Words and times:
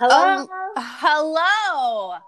Hello. 0.00 0.42
Um, 0.42 0.48
hello. 0.76 2.18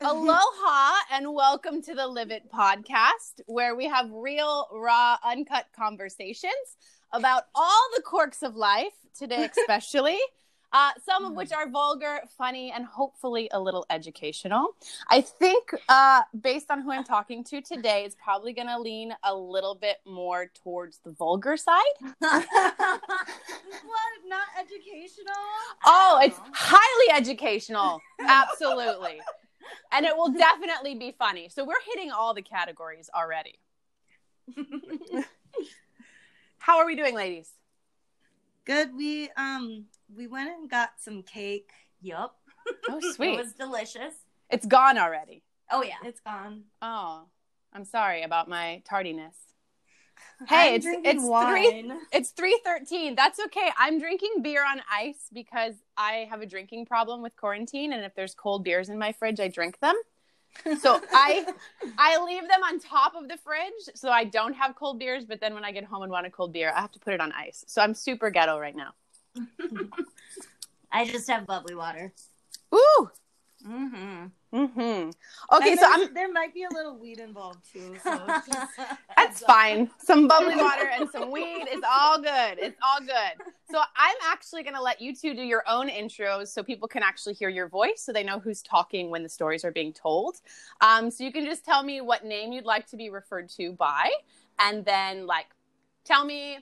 Aloha 0.00 0.94
and 1.12 1.32
welcome 1.32 1.80
to 1.82 1.94
the 1.94 2.08
Live 2.08 2.32
It 2.32 2.50
podcast, 2.52 3.40
where 3.46 3.76
we 3.76 3.86
have 3.86 4.10
real, 4.10 4.66
raw, 4.72 5.16
uncut 5.24 5.66
conversations 5.76 6.52
about 7.12 7.44
all 7.54 7.88
the 7.94 8.02
quirks 8.02 8.42
of 8.42 8.56
life, 8.56 8.94
today 9.16 9.48
especially. 9.56 10.18
Uh, 10.74 10.90
some 11.06 11.24
of 11.24 11.34
which 11.34 11.52
are 11.52 11.70
vulgar, 11.70 12.18
funny, 12.36 12.72
and 12.72 12.84
hopefully 12.84 13.48
a 13.52 13.60
little 13.60 13.86
educational. 13.90 14.74
I 15.08 15.20
think, 15.20 15.72
uh, 15.88 16.22
based 16.40 16.68
on 16.68 16.82
who 16.82 16.90
I'm 16.90 17.04
talking 17.04 17.44
to 17.44 17.60
today, 17.60 18.02
it's 18.04 18.16
probably 18.16 18.52
going 18.52 18.66
to 18.66 18.80
lean 18.80 19.14
a 19.22 19.32
little 19.32 19.76
bit 19.76 19.98
more 20.04 20.50
towards 20.64 20.98
the 21.04 21.12
vulgar 21.12 21.56
side. 21.56 21.80
what? 22.18 22.42
Not 24.26 24.48
educational? 24.58 25.32
Oh, 25.86 26.18
it's 26.24 26.40
highly 26.52 27.20
educational. 27.20 28.00
Absolutely. 28.20 29.20
and 29.92 30.04
it 30.04 30.16
will 30.16 30.32
definitely 30.32 30.96
be 30.96 31.14
funny. 31.16 31.48
So 31.50 31.64
we're 31.64 31.74
hitting 31.94 32.10
all 32.10 32.34
the 32.34 32.42
categories 32.42 33.08
already. 33.14 33.60
How 36.58 36.78
are 36.78 36.86
we 36.86 36.96
doing, 36.96 37.14
ladies? 37.14 37.48
Good. 38.64 38.96
We 38.96 39.30
um 39.36 39.84
we 40.16 40.26
went 40.26 40.50
and 40.50 40.68
got 40.68 40.92
some 40.98 41.22
cake. 41.22 41.70
Yup. 42.00 42.36
Oh, 42.88 43.00
sweet. 43.14 43.34
It 43.34 43.36
was 43.38 43.52
delicious. 43.52 44.14
It's 44.50 44.66
gone 44.66 44.98
already. 44.98 45.42
Oh 45.70 45.82
yeah. 45.82 45.94
It's 46.04 46.20
gone. 46.20 46.64
Oh, 46.82 47.22
I'm 47.72 47.84
sorry 47.84 48.22
about 48.22 48.48
my 48.48 48.82
tardiness. 48.84 49.36
Hey, 50.48 50.70
I'm 50.70 50.74
it's 50.76 50.86
it's 50.86 51.24
three 51.24 51.92
it's 52.12 52.30
three 52.30 52.60
thirteen. 52.64 53.14
That's 53.14 53.40
okay. 53.46 53.70
I'm 53.78 53.98
drinking 53.98 54.42
beer 54.42 54.64
on 54.64 54.80
ice 54.92 55.28
because 55.32 55.74
I 55.96 56.28
have 56.30 56.40
a 56.40 56.46
drinking 56.46 56.86
problem 56.86 57.22
with 57.22 57.36
quarantine, 57.36 57.92
and 57.92 58.04
if 58.04 58.14
there's 58.14 58.34
cold 58.34 58.64
beers 58.64 58.88
in 58.88 58.98
my 58.98 59.12
fridge, 59.12 59.40
I 59.40 59.48
drink 59.48 59.80
them. 59.80 59.94
So 60.80 61.00
I 61.12 61.46
I 61.98 62.22
leave 62.24 62.42
them 62.42 62.62
on 62.62 62.78
top 62.78 63.14
of 63.16 63.28
the 63.28 63.36
fridge 63.38 63.96
so 63.96 64.10
I 64.10 64.24
don't 64.24 64.54
have 64.54 64.76
cold 64.76 64.98
beers. 64.98 65.24
But 65.24 65.40
then 65.40 65.54
when 65.54 65.64
I 65.64 65.72
get 65.72 65.84
home 65.84 66.02
and 66.02 66.12
want 66.12 66.26
a 66.26 66.30
cold 66.30 66.52
beer, 66.52 66.72
I 66.74 66.80
have 66.80 66.92
to 66.92 67.00
put 67.00 67.12
it 67.12 67.20
on 67.20 67.32
ice. 67.32 67.64
So 67.66 67.82
I'm 67.82 67.94
super 67.94 68.30
ghetto 68.30 68.58
right 68.58 68.76
now. 68.76 68.92
I 70.92 71.04
just 71.06 71.28
have 71.28 71.46
bubbly 71.46 71.74
water. 71.74 72.12
Ooh. 72.74 73.10
Mm-hmm. 73.66 74.26
Mm-hmm. 74.54 75.10
Okay, 75.56 75.70
And 75.72 75.80
so 75.80 75.86
I'm 75.88 76.14
there 76.14 76.30
might 76.30 76.54
be 76.54 76.64
a 76.64 76.68
little 76.68 76.96
weed 76.96 77.18
involved 77.18 77.60
too. 77.72 77.96
So 78.04 78.24
just, 78.26 78.68
That's 79.16 79.42
fine. 79.42 79.90
Some 79.98 80.28
bubbly 80.28 80.54
water 80.54 80.88
and 80.92 81.10
some 81.10 81.32
weed. 81.32 81.64
It's 81.68 81.84
all 81.90 82.20
good. 82.20 82.58
It's 82.58 82.76
all 82.82 83.00
good. 83.00 83.44
So 83.70 83.80
I'm 83.96 84.16
actually 84.30 84.62
going 84.62 84.76
to 84.76 84.82
let 84.82 85.00
you 85.00 85.14
two 85.16 85.34
do 85.34 85.42
your 85.42 85.64
own 85.66 85.88
intros 85.88 86.48
so 86.48 86.62
people 86.62 86.86
can 86.86 87.02
actually 87.02 87.34
hear 87.34 87.48
your 87.48 87.68
voice 87.68 88.02
so 88.02 88.12
they 88.12 88.22
know 88.22 88.38
who's 88.38 88.62
talking 88.62 89.10
when 89.10 89.24
the 89.24 89.28
stories 89.28 89.64
are 89.64 89.72
being 89.72 89.92
told. 89.92 90.36
Um, 90.80 91.10
so 91.10 91.24
you 91.24 91.32
can 91.32 91.44
just 91.44 91.64
tell 91.64 91.82
me 91.82 92.00
what 92.00 92.24
name 92.24 92.52
you'd 92.52 92.66
like 92.66 92.86
to 92.88 92.96
be 92.96 93.10
referred 93.10 93.48
to 93.50 93.72
by, 93.72 94.10
and 94.60 94.84
then 94.84 95.26
like 95.26 95.46
tell 96.04 96.24
me 96.24 96.58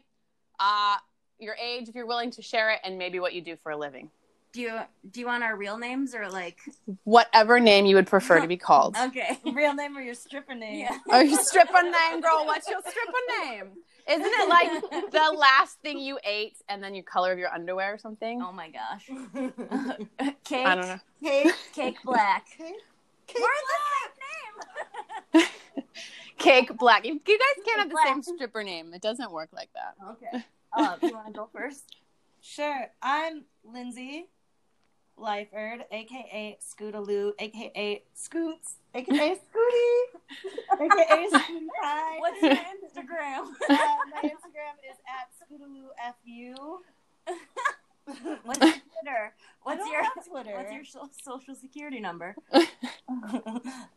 uh, 0.58 0.96
your 1.42 1.56
age 1.62 1.88
if 1.88 1.94
you're 1.94 2.06
willing 2.06 2.30
to 2.32 2.42
share 2.42 2.70
it, 2.70 2.80
and 2.84 2.96
maybe 2.98 3.20
what 3.20 3.34
you 3.34 3.42
do 3.42 3.56
for 3.56 3.72
a 3.72 3.76
living. 3.76 4.10
Do 4.52 4.60
you 4.60 4.80
do 5.10 5.20
you 5.20 5.26
want 5.26 5.42
our 5.42 5.56
real 5.56 5.78
names 5.78 6.14
or 6.14 6.28
like? 6.30 6.58
Whatever 7.04 7.58
name 7.58 7.86
you 7.86 7.96
would 7.96 8.06
prefer 8.06 8.40
to 8.40 8.46
be 8.46 8.56
called. 8.68 8.96
Okay. 8.96 9.38
real 9.52 9.74
name 9.74 9.96
or 9.96 10.00
your 10.02 10.14
stripper 10.14 10.54
name. 10.54 10.80
Yeah. 10.80 10.98
Oh, 11.10 11.20
you 11.20 11.36
stripper 11.42 11.82
name, 11.82 12.20
girl. 12.20 12.44
What's 12.44 12.68
your 12.68 12.80
stripper 12.80 13.44
name? 13.44 13.68
Isn't 14.08 14.26
it 14.26 14.48
like 14.48 15.10
the 15.12 15.36
last 15.38 15.78
thing 15.80 15.98
you 16.00 16.18
ate 16.24 16.56
and 16.68 16.82
then 16.82 16.94
you 16.94 17.02
color 17.02 17.32
of 17.32 17.38
your 17.38 17.50
underwear 17.50 17.94
or 17.94 17.98
something? 17.98 18.42
Oh 18.42 18.52
my 18.52 18.68
gosh. 18.68 19.06
Cake. 20.44 20.66
I 20.66 20.74
don't 20.74 20.86
know. 20.88 20.98
Cake. 21.22 21.54
Cake 21.72 21.96
black. 22.04 22.46
Cake 23.26 23.40
We're 23.40 23.48
the 23.48 25.40
same 25.40 25.40
name. 25.40 25.48
Cake 26.38 26.76
black. 26.76 27.06
You, 27.06 27.14
you 27.26 27.38
guys 27.38 27.64
can't 27.64 27.78
have 27.78 27.88
the 27.88 27.94
Black. 27.94 28.08
same 28.08 28.22
stripper 28.36 28.64
name. 28.64 28.92
It 28.92 29.00
doesn't 29.00 29.30
work 29.30 29.50
like 29.54 29.70
that. 29.74 29.94
okay. 30.10 30.44
Uh, 30.74 30.96
you 31.02 31.12
want 31.14 31.26
to 31.26 31.32
go 31.32 31.48
first? 31.52 31.96
Sure. 32.40 32.86
I'm 33.02 33.44
Lindsay 33.64 34.26
Lyford, 35.18 35.82
aka 35.90 36.58
Scootaloo, 36.60 37.32
aka 37.38 38.02
Scoots, 38.14 38.74
aka 38.94 39.36
Scooty, 39.36 39.94
aka 40.80 41.26
Scooty 41.30 41.66
Pie. 41.82 42.18
What's 42.18 42.42
your 42.42 42.54
Instagram? 42.54 43.46
Uh, 43.70 43.76
my 44.12 44.22
Instagram 44.22 44.74
is 44.90 44.98
at 45.06 45.28
ScootalooFU. 45.38 46.54
What's 48.44 48.60
your 48.60 48.72
Twitter? 48.72 49.34
What's 49.62 49.86
your 49.88 50.02
Twitter. 50.28 50.56
What's 50.56 50.72
your 50.72 50.84
so- 50.84 51.08
social 51.22 51.54
security 51.54 52.00
number? 52.00 52.34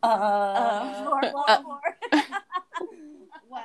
Uh, 0.02 0.06
Uh, 0.06 1.04
four, 1.04 1.20
four, 1.62 1.80
uh, 2.12 2.20
well, 3.48 3.62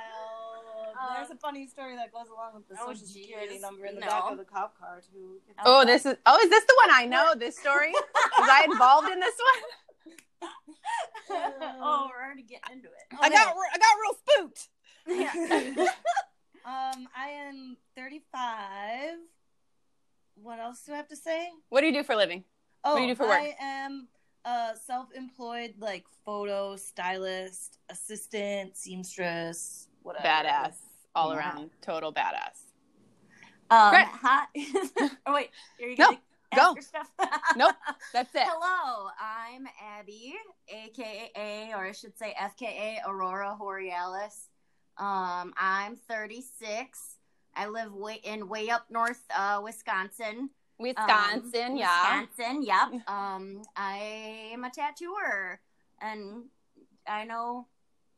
Uh, 1.02 1.14
there's 1.14 1.30
a 1.30 1.36
funny 1.36 1.66
story 1.66 1.96
that 1.96 2.12
goes 2.12 2.28
along 2.28 2.54
with 2.54 2.68
the 2.68 2.76
oh, 2.80 2.92
social 2.92 3.06
security 3.06 3.58
number 3.58 3.86
in 3.86 3.96
the 3.96 4.02
No. 4.02 4.06
back 4.06 4.22
of 4.30 4.38
the 4.38 4.44
cop 4.44 4.78
car 4.78 5.00
too. 5.12 5.40
Oh, 5.64 5.84
this 5.84 6.06
is. 6.06 6.16
Oh, 6.26 6.38
is 6.38 6.50
this 6.50 6.64
the 6.64 6.74
one 6.84 6.94
I 6.94 7.06
know? 7.06 7.34
This 7.36 7.58
story? 7.58 7.92
Was 7.92 8.48
I 8.50 8.66
involved 8.70 9.08
in 9.10 9.18
this 9.18 9.34
one? 9.34 10.50
oh, 11.80 12.08
we're 12.10 12.24
already 12.24 12.42
getting 12.42 12.76
into 12.76 12.88
it. 12.88 13.18
I 13.20 13.30
got. 13.30 13.54
I 13.56 13.78
got 13.78 13.96
real 14.00 14.16
spooked. 14.22 14.68
Yeah. 15.06 15.86
Um, 16.64 17.08
I 17.16 17.30
am 17.30 17.76
35. 17.96 19.18
What 20.36 20.60
else 20.60 20.82
do 20.86 20.92
I 20.92 20.96
have 20.96 21.08
to 21.08 21.16
say? 21.16 21.48
What 21.70 21.80
do 21.80 21.88
you 21.88 21.92
do 21.92 22.04
for 22.04 22.12
a 22.12 22.16
living? 22.16 22.44
Oh, 22.84 22.96
do 22.96 23.02
you 23.02 23.08
do 23.08 23.14
for 23.16 23.26
work? 23.26 23.40
I 23.40 23.56
am 23.60 24.06
a 24.44 24.70
self-employed 24.86 25.74
like 25.80 26.04
photo 26.24 26.76
stylist, 26.76 27.78
assistant, 27.90 28.76
seamstress, 28.76 29.88
whatever. 30.04 30.24
Badass. 30.24 30.74
All 31.14 31.30
Yeah. 31.32 31.38
around. 31.38 31.70
Total 31.82 32.12
badass. 32.12 32.66
Um, 33.70 33.90
Great. 33.90 34.06
hi. 34.06 34.44
oh 35.26 35.34
wait, 35.34 35.50
are 35.80 35.88
you 35.88 35.96
No, 35.98 36.16
go. 36.54 36.76
Nope. 37.56 37.74
That's 38.12 38.34
it. 38.34 38.42
Hello, 38.46 39.08
I'm 39.20 39.66
Abby, 39.98 40.34
aka, 40.68 41.72
or 41.74 41.86
I 41.86 41.92
should 41.92 42.16
say 42.18 42.34
FKA 42.38 42.98
Aurora 43.06 43.56
Borealis. 43.58 44.48
Um, 44.98 45.54
I'm 45.56 45.96
36. 45.96 47.16
I 47.54 47.66
live 47.68 47.94
way 47.94 48.20
in 48.24 48.48
way 48.48 48.68
up 48.70 48.86
north, 48.90 49.22
uh, 49.34 49.60
Wisconsin. 49.62 50.50
Wisconsin. 50.78 51.72
Um, 51.72 51.76
yeah. 51.76 52.20
Wisconsin. 52.20 52.62
Yep. 52.62 53.08
Um, 53.08 53.62
I 53.76 54.50
am 54.52 54.64
a 54.64 54.70
tattooer, 54.70 55.60
and 56.00 56.44
I 57.06 57.24
know 57.24 57.66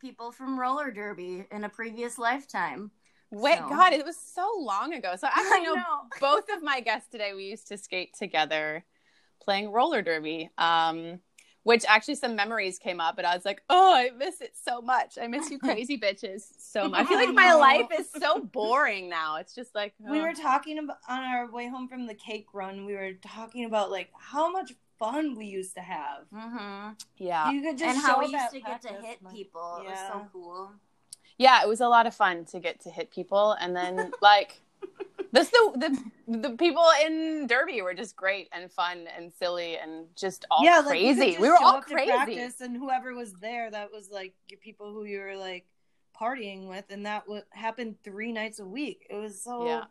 people 0.01 0.33
from 0.33 0.59
roller 0.59 0.91
derby 0.91 1.47
in 1.51 1.65
a 1.65 1.69
previous 1.69 2.19
lifetime. 2.19 2.91
Wait, 3.31 3.59
So- 3.59 3.69
God, 3.69 3.93
it 3.93 4.05
was 4.05 4.17
so 4.17 4.51
long 4.59 4.95
ago. 4.95 5.15
So 5.17 5.27
I 5.35 5.41
actually 5.41 5.67
know, 5.67 5.75
know. 5.75 6.01
both 6.21 6.45
of 6.55 6.63
my 6.63 6.81
guests 6.81 7.11
today. 7.11 7.33
We 7.35 7.45
used 7.45 7.69
to 7.69 7.79
skate 7.79 8.15
together, 8.19 8.85
playing 9.41 9.71
roller 9.71 10.03
derby. 10.03 10.51
Um, 10.59 11.21
which 11.65 11.85
actually 11.89 12.15
some 12.15 12.37
memories 12.37 12.79
came 12.79 13.01
up, 13.01 13.17
and 13.17 13.27
I 13.27 13.35
was 13.35 13.45
like, 13.45 13.63
"Oh, 13.71 13.95
I 13.95 14.11
miss 14.11 14.43
it 14.43 14.53
so 14.55 14.81
much. 14.83 15.19
I 15.21 15.27
miss 15.27 15.51
you, 15.51 15.59
crazy 15.61 15.99
bitches, 15.99 16.43
so 16.59 16.89
much. 16.89 17.01
I 17.01 17.05
feel 17.07 17.17
like 17.17 17.35
my 17.35 17.55
life 17.55 17.87
is 17.99 18.09
so 18.11 18.39
boring 18.41 19.09
now. 19.09 19.37
It's 19.37 19.55
just 19.55 19.75
like 19.75 19.95
We 19.99 20.21
oh. 20.21 20.23
were 20.25 20.35
talking 20.35 20.79
about 20.79 20.99
on 21.09 21.21
our 21.21 21.51
way 21.51 21.69
home 21.69 21.89
from 21.89 22.07
the 22.07 22.15
cake 22.15 22.49
run. 22.53 22.85
We 22.85 22.95
were 22.95 23.15
talking 23.15 23.65
about 23.65 23.91
like 23.91 24.11
how 24.19 24.53
much 24.53 24.73
fun 24.99 25.35
we 25.37 25.47
used 25.47 25.75
to 25.75 25.81
have. 25.81 26.25
Mm-hmm. 26.35 26.93
yeah, 27.19 27.51
You 27.51 27.63
could 27.63 27.79
just 27.79 27.97
and 27.97 28.05
how 28.07 28.21
we 28.21 28.27
used 28.27 28.51
to 28.53 28.61
get 28.61 28.83
to 28.83 28.89
hit 28.89 29.23
like- 29.23 29.35
people. 29.35 29.79
It 29.81 29.85
was 29.91 29.93
Yeah. 29.99 30.13
so 30.13 30.27
cool. 30.33 30.71
yeah. 31.39 31.63
It 31.63 31.69
was 31.69 31.81
a 31.81 31.89
lot 31.89 32.07
of 32.07 32.15
fun 32.15 32.45
to 32.47 32.61
get 32.61 32.81
to 32.81 32.91
hit 32.91 33.11
people, 33.11 33.53
and 33.61 33.75
then 33.77 34.13
like 34.23 34.61
this 35.33 35.49
the 35.51 35.73
the 36.29 36.39
the 36.39 36.51
people 36.57 36.85
in 37.05 37.47
Derby 37.47 37.83
were 37.83 37.95
just 37.95 38.15
great 38.17 38.49
and 38.53 38.71
fun 38.71 39.07
and 39.17 39.33
silly 39.33 39.77
and 39.79 40.07
just 40.17 40.45
all 40.51 40.65
yeah, 40.65 40.79
like, 40.79 40.87
crazy. 40.89 41.27
just 41.31 41.41
we 41.41 41.49
were 41.49 41.57
show 41.59 41.65
all 41.67 41.81
to 41.81 41.87
crazy. 41.95 42.11
practice, 42.11 42.61
and 42.61 42.77
whoever 42.77 43.15
was 43.15 43.33
there, 43.35 43.71
that 43.71 43.91
was 43.93 44.11
like 44.11 44.35
your 44.49 44.59
people 44.61 44.93
who 44.93 45.05
you 45.05 45.21
were 45.21 45.37
like 45.37 45.65
partying 46.21 46.69
with, 46.69 46.85
and 46.91 47.05
that 47.07 47.27
would 47.29 47.43
happen 47.51 47.97
three 48.05 48.31
nights 48.31 48.61
a 48.61 48.65
week. 48.65 49.07
It 49.11 49.17
was 49.17 49.41
so 49.43 49.67
Yeah. 49.67 49.85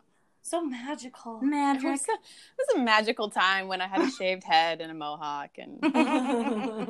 So 0.44 0.62
magical. 0.64 1.40
It 1.42 1.46
Magic. 1.46 1.84
was, 1.84 2.00
a, 2.08 2.12
it 2.12 2.18
was 2.58 2.76
a 2.76 2.78
magical 2.80 3.30
time 3.30 3.66
when 3.68 3.80
I 3.80 3.86
had 3.86 4.02
a 4.02 4.10
shaved 4.18 4.44
head 4.44 4.80
and 4.80 4.90
a 4.90 4.94
mohawk 4.94 5.50
and 5.58 5.78
I 5.82 6.86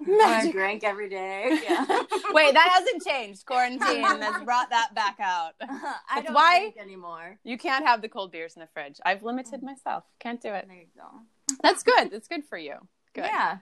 magic. 0.00 0.52
drank 0.52 0.84
every 0.84 1.08
day. 1.08 1.58
Yeah. 1.64 1.84
Wait, 2.32 2.52
that 2.54 2.68
hasn't 2.72 3.02
changed. 3.04 3.46
Quarantine 3.46 4.02
has 4.02 4.42
brought 4.44 4.70
that 4.70 4.94
back 4.94 5.16
out. 5.20 5.52
I 5.60 6.18
It's 6.18 6.26
don't 6.26 6.34
why- 6.34 6.58
drink 6.60 6.76
anymore. 6.78 7.38
You 7.44 7.58
can't 7.58 7.86
have 7.86 8.02
the 8.02 8.08
cold 8.08 8.32
beers 8.32 8.54
in 8.56 8.60
the 8.60 8.68
fridge. 8.72 9.00
I've 9.04 9.22
limited 9.22 9.62
myself. 9.62 10.04
Can't 10.20 10.40
do 10.40 10.52
it. 10.52 10.66
There 10.68 10.76
you 10.76 10.86
go. 10.96 11.56
That's 11.62 11.82
good. 11.82 12.10
That's 12.10 12.28
good 12.28 12.44
for 12.44 12.58
you. 12.58 12.74
Good. 13.14 13.24
Yeah. 13.24 13.58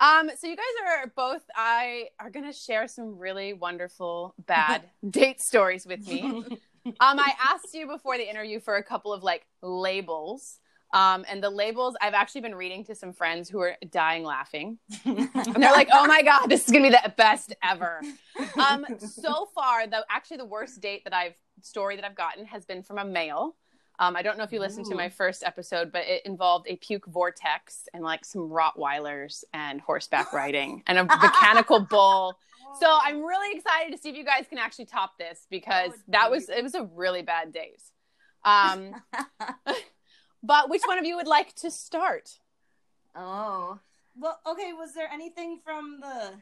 Um, 0.00 0.30
so 0.36 0.46
you 0.48 0.56
guys 0.56 0.64
are 0.86 1.12
both 1.14 1.42
I 1.54 2.08
are 2.18 2.28
gonna 2.30 2.52
share 2.52 2.88
some 2.88 3.16
really 3.16 3.52
wonderful 3.52 4.34
bad 4.44 4.82
date 5.08 5.40
stories 5.40 5.86
with 5.86 6.06
me. 6.06 6.44
Um, 6.86 7.18
I 7.18 7.32
asked 7.42 7.72
you 7.72 7.86
before 7.86 8.18
the 8.18 8.28
interview 8.28 8.60
for 8.60 8.76
a 8.76 8.82
couple 8.82 9.12
of 9.12 9.22
like 9.22 9.46
labels. 9.62 10.58
Um, 10.92 11.24
and 11.28 11.42
the 11.42 11.50
labels, 11.50 11.96
I've 12.00 12.14
actually 12.14 12.42
been 12.42 12.54
reading 12.54 12.84
to 12.84 12.94
some 12.94 13.12
friends 13.12 13.48
who 13.48 13.58
are 13.60 13.76
dying 13.90 14.22
laughing. 14.22 14.78
and 15.04 15.28
they're 15.56 15.72
like, 15.72 15.88
oh 15.92 16.06
my 16.06 16.22
God, 16.22 16.46
this 16.46 16.66
is 16.66 16.70
going 16.70 16.84
to 16.84 16.90
be 16.90 16.96
the 17.02 17.12
best 17.16 17.52
ever. 17.64 18.00
Um, 18.56 18.86
so 18.98 19.48
far, 19.54 19.88
though, 19.88 20.02
actually, 20.08 20.36
the 20.36 20.44
worst 20.44 20.80
date 20.80 21.02
that 21.04 21.12
I've 21.12 21.34
story 21.62 21.96
that 21.96 22.04
I've 22.04 22.14
gotten 22.14 22.44
has 22.46 22.64
been 22.64 22.82
from 22.82 22.98
a 22.98 23.04
male. 23.04 23.56
Um, 23.98 24.16
I 24.16 24.22
don't 24.22 24.36
know 24.36 24.44
if 24.44 24.52
you 24.52 24.58
listened 24.58 24.86
to 24.86 24.94
my 24.94 25.08
first 25.08 25.44
episode, 25.44 25.92
but 25.92 26.04
it 26.06 26.26
involved 26.26 26.66
a 26.68 26.76
puke 26.76 27.06
vortex 27.06 27.88
and 27.94 28.02
like 28.02 28.24
some 28.24 28.50
Rottweilers 28.50 29.44
and 29.52 29.80
horseback 29.80 30.32
riding 30.32 30.82
and 30.86 30.98
a 30.98 31.04
mechanical 31.04 31.80
bull. 31.80 32.36
So 32.80 32.98
I'm 33.02 33.22
really 33.24 33.56
excited 33.56 33.92
to 33.92 33.98
see 33.98 34.10
if 34.10 34.16
you 34.16 34.24
guys 34.24 34.46
can 34.48 34.58
actually 34.58 34.86
top 34.86 35.18
this 35.18 35.46
because 35.50 35.90
Oh, 35.94 35.98
that 36.08 36.30
was 36.30 36.48
it 36.48 36.62
was 36.62 36.74
a 36.74 36.84
really 36.84 37.22
bad 37.22 37.52
date. 37.52 37.82
Um, 38.44 38.94
but 40.42 40.68
which 40.68 40.82
one 40.86 40.98
of 40.98 41.04
you 41.04 41.16
would 41.16 41.26
like 41.26 41.54
to 41.56 41.70
start? 41.70 42.38
oh, 43.16 43.78
Well, 44.16 44.38
okay. 44.46 44.72
Was 44.72 44.92
there 44.94 45.08
anything 45.12 45.60
from 45.64 45.98
the 46.00 46.32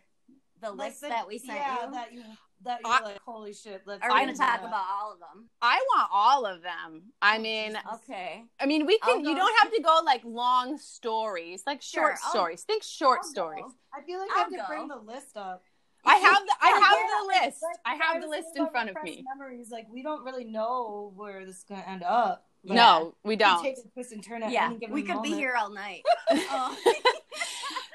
the 0.61 0.71
like, 0.71 0.91
list 0.91 1.01
the- 1.03 1.09
that 1.09 1.27
we 1.27 1.39
sent 1.39 1.59
yeah, 1.59 1.87
you. 1.87 1.93
that 1.93 2.13
you 2.13 2.23
that 2.65 2.79
you 2.85 2.91
I- 2.91 3.01
like, 3.03 3.19
holy 3.27 3.53
shit. 3.53 3.83
Let's 3.87 4.03
Are 4.05 4.11
we 4.13 4.21
going 4.21 4.29
to 4.33 4.39
talk 4.39 4.61
that. 4.61 4.69
about 4.69 4.85
all 4.89 5.13
of 5.13 5.19
them? 5.19 5.49
I 5.61 5.83
want 5.97 6.09
all 6.13 6.47
of 6.47 6.63
them. 6.63 7.03
I 7.21 7.39
mean, 7.39 7.77
Okay. 7.95 8.45
I 8.61 8.67
mean, 8.67 8.87
we 8.87 8.99
can. 9.01 9.25
You 9.25 9.35
don't 9.35 9.59
have 9.63 9.73
to 9.73 9.83
go 9.83 10.01
like 10.05 10.23
long 10.25 10.79
stories, 10.79 11.65
like 11.67 11.83
short 11.83 12.19
Sure, 12.21 12.31
stories. 12.31 12.63
Think 12.63 12.85
short 12.85 13.21
I'll 13.25 13.31
stories. 13.31 13.65
go. 13.65 13.73
I 13.93 14.03
feel 14.07 14.21
like 14.21 14.31
I'll 14.31 14.37
I 14.37 14.41
have 14.43 14.51
to 14.51 14.65
bring 14.69 14.87
the 14.89 14.97
list 14.97 15.37
up. 15.37 15.65
I 16.05 16.17
have 16.17 16.43
the 16.47 16.53
I 16.61 16.69
Yeah, 16.69 16.81
have 16.81 16.99
yeah, 16.99 17.07
the 17.21 17.47
list. 17.47 17.63
Like, 17.63 17.77
I 17.87 17.95
have 17.95 18.17
was 18.17 18.25
the 18.25 18.31
list 18.31 18.49
in 18.57 18.69
front 18.71 18.91
of 18.91 18.97
repressed 18.97 19.19
me. 19.19 19.25
Memories, 19.37 19.71
like 19.71 19.87
we 19.91 20.03
don't 20.03 20.25
really 20.25 20.45
know 20.45 21.13
where 21.15 21.45
this 21.47 21.59
is 21.59 21.65
gonna 21.65 21.85
end 21.87 22.03
up. 22.03 22.45
Like, 22.65 22.77
No, 22.77 23.15
we 23.25 23.31
we 23.31 23.37
don't. 23.37 23.63
Take 23.63 23.79
a 23.79 23.89
twist 23.93 24.13
and 24.13 24.23
turn 24.23 24.43
at 24.43 24.53
Yeah, 24.53 24.67
any 24.67 24.79
given 24.79 24.95
we 24.95 25.03
could 25.03 25.23
be 25.23 25.31
here 25.31 25.55
all 25.59 25.71
night. 25.71 26.03
Oh. 26.51 26.77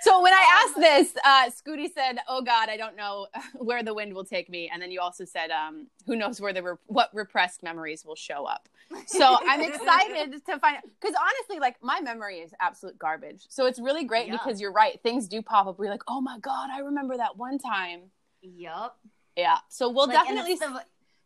So 0.08 0.22
when 0.22 0.34
I 0.34 0.38
Um, 0.38 0.70
asked 0.70 0.76
this, 0.80 1.18
uh, 1.24 1.50
Scooty 1.50 1.94
said, 1.94 2.20
"Oh 2.30 2.42
God, 2.42 2.70
I 2.70 2.78
don't 2.78 2.96
know 2.96 3.28
where 3.56 3.84
the 3.84 3.94
wind 3.94 4.14
will 4.14 4.24
take 4.24 4.50
me." 4.50 4.70
And 4.72 4.82
then 4.82 4.90
you 4.92 5.02
also 5.02 5.26
said, 5.26 5.52
um, 5.52 5.88
"Who 6.06 6.16
knows 6.16 6.40
where 6.40 6.54
the 6.54 6.64
re- 6.64 6.78
what 6.86 7.10
repressed 7.14 7.62
memories 7.62 8.06
will 8.06 8.16
show 8.16 8.46
up?" 8.46 8.70
So 9.08 9.38
I'm 9.46 9.62
excited 9.62 10.46
to 10.46 10.60
find 10.60 10.78
because 11.00 11.16
honestly, 11.20 11.60
like 11.60 11.76
my 11.84 12.00
memory 12.00 12.40
is 12.40 12.54
absolute 12.62 12.98
garbage. 12.98 13.46
So 13.50 13.66
it's 13.66 13.80
really 13.80 14.06
great 14.06 14.28
Yeah. 14.28 14.34
because 14.38 14.62
you're 14.62 14.72
right; 14.72 15.02
things 15.04 15.28
do 15.28 15.42
pop 15.42 15.68
up. 15.68 15.78
We're 15.78 15.92
like, 15.92 16.04
"Oh 16.08 16.22
my 16.22 16.40
God, 16.40 16.70
I 16.72 16.80
remember 16.80 17.18
that 17.18 17.36
one 17.36 17.58
time." 17.58 18.12
Yup. 18.42 18.98
Yeah. 19.36 19.58
So 19.68 19.90
we'll 19.90 20.08
Like, 20.08 20.24
definitely. 20.26 20.58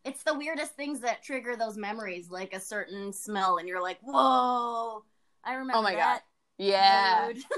It's 0.04 0.24
the, 0.24 0.34
weirdest 0.34 0.72
things 0.76 1.02
that 1.02 1.22
trigger 1.22 1.56
those 1.56 1.78
memories, 1.78 2.32
like 2.32 2.54
a 2.54 2.60
certain 2.60 3.14
smell, 3.14 3.58
and 3.58 3.68
you're 3.68 3.82
like, 3.82 4.00
"Whoa, 4.02 5.04
I 5.44 5.54
remember 5.54 5.78
Oh 5.78 5.82
my 5.84 5.92
God. 5.92 6.00
that." 6.00 6.24
Yeah. 6.68 7.32
dude." 7.34 7.44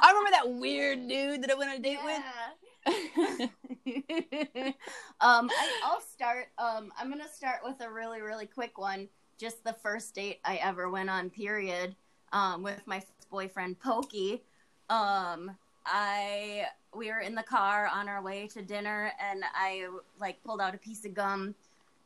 I 0.00 0.08
remember 0.08 0.30
that 0.32 0.50
weird 0.60 1.08
dude 1.08 1.42
that 1.42 1.50
I 1.50 1.54
went 1.54 1.70
on 1.70 1.76
a 1.76 1.80
date 1.80 1.98
Yeah. 2.04 2.06
with. 2.06 2.24
um, 5.20 5.50
I, 5.50 5.80
I'll 5.84 6.00
start. 6.00 6.48
Um, 6.58 6.92
I'm 6.98 7.08
gonna 7.10 7.28
start 7.32 7.60
with 7.64 7.80
a 7.80 7.90
really, 7.90 8.20
really 8.20 8.46
quick 8.46 8.78
one. 8.78 9.08
Just 9.38 9.64
the 9.64 9.72
first 9.72 10.14
date 10.14 10.40
I 10.44 10.56
ever 10.56 10.90
went 10.90 11.10
on. 11.10 11.30
Period. 11.30 11.96
Um, 12.32 12.62
with 12.62 12.86
my 12.86 13.02
boyfriend 13.30 13.78
Pokey. 13.80 14.42
Um, 14.90 15.56
I 15.86 16.66
we 16.94 17.10
were 17.10 17.20
in 17.20 17.34
the 17.34 17.42
car 17.42 17.88
on 17.92 18.08
our 18.08 18.22
way 18.22 18.46
to 18.48 18.62
dinner, 18.62 19.12
and 19.20 19.42
I 19.54 19.86
like 20.20 20.42
pulled 20.44 20.60
out 20.60 20.74
a 20.74 20.78
piece 20.78 21.04
of 21.04 21.14
gum. 21.14 21.54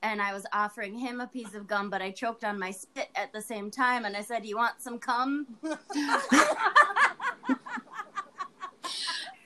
And 0.03 0.23
I 0.23 0.33
was 0.33 0.47
offering 0.53 0.97
him 0.99 1.21
a 1.21 1.27
piece 1.27 1.55
of 1.55 1.67
gum, 1.67 1.91
but 1.91 2.00
I 2.00 2.11
choked 2.12 2.45
on 2.45 2.59
my 2.59 2.71
spit 2.71 3.09
at 3.17 3.33
the 3.33 3.43
same 3.43 3.71
time. 3.71 4.05
And 4.05 4.17
I 4.17 4.23
said, 4.23 4.47
"You 4.47 4.56
want 4.56 4.81
some 4.81 4.99
cum?" 4.99 5.47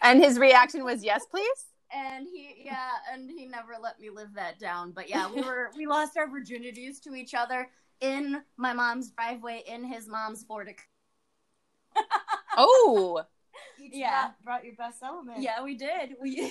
and 0.03 0.23
his 0.23 0.39
reaction 0.39 0.85
was, 0.85 1.03
"Yes, 1.05 1.25
please." 1.31 1.67
and 1.95 2.27
he 2.33 2.63
yeah 2.65 2.89
and 3.13 3.29
he 3.29 3.45
never 3.45 3.75
let 3.79 4.01
me 4.01 4.09
live 4.09 4.33
that 4.35 4.59
down 4.59 4.93
but 4.93 5.11
yeah 5.11 5.31
we 5.31 5.43
were 5.43 5.71
we 5.77 5.85
lost 5.85 6.17
our 6.17 6.27
virginities 6.27 6.99
to 7.03 7.15
each 7.15 7.35
other 7.35 7.69
in 8.01 8.41
my 8.57 8.73
mom's 8.73 9.11
driveway 9.11 9.63
in 9.67 9.85
his 9.85 10.09
mom's 10.09 10.43
ford 10.43 10.73
Oh. 12.57 13.23
Each 13.79 13.93
Yeah. 13.93 14.29
brought, 14.43 14.43
brought 14.45 14.65
your 14.65 14.75
best 14.77 15.03
element. 15.03 15.43
yeah 15.43 15.63
we 15.63 15.75
did 15.75 16.17
we 16.21 16.51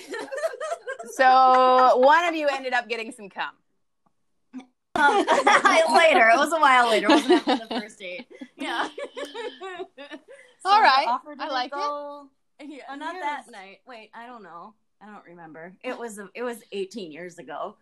So 1.16 1.96
one 1.96 2.24
of 2.24 2.36
you 2.36 2.46
ended 2.46 2.72
up 2.72 2.88
getting 2.88 3.10
some 3.10 3.28
cum. 3.28 3.50
Um, 4.94 5.16
later 5.94 6.28
it 6.28 6.36
was 6.38 6.52
a 6.52 6.60
while 6.60 6.88
later 6.90 7.06
it 7.06 7.10
wasn't 7.10 7.32
after 7.48 7.66
the 7.66 7.74
first 7.80 7.98
date 7.98 8.26
yeah 8.56 8.88
So 9.98 10.68
All 10.70 10.78
the 10.78 10.82
right. 10.82 11.06
offer 11.08 11.32
I 11.32 11.34
didn't 11.34 11.52
like 11.52 11.72
it. 11.74 12.68
yeah 12.70 12.82
uh, 12.88 12.96
not 12.96 13.16
that 13.20 13.50
night 13.50 13.78
wait 13.86 14.10
i 14.14 14.26
don't 14.26 14.42
know 14.42 14.74
i 15.00 15.06
don't 15.06 15.24
remember 15.24 15.72
it 15.82 15.98
was 15.98 16.18
it 16.34 16.42
was 16.42 16.58
18 16.72 17.10
years 17.12 17.38
ago 17.38 17.76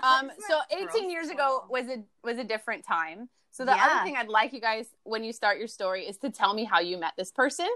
Um, 0.00 0.30
so 0.48 0.58
18 0.70 0.86
gross? 0.86 1.10
years 1.12 1.28
ago 1.28 1.64
was 1.68 1.86
a 1.88 2.04
was 2.22 2.38
a 2.38 2.44
different 2.44 2.84
time. 2.86 3.28
So 3.50 3.64
the 3.64 3.72
Yeah. 3.72 3.84
other 3.84 4.04
thing 4.04 4.16
I'd 4.16 4.28
like 4.28 4.52
you 4.52 4.60
guys 4.60 4.86
when 5.02 5.24
you 5.24 5.32
start 5.32 5.58
your 5.58 5.66
story 5.66 6.06
is 6.06 6.16
to 6.18 6.30
tell 6.30 6.54
me 6.54 6.62
how 6.64 6.78
you 6.78 6.96
met 6.98 7.14
this 7.18 7.32
person. 7.32 7.66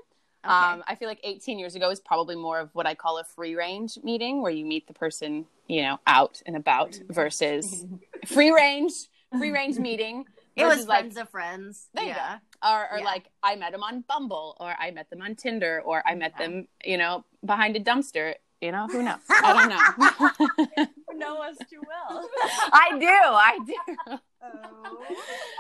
Okay. 0.44 0.52
Um, 0.52 0.82
I 0.88 0.96
feel 0.96 1.08
like 1.08 1.20
18 1.22 1.58
years 1.58 1.74
ago 1.76 1.90
is 1.90 2.00
probably 2.00 2.34
more 2.36 2.58
of 2.58 2.70
what 2.74 2.86
I 2.86 2.94
call 2.94 3.18
a 3.18 3.24
free 3.24 3.54
range 3.54 3.96
meeting, 4.02 4.42
where 4.42 4.50
you 4.52 4.64
meet 4.64 4.86
the 4.88 4.92
person, 4.94 5.46
you 5.68 5.82
know, 5.82 5.98
out 6.06 6.42
and 6.46 6.56
about, 6.56 6.98
versus 7.10 7.86
free 8.26 8.50
range 8.50 8.92
free 9.38 9.50
range 9.60 9.78
meeting. 9.78 10.24
it 10.56 10.64
was 10.66 10.86
like 10.86 11.00
friends 11.00 11.16
of 11.16 11.28
friends 11.30 11.88
yeah 11.96 12.38
or, 12.62 12.86
or 12.92 12.98
Yeah. 12.98 13.04
like 13.04 13.24
I 13.42 13.56
met 13.56 13.72
them 13.72 13.82
on 13.82 14.02
Bumble, 14.08 14.56
or 14.60 14.74
I 14.78 14.90
met 14.90 15.08
them 15.10 15.22
on 15.22 15.36
Tinder, 15.36 15.80
or 15.84 16.02
I 16.06 16.14
met 16.16 16.32
Yeah. 16.38 16.46
them, 16.48 16.68
you 16.84 16.98
know, 16.98 17.24
behind 17.44 17.76
a 17.76 17.80
dumpster. 17.80 18.34
You 18.60 18.70
know, 18.70 18.86
who 18.88 19.02
knows? 19.02 19.18
I 19.30 19.52
don't 19.54 19.68
know. 19.68 20.86
you 21.10 21.18
know 21.18 21.40
us 21.42 21.56
too 21.70 21.80
well 21.86 22.28
I 22.72 22.98
do, 22.98 23.06
I 23.08 23.58
do. 23.66 24.18
Oh. 24.44 24.98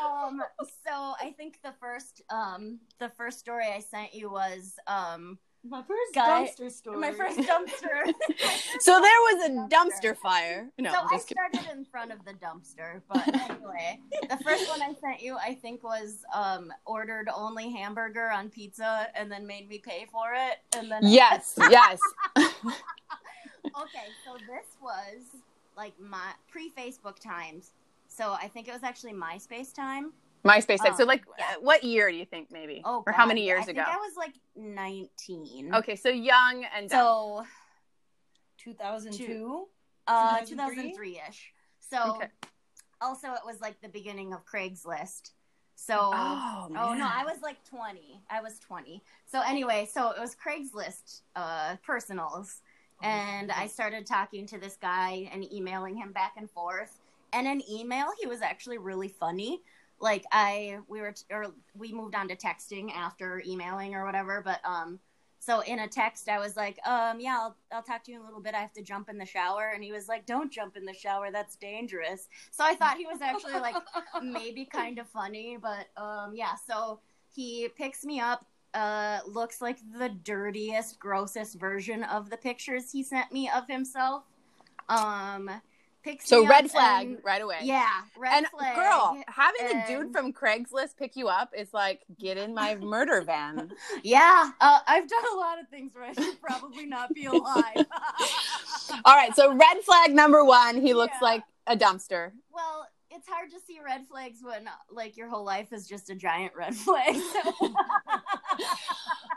um 0.04 0.42
so 0.86 1.14
i 1.20 1.32
think 1.36 1.58
the 1.62 1.72
first 1.80 2.22
um 2.30 2.78
the 2.98 3.08
first 3.10 3.38
story 3.38 3.66
i 3.66 3.78
sent 3.80 4.12
you 4.14 4.30
was 4.30 4.74
um 4.86 5.38
My 5.64 5.82
first 5.82 6.14
Guy- 6.14 6.44
dumpster 6.46 6.70
story. 6.70 6.98
my 6.98 7.12
first 7.12 7.38
dumpster 7.38 8.12
So 8.80 8.92
there 9.00 9.20
was 9.28 9.38
a 9.48 9.50
dumpster 9.74 10.16
fire. 10.16 10.68
No, 10.78 10.90
so 10.90 10.98
I'm 10.98 11.08
kidding. 11.10 11.20
started 11.38 11.70
in 11.78 11.84
front 11.84 12.10
of 12.12 12.24
the 12.24 12.32
dumpster 12.34 13.00
but 13.08 13.28
anyway 13.28 14.00
the 14.28 14.38
first 14.38 14.68
one 14.68 14.82
i 14.82 14.92
sent 15.00 15.22
you 15.22 15.36
i 15.36 15.54
think 15.54 15.84
was 15.84 16.24
um 16.34 16.72
ordered 16.84 17.28
only 17.34 17.70
hamburger 17.70 18.30
on 18.30 18.48
pizza 18.48 19.06
and 19.14 19.30
then 19.30 19.46
made 19.46 19.68
me 19.68 19.78
pay 19.78 20.06
for 20.10 20.32
it 20.34 20.58
and 20.76 20.90
then 20.90 21.02
Yes, 21.04 21.54
yes. 21.70 22.00
okay 22.36 24.08
so 24.24 24.32
this 24.48 24.66
was 24.82 25.22
like 25.76 25.92
my 26.00 26.32
pre-facebook 26.50 27.18
times 27.20 27.72
so 28.14 28.32
i 28.32 28.48
think 28.48 28.68
it 28.68 28.72
was 28.72 28.82
actually 28.82 29.12
myspace 29.12 29.74
time 29.74 30.12
MySpace. 30.44 30.78
time. 30.78 30.96
so, 30.96 31.04
Oh, 31.04 31.06
like, 31.06 31.22
yeah. 31.38 31.44
uh, 31.56 31.60
what 31.60 31.84
year 31.84 32.10
do 32.10 32.16
you 32.16 32.24
think, 32.24 32.50
maybe? 32.50 32.82
oh 32.84 33.04
or 33.06 33.12
how 33.12 33.24
many 33.26 33.44
years 33.44 33.68
I 33.68 33.70
ago? 33.70 33.84
think 33.84 33.96
i 33.96 33.96
was 33.96 34.16
like 34.16 34.34
19 34.56 35.72
Okay, 35.76 35.94
so 35.94 36.08
young 36.08 36.64
and 36.76 36.90
dumb. 36.90 36.98
so 36.98 37.46
2002. 38.58 39.66
Uh, 40.06 40.40
2003? 40.40 40.92
2003-ish. 40.92 41.52
So 41.78 42.16
Okay. 42.16 42.26
also 43.00 43.28
it 43.34 43.40
was 43.46 43.60
like 43.60 43.80
the 43.82 43.88
beginning 43.88 44.32
of 44.32 44.44
Craigslist. 44.44 45.30
So 45.76 46.10
Oh, 46.12 46.68
oh 46.76 46.94
no. 46.94 47.08
I 47.08 47.24
was 47.24 47.40
like 47.42 47.62
20. 47.64 48.20
I 48.30 48.40
was 48.40 48.58
20. 48.58 49.02
So 49.26 49.40
anyway, 49.42 49.88
so 49.92 50.10
it 50.10 50.20
was 50.20 50.34
Craigslist 50.34 51.20
uh 51.36 51.76
personals 51.84 52.62
and 53.04 53.50
I 53.50 53.66
started 53.66 54.06
talking 54.06 54.46
to 54.46 54.58
this 54.58 54.76
guy 54.80 55.28
and 55.32 55.50
emailing 55.52 55.96
him 55.96 56.12
back 56.12 56.34
and 56.36 56.48
forth. 56.50 56.98
And 57.32 57.46
in 57.46 57.62
email, 57.70 58.06
he 58.20 58.26
was 58.26 58.42
actually 58.42 58.78
really 58.78 59.08
funny. 59.08 59.62
Like 60.00 60.24
I, 60.32 60.78
we 60.88 61.00
were, 61.00 61.14
or 61.30 61.46
we 61.74 61.92
moved 61.92 62.14
on 62.14 62.28
to 62.28 62.36
texting 62.36 62.92
after 62.92 63.42
emailing 63.46 63.94
or 63.94 64.04
whatever. 64.04 64.42
But 64.44 64.60
um, 64.64 64.98
so 65.42 65.58
in 65.60 65.80
a 65.80 65.88
text, 65.88 66.28
I 66.28 66.38
was 66.38 66.56
like, 66.56 66.78
um, 66.86 67.18
yeah, 67.18 67.36
I'll, 67.40 67.56
I'll 67.72 67.82
talk 67.82 68.04
to 68.04 68.12
you 68.12 68.18
in 68.18 68.22
a 68.22 68.24
little 68.24 68.40
bit. 68.40 68.54
I 68.54 68.60
have 68.60 68.72
to 68.74 68.82
jump 68.82 69.08
in 69.08 69.18
the 69.18 69.26
shower, 69.26 69.72
and 69.74 69.82
he 69.82 69.90
was 69.90 70.06
like, 70.06 70.24
don't 70.24 70.52
jump 70.52 70.76
in 70.76 70.84
the 70.84 70.94
shower. 70.94 71.32
That's 71.32 71.56
dangerous. 71.56 72.28
So 72.52 72.62
I 72.62 72.76
thought 72.76 72.96
he 72.96 73.06
was 73.06 73.20
actually 73.20 73.54
like 73.54 73.74
maybe 74.22 74.64
kind 74.64 75.00
of 75.00 75.08
funny, 75.08 75.58
but 75.60 75.88
um, 76.00 76.32
yeah. 76.32 76.54
So 76.64 77.00
he 77.34 77.68
picks 77.76 78.04
me 78.04 78.20
up. 78.20 78.46
Uh, 78.72 79.18
looks 79.26 79.60
like 79.60 79.78
the 79.98 80.10
dirtiest, 80.10 81.00
grossest 81.00 81.58
version 81.58 82.04
of 82.04 82.30
the 82.30 82.36
pictures 82.36 82.92
he 82.92 83.02
sent 83.02 83.32
me 83.32 83.50
of 83.54 83.66
himself. 83.66 84.22
Um, 84.88 85.50
picks 86.02 86.28
So 86.28 86.42
me 86.42 86.48
red 86.48 86.70
flag 86.70 87.06
and- 87.06 87.18
right 87.24 87.40
away. 87.42 87.58
yeah, 87.62 87.88
red 88.18 88.38
and 88.38 88.46
flag. 88.48 88.74
girl, 88.76 89.22
having 89.28 89.76
a 89.76 89.86
dude 89.86 90.12
from 90.12 90.32
Craigslist 90.32 90.96
pick 90.98 91.16
you 91.16 91.28
up 91.28 91.52
is 91.56 91.72
like 91.72 92.00
get 92.18 92.36
in 92.36 92.54
my 92.54 92.74
murder 92.80 93.22
van. 93.22 93.70
Yeah, 94.02 94.50
uh, 94.60 94.80
I've 94.86 95.08
done 95.08 95.24
a 95.32 95.36
lot 95.36 95.60
of 95.60 95.68
things 95.68 95.94
where 95.94 96.04
I 96.04 96.12
should 96.12 96.40
probably 96.40 96.86
not 96.86 97.12
be 97.14 97.26
alive. 97.26 97.76
All 99.04 99.14
right, 99.16 99.34
so 99.34 99.54
red 99.54 99.78
flag 99.84 100.14
number 100.14 100.44
one, 100.44 100.80
he 100.80 100.94
looks 100.94 101.14
Yeah. 101.20 101.28
like 101.28 101.42
a 101.66 101.76
dumpster. 101.76 102.32
well, 102.52 102.86
it's 103.14 103.28
hard 103.28 103.50
to 103.50 103.58
see 103.66 103.78
red 103.84 104.06
flags 104.08 104.38
when 104.42 104.68
like 104.90 105.16
your 105.16 105.28
whole 105.28 105.44
life 105.44 105.72
is 105.72 105.86
just 105.86 106.10
a 106.10 106.14
giant 106.14 106.52
red 106.56 106.74
flag. 106.74 107.16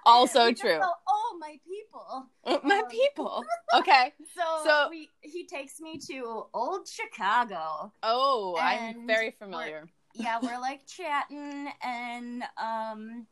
Also 0.07 0.45
You 0.47 0.55
true. 0.55 0.77
go, 0.79 0.91
oh, 1.07 1.37
my 1.39 1.57
people. 1.67 2.27
My 2.63 2.79
Um, 2.81 2.87
people. 2.89 3.43
Okay. 3.73 4.13
So, 4.35 4.43
So- 4.63 4.87
we, 4.89 5.09
he 5.21 5.47
takes 5.47 5.81
me 5.81 5.97
to 6.11 6.45
old 6.53 6.87
Chicago. 6.87 7.91
Oh, 8.03 8.55
I'm 8.59 9.07
very 9.07 9.31
familiar. 9.31 9.87
Yeah, 10.13 10.37
we're 10.41 10.59
like 10.59 10.85
chatting, 10.97 11.67
and 11.83 12.43
um, 12.61 13.25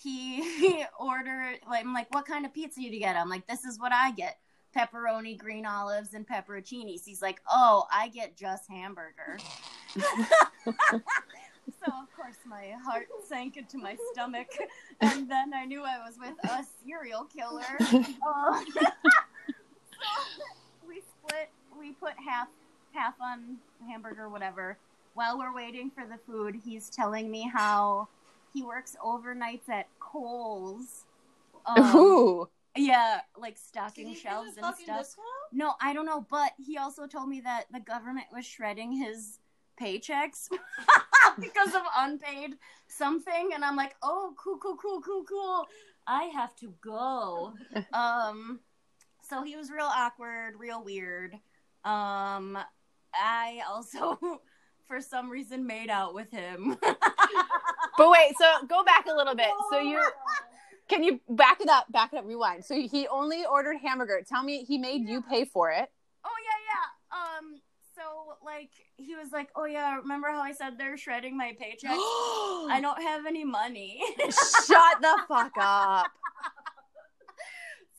he 0.00 0.84
ordered. 1.00 1.58
Like, 1.68 1.84
I'm 1.86 1.94
like, 1.94 2.12
what 2.14 2.26
kind 2.26 2.44
of 2.44 2.52
pizza 2.52 2.80
do 2.80 2.86
you 2.86 3.00
get? 3.00 3.16
I'm 3.16 3.28
like, 3.30 3.46
this 3.48 3.64
is 3.64 3.80
what 3.80 3.90
I 3.92 4.12
get: 4.12 4.36
pepperoni, 4.78 5.36
green 5.36 5.66
olives, 5.66 6.14
and 6.14 6.26
pepperoncinis. 6.26 7.04
He's 7.04 7.22
like, 7.22 7.40
oh, 7.50 7.86
I 7.92 8.08
get 8.08 8.36
just 8.36 8.68
hamburger. 8.68 9.38
so 11.84 11.86
of 11.86 12.14
course 12.16 12.36
my 12.46 12.72
heart 12.84 13.08
sank 13.26 13.56
into 13.56 13.78
my 13.78 13.96
stomach, 14.12 14.48
and 15.00 15.30
then 15.30 15.52
I 15.54 15.64
knew 15.64 15.82
I 15.82 15.98
was 15.98 16.16
with 16.18 16.34
a 16.50 16.64
serial 16.84 17.24
killer. 17.24 17.62
Uh, 17.80 18.60
so 18.74 18.86
we 20.86 21.00
split. 21.00 21.50
We 21.78 21.92
put 21.92 22.12
half 22.24 22.48
half 22.92 23.14
on 23.20 23.56
hamburger, 23.88 24.28
whatever. 24.28 24.76
While 25.14 25.38
we're 25.38 25.54
waiting 25.54 25.90
for 25.90 26.04
the 26.06 26.18
food, 26.26 26.60
he's 26.64 26.90
telling 26.90 27.30
me 27.30 27.50
how 27.52 28.08
he 28.52 28.62
works 28.62 28.96
overnights 29.04 29.68
at 29.68 29.88
Kohl's. 29.98 31.04
Um, 31.66 31.96
Ooh. 31.96 32.48
Yeah, 32.78 33.20
like 33.36 33.54
Did 33.54 33.60
stocking 33.60 34.06
he 34.08 34.14
shelves 34.14 34.56
and 34.56 34.66
stuff. 34.74 34.76
discount? 34.78 35.06
No, 35.52 35.74
I 35.80 35.92
don't 35.92 36.06
know, 36.06 36.26
but 36.30 36.52
he 36.58 36.78
also 36.78 37.06
told 37.06 37.28
me 37.28 37.40
that 37.42 37.64
the 37.72 37.80
government 37.80 38.26
was 38.32 38.44
shredding 38.44 38.92
his 38.92 39.38
paychecks 39.80 40.48
because 41.40 41.74
of 41.74 41.82
unpaid 41.96 42.54
something 42.88 43.50
and 43.54 43.64
I'm 43.64 43.76
like, 43.76 43.94
"Oh, 44.02 44.34
cool, 44.36 44.58
cool, 44.58 44.76
cool, 44.76 45.00
cool, 45.00 45.24
cool. 45.24 45.66
I 46.06 46.24
have 46.34 46.54
to 46.56 46.74
go." 46.80 47.54
um 47.92 48.60
so 49.28 49.42
he 49.42 49.56
was 49.56 49.70
real 49.70 49.84
awkward, 49.90 50.54
real 50.58 50.82
weird. 50.82 51.34
Um 51.84 52.58
I 53.14 53.60
also 53.68 54.18
for 54.86 55.00
some 55.00 55.30
reason 55.30 55.66
made 55.66 55.90
out 55.90 56.14
with 56.14 56.30
him. 56.30 56.76
But 57.98 58.10
wait, 58.10 58.32
so 58.38 58.66
go 58.66 58.84
back 58.84 59.06
a 59.10 59.14
little 59.14 59.34
bit. 59.34 59.50
So 59.70 59.80
you 59.80 60.00
can 60.88 61.04
you 61.04 61.20
back 61.28 61.60
it 61.60 61.68
up, 61.68 61.90
back 61.90 62.12
it 62.12 62.18
up, 62.18 62.26
rewind. 62.26 62.64
So 62.64 62.74
he 62.74 63.06
only 63.08 63.44
ordered 63.44 63.76
hamburger. 63.82 64.22
Tell 64.26 64.42
me 64.42 64.64
he 64.64 64.78
made 64.78 65.08
you 65.08 65.22
pay 65.22 65.44
for 65.44 65.70
it. 65.70 65.88
Oh 66.24 66.36
yeah, 66.44 66.58
yeah. 66.70 67.38
Um, 67.38 67.60
so 67.94 68.36
like 68.44 68.70
he 68.96 69.14
was 69.14 69.32
like, 69.32 69.50
"Oh 69.56 69.64
yeah, 69.64 69.96
remember 69.96 70.28
how 70.28 70.40
I 70.40 70.52
said 70.52 70.78
they're 70.78 70.96
shredding 70.96 71.36
my 71.36 71.54
paycheck? 71.58 71.90
I 71.90 72.66
I 72.70 72.80
don't 72.80 73.02
have 73.02 73.26
any 73.26 73.44
money." 73.44 74.00
Shut 74.18 75.00
the 75.00 75.18
fuck 75.28 75.52
up. 75.58 76.10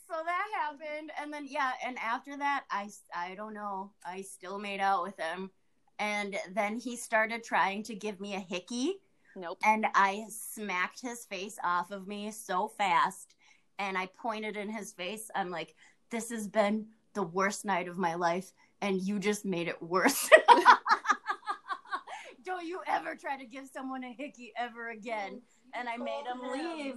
so 0.07 0.15
that 0.25 0.47
happened, 0.55 1.11
and 1.21 1.31
then 1.33 1.45
yeah, 1.47 1.71
and 1.85 1.97
after 1.99 2.37
that, 2.37 2.63
I 2.71 2.89
I 3.15 3.35
don't 3.35 3.53
know, 3.53 3.91
I 4.05 4.21
still 4.21 4.59
made 4.59 4.79
out 4.79 5.03
with 5.03 5.19
him, 5.19 5.51
and 5.99 6.35
then 6.53 6.77
he 6.79 6.95
started 6.95 7.43
trying 7.43 7.83
to 7.83 7.95
give 7.95 8.19
me 8.19 8.35
a 8.35 8.39
hickey, 8.39 8.95
Nope. 9.35 9.59
and 9.63 9.85
I 9.95 10.25
smacked 10.29 11.01
his 11.01 11.25
face 11.25 11.57
off 11.63 11.91
of 11.91 12.07
me 12.07 12.31
so 12.31 12.67
fast, 12.67 13.35
and 13.77 13.97
I 13.97 14.07
pointed 14.07 14.57
in 14.57 14.69
his 14.69 14.91
face. 14.93 15.29
I'm 15.35 15.49
like, 15.51 15.75
"This 16.09 16.29
has 16.31 16.47
been 16.47 16.87
the 17.13 17.23
worst 17.23 17.65
night 17.65 17.87
of 17.87 17.97
my 17.97 18.15
life." 18.15 18.51
and 18.81 19.01
you 19.01 19.19
just 19.19 19.43
made 19.43 19.67
it 19.67 19.81
worse. 19.81 20.29
Don't 22.45 22.65
you 22.65 22.79
ever 22.87 23.15
try 23.15 23.37
to 23.37 23.45
give 23.45 23.67
someone 23.67 24.03
a 24.05 24.11
hickey 24.13 24.53
ever 24.57 24.89
again. 24.91 25.41
And 25.73 25.87
I 25.89 25.97
made 25.97 26.23
him 26.25 26.39
leave. 26.49 26.95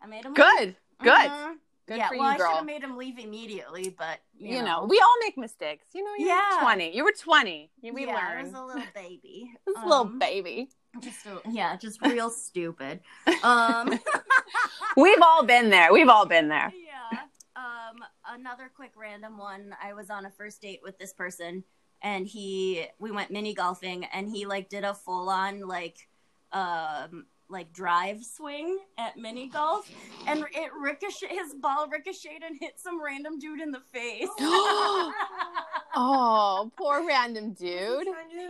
I 0.00 0.06
made 0.06 0.24
him 0.24 0.32
leave. 0.32 0.36
Good. 0.36 0.76
Good. 1.02 1.30
Mhm. 1.30 1.54
Good 1.88 1.96
yeah, 1.98 2.08
for 2.08 2.16
well, 2.18 2.28
you, 2.28 2.34
I 2.34 2.36
should 2.36 2.56
have 2.56 2.64
made 2.64 2.82
him 2.84 2.96
leave 2.96 3.18
immediately, 3.18 3.92
but 3.98 4.20
you, 4.38 4.58
you 4.58 4.62
know, 4.62 4.84
we 4.88 5.00
all 5.00 5.16
make 5.20 5.36
mistakes. 5.36 5.86
You 5.92 6.04
know, 6.04 6.12
you 6.16 6.28
Yeah. 6.28 6.54
were 6.58 6.60
20. 6.62 6.94
You 6.96 7.02
were 7.04 7.12
20. 7.18 7.72
You- 7.82 7.92
We 7.92 8.06
yeah, 8.06 8.14
I 8.16 8.34
learned. 8.36 8.52
was 8.52 8.60
a 8.60 8.64
little 8.64 8.82
baby. 8.94 9.52
This 9.66 9.76
little 9.76 9.92
Um, 9.94 10.18
baby. 10.20 10.70
Just 11.00 11.26
a, 11.26 11.40
yeah, 11.50 11.76
just 11.76 12.00
real 12.02 12.30
stupid. 12.30 13.00
Um, 13.42 13.98
We've 14.96 15.22
all 15.22 15.42
been 15.42 15.70
there. 15.70 15.92
We've 15.92 16.08
all 16.08 16.26
been 16.26 16.48
there. 16.48 16.72
yeah. 16.76 17.18
Um, 17.56 18.04
another 18.28 18.70
quick 18.74 18.92
random 18.96 19.38
one. 19.38 19.74
I 19.82 19.94
was 19.94 20.10
on 20.10 20.26
a 20.26 20.30
first 20.30 20.60
date 20.60 20.80
with 20.82 20.98
this 20.98 21.12
person, 21.12 21.64
and 22.02 22.26
he 22.26 22.86
we 22.98 23.10
went 23.10 23.30
mini 23.30 23.54
golfing, 23.54 24.04
and 24.12 24.28
he 24.28 24.44
like 24.46 24.68
did 24.68 24.84
a 24.84 24.94
full 24.94 25.28
on 25.30 25.60
like 25.66 26.08
um 26.52 27.26
like 27.48 27.72
drive 27.72 28.22
swing 28.24 28.78
at 28.98 29.16
mini 29.16 29.48
golf, 29.48 29.90
and 30.26 30.44
it 30.52 30.70
ricocheted. 30.78 31.30
His 31.30 31.54
ball 31.54 31.88
ricocheted 31.88 32.42
and 32.42 32.58
hit 32.60 32.78
some 32.78 33.02
random 33.02 33.38
dude 33.38 33.60
in 33.60 33.70
the 33.70 33.80
face. 33.92 34.28
Oh, 35.94 36.70
poor 36.76 37.06
random 37.06 37.52
dude. 37.52 38.06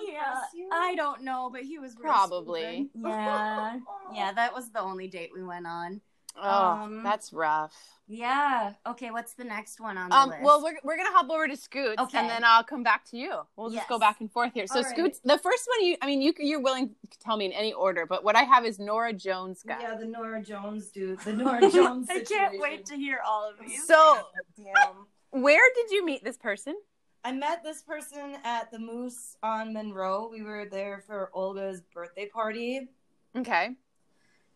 Yeah. 0.07 0.35
I 0.73 0.95
don't 0.95 1.23
know, 1.23 1.51
but 1.53 1.63
he 1.63 1.79
was 1.79 1.95
real 1.97 2.13
Probably. 2.13 2.89
stupid. 2.91 2.91
Yeah, 3.09 3.79
yeah. 4.15 4.33
That 4.33 4.55
was 4.55 4.71
the 4.71 4.81
only 4.81 5.09
date 5.09 5.31
we 5.35 5.43
went 5.43 5.67
on. 5.67 6.01
Oh, 6.35 6.49
Um, 6.49 7.03
that's 7.03 7.31
rough. 7.33 7.75
Yeah. 8.09 8.73
Okay. 8.87 9.11
What's 9.11 9.35
the 9.35 9.45
next 9.45 9.81
one 9.81 9.99
on 9.99 10.09
the 10.09 10.17
Um, 10.17 10.31
list? 10.31 10.43
well, 10.43 10.63
we're, 10.63 10.79
we're 10.83 10.97
gonna 10.97 11.13
hop 11.13 11.29
over 11.31 11.47
to 11.47 11.57
Scoots, 11.57 12.01
Okay. 12.01 12.19
and 12.19 12.29
then 12.31 12.43
I'll 12.43 12.65
come 12.65 12.83
back 12.83 13.05
to 13.11 13.19
you. 13.19 13.41
We'll 13.57 13.69
just 13.71 13.87
go 13.89 13.99
back 13.99 14.21
and 14.21 14.31
forth 14.33 14.53
here. 14.55 14.67
So 14.67 14.77
All 14.77 14.83
right. 14.83 14.91
Scoots, 14.97 15.21
the 15.25 15.37
first 15.39 15.69
one 15.77 15.87
you, 15.87 15.97
I 16.01 16.07
mean, 16.07 16.23
you 16.23 16.33
you're 16.39 16.61
willing 16.63 16.95
to 17.11 17.19
tell 17.19 17.37
me 17.37 17.45
in 17.47 17.53
any 17.53 17.73
order, 17.75 18.07
but 18.07 18.25
what 18.25 18.35
I 18.35 18.45
have 18.45 18.65
is 18.65 18.79
Norah 18.79 19.13
Jones 19.13 19.63
guy. 19.67 19.79
Yeah, 19.83 19.95
the 19.95 20.07
Norah 20.07 20.43
Jones 20.43 20.89
dude. 20.89 21.19
The 21.21 21.33
Norah 21.43 21.71
Jones. 21.71 22.09
I 22.11 22.21
can't 22.21 22.59
wait 22.59 22.87
to 22.87 22.97
hear 22.97 23.21
all 23.27 23.49
of 23.51 23.57
these. 23.61 23.87
So, 23.87 24.21
Damn. 24.57 25.07
where 25.43 25.69
did 25.75 25.91
you 25.91 26.05
meet 26.05 26.25
this 26.25 26.39
person? 26.39 26.77
I 27.25 27.33
met 27.33 27.63
this 27.63 27.83
person 27.83 28.37
at 28.45 28.71
the 28.73 28.79
Moose 28.79 29.37
on 29.43 29.73
Monroe. 29.73 30.29
We 30.31 30.43
were 30.43 30.67
there 30.69 31.05
for 31.07 31.31
Olga's 31.33 31.81
birthday 31.95 32.27
party. 32.27 32.89
Okay. 33.37 33.77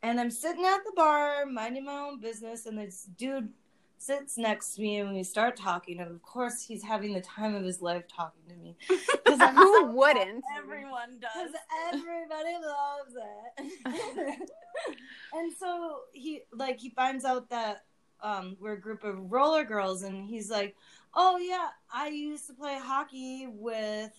And 0.03 0.21
I'm 0.21 0.31
sitting 0.31 0.65
at 0.65 0.85
the 0.85 0.93
bar, 0.97 1.47
minding 1.47 1.85
my 1.85 1.99
own 1.99 2.21
business, 2.21 2.67
and 2.67 2.77
this 2.77 3.09
dude 3.17 3.51
sits 3.99 4.37
next 4.37 4.75
to 4.75 4.83
me, 4.83 4.97
and 4.99 5.15
we 5.15 5.23
start 5.23 5.57
talking. 5.57 6.01
And 6.01 6.11
of 6.11 6.23
course, 6.23 6.63
he's 6.63 6.83
having 6.83 7.15
the 7.15 7.21
time 7.21 7.55
of 7.55 7.65
his 7.65 7.81
life 7.81 8.05
talking 8.09 8.43
to 8.49 8.55
me. 8.57 8.77
Because 9.27 9.55
Who 9.57 9.87
wouldn't? 9.87 10.45
Everyone 10.57 11.19
does. 11.21 11.31
Because 11.35 11.53
does. 11.53 12.01
everybody 12.01 12.55
loves 12.65 13.17
it. 13.17 14.51
and 15.33 15.53
so 15.59 16.03
he 16.13 16.43
like 16.53 16.79
he 16.79 16.91
finds 16.91 17.25
out 17.25 17.51
that 17.51 17.85
um 18.23 18.57
we're 18.61 18.75
a 18.75 18.81
group 18.81 19.03
of 19.03 19.33
roller 19.33 19.65
girls 19.65 20.05
and 20.05 20.25
he's 20.25 20.49
like, 20.49 20.77
Oh 21.17 21.39
yeah, 21.39 21.69
I 21.93 22.09
used 22.09 22.47
to 22.49 22.53
play 22.53 22.79
hockey 22.79 23.49
with 23.49 24.13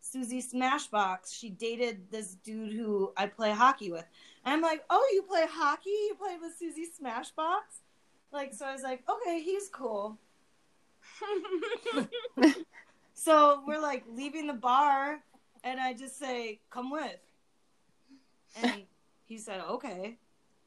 Susie 0.00 0.42
Smashbox. 0.42 1.32
She 1.32 1.48
dated 1.50 2.10
this 2.10 2.34
dude 2.34 2.72
who 2.72 3.12
I 3.16 3.26
play 3.26 3.52
hockey 3.52 3.90
with. 3.92 4.04
And 4.44 4.54
I'm 4.54 4.60
like, 4.60 4.82
Oh, 4.90 5.08
you 5.12 5.22
play 5.22 5.46
hockey? 5.48 5.90
You 5.90 6.16
play 6.18 6.36
with 6.40 6.56
Susie 6.58 6.86
Smashbox? 6.86 7.80
Like 8.32 8.52
so 8.52 8.66
I 8.66 8.72
was 8.72 8.82
like, 8.82 9.02
Okay, 9.08 9.40
he's 9.40 9.68
cool. 9.68 10.18
So 13.22 13.62
we're 13.66 13.82
like 13.82 14.04
leaving 14.08 14.46
the 14.46 14.54
bar, 14.54 15.20
and 15.62 15.78
I 15.78 15.92
just 15.92 16.18
say, 16.18 16.58
"Come 16.70 16.90
with," 16.90 17.20
and 18.62 18.84
he 19.26 19.36
said, 19.36 19.60
"Okay." 19.60 20.16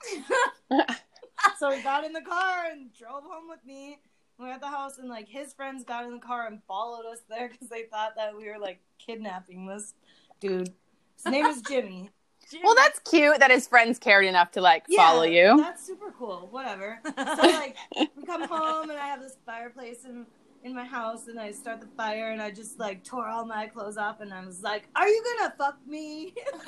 so 1.58 1.72
he 1.72 1.82
got 1.82 2.04
in 2.04 2.14
the 2.14 2.22
car 2.22 2.66
and 2.72 2.94
drove 2.94 3.24
home 3.24 3.50
with 3.50 3.66
me. 3.66 3.98
We 4.40 4.46
were 4.46 4.52
at 4.52 4.62
the 4.62 4.68
house, 4.68 4.98
and 4.98 5.10
like 5.10 5.28
his 5.30 5.54
friends 5.54 5.84
got 5.84 6.06
in 6.06 6.14
the 6.14 6.20
car 6.20 6.48
and 6.48 6.60
followed 6.68 7.06
us 7.06 7.20
there 7.30 7.50
because 7.50 7.70
they 7.70 7.84
thought 7.84 8.16
that 8.16 8.36
we 8.36 8.48
were 8.50 8.58
like 8.60 8.80
kidnapping 8.98 9.68
this 9.68 9.94
dude. 10.40 10.74
His 11.16 11.32
name 11.32 11.46
is 11.46 11.62
Jimmy. 11.68 12.10
Well, 12.64 12.76
that's 12.76 13.00
cute 13.00 13.40
that 13.40 13.52
his 13.52 13.68
friends 13.68 13.98
cared 13.98 14.26
enough 14.26 14.52
to 14.52 14.62
like 14.62 14.84
Yeah, 14.90 14.98
follow 14.98 15.24
you. 15.24 15.58
That's 15.58 15.86
super 15.86 16.14
cool. 16.18 16.48
Whatever. 16.52 17.00
So 17.18 17.42
like 17.42 17.78
we 17.96 18.26
come 18.26 18.48
home 18.48 18.90
and 18.90 19.00
I 19.00 19.08
have 19.08 19.22
this 19.22 19.38
fireplace 19.46 20.04
in 20.06 20.26
in 20.64 20.74
my 20.76 20.86
house 20.86 21.28
and 21.28 21.40
I 21.40 21.52
start 21.52 21.82
the 21.82 21.88
fire 21.98 22.32
and 22.32 22.42
I 22.42 22.52
just 22.52 22.80
like 22.80 23.04
tore 23.04 23.28
all 23.28 23.46
my 23.46 23.68
clothes 23.68 23.98
off 23.98 24.22
and 24.22 24.34
I 24.34 24.46
was 24.46 24.62
like, 24.62 24.88
"Are 24.96 25.08
you 25.08 25.24
gonna 25.40 25.54
fuck 25.58 25.78
me?" 25.88 26.34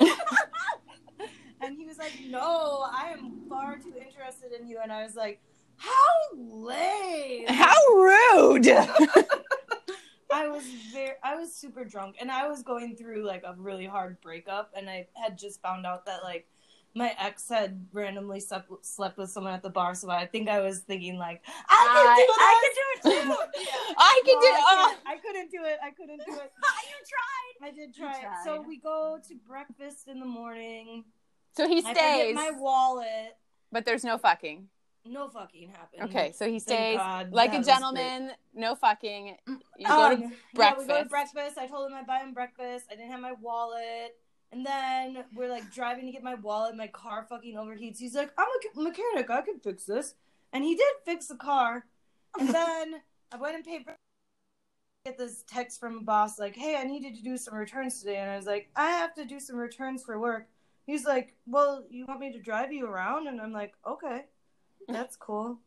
and 1.60 1.76
he 1.76 1.86
was 1.86 1.98
like, 1.98 2.12
"No, 2.28 2.86
I 2.90 3.10
am 3.12 3.42
far 3.48 3.76
too 3.76 3.94
interested 3.98 4.52
in 4.58 4.66
you." 4.68 4.78
And 4.82 4.92
I 4.92 5.02
was 5.02 5.14
like, 5.14 5.40
"How 5.76 6.36
lame!" 6.36 7.46
How 7.48 7.74
rude. 7.94 8.66
I 10.32 10.48
was 10.48 10.64
very, 10.92 11.12
I 11.22 11.36
was 11.36 11.54
super 11.54 11.84
drunk, 11.84 12.16
and 12.20 12.30
I 12.30 12.48
was 12.48 12.62
going 12.62 12.96
through 12.96 13.24
like 13.26 13.42
a 13.44 13.54
really 13.56 13.86
hard 13.86 14.20
breakup, 14.20 14.72
and 14.76 14.90
I 14.90 15.06
had 15.14 15.38
just 15.38 15.62
found 15.62 15.86
out 15.86 16.04
that 16.06 16.22
like 16.24 16.46
my 16.94 17.14
ex 17.18 17.48
had 17.48 17.86
randomly 17.92 18.40
slept, 18.40 18.70
slept 18.84 19.18
with 19.18 19.30
someone 19.30 19.52
at 19.54 19.62
the 19.62 19.70
bar, 19.70 19.94
so 19.94 20.10
I 20.10 20.26
think 20.26 20.48
I 20.48 20.60
was 20.60 20.80
thinking 20.80 21.16
like, 21.16 21.42
I 21.68 22.16
can 22.16 22.16
do 22.16 22.22
it. 22.22 22.38
I 22.40 22.54
can 22.62 22.72
do 22.74 23.10
it 23.18 23.22
too. 23.54 23.60
Yeah. 23.62 23.94
I 23.98 24.22
can 24.24 24.34
No, 24.34 24.40
do. 24.40 24.46
I, 24.46 24.94
Oh. 24.96 24.96
I 25.06 25.16
couldn't 25.18 25.50
do 25.50 25.64
it. 25.64 25.78
I 25.82 25.90
couldn't 25.90 26.22
do 26.26 26.32
it. 26.32 26.52
you 26.52 26.98
tried. 27.06 27.68
I 27.68 27.70
did 27.70 27.94
try 27.94 28.12
it. 28.18 28.26
So 28.44 28.62
we 28.66 28.78
go 28.78 29.18
to 29.28 29.34
breakfast 29.46 30.08
in 30.08 30.20
the 30.20 30.26
morning. 30.26 31.04
So 31.56 31.68
he 31.68 31.80
stays, 31.82 32.34
my 32.34 32.50
wallet. 32.56 33.36
but 33.72 33.84
there's 33.84 34.04
no 34.04 34.18
fucking. 34.18 34.68
No 35.08 35.28
fucking 35.28 35.68
happened. 35.68 36.02
Okay, 36.04 36.32
so 36.32 36.48
he 36.48 36.58
stays 36.58 36.98
God. 36.98 37.32
like 37.32 37.54
a 37.54 37.62
gentleman, 37.62 38.32
no 38.54 38.74
fucking. 38.74 39.36
Mm. 39.48 39.58
You 39.78 39.86
go 39.86 40.08
to 40.10 40.14
Um, 40.16 40.32
Yeah, 40.54 40.74
we 40.78 40.86
go 40.86 41.02
to 41.02 41.08
breakfast. 41.08 41.10
breakfast. 41.10 41.58
I 41.58 41.66
told 41.66 41.90
him 41.90 41.96
I'd 41.96 42.06
buy 42.06 42.18
him 42.18 42.32
breakfast. 42.34 42.86
I 42.90 42.96
didn't 42.96 43.10
have 43.10 43.20
my 43.20 43.32
wallet. 43.32 44.16
And 44.52 44.64
then 44.64 45.24
we're 45.34 45.50
like 45.50 45.72
driving 45.72 46.06
to 46.06 46.12
get 46.12 46.22
my 46.22 46.34
wallet. 46.34 46.76
My 46.76 46.86
car 46.86 47.26
fucking 47.28 47.56
overheats. 47.56 47.98
He's 47.98 48.14
like, 48.14 48.32
I'm 48.38 48.46
a 48.46 48.80
mechanic. 48.80 49.30
I 49.30 49.42
can 49.42 49.58
fix 49.58 49.84
this. 49.84 50.14
And 50.52 50.64
he 50.64 50.74
did 50.74 50.86
fix 51.04 51.26
the 51.26 51.36
car. 51.36 51.84
And 52.38 52.48
then 52.54 52.94
I 53.32 53.36
went 53.36 53.56
and 53.56 53.64
paid 53.64 53.84
for 53.84 53.96
get 55.04 55.18
this 55.18 55.44
text 55.46 55.78
from 55.78 55.98
a 55.98 56.00
boss 56.00 56.36
like, 56.38 56.56
hey, 56.56 56.76
I 56.76 56.82
needed 56.84 57.14
to 57.14 57.22
do 57.22 57.36
some 57.36 57.54
returns 57.54 58.00
today. 58.00 58.16
And 58.16 58.30
I 58.30 58.36
was 58.36 58.46
like, 58.46 58.70
I 58.74 58.90
have 58.90 59.14
to 59.14 59.24
do 59.24 59.38
some 59.38 59.56
returns 59.56 60.02
for 60.02 60.18
work. 60.18 60.48
He's 60.84 61.04
like, 61.04 61.34
well, 61.46 61.84
you 61.90 62.06
want 62.06 62.20
me 62.20 62.32
to 62.32 62.40
drive 62.40 62.72
you 62.72 62.86
around? 62.86 63.28
And 63.28 63.40
I'm 63.40 63.52
like, 63.52 63.74
okay, 63.86 64.24
that's 64.88 65.16
cool. 65.16 65.58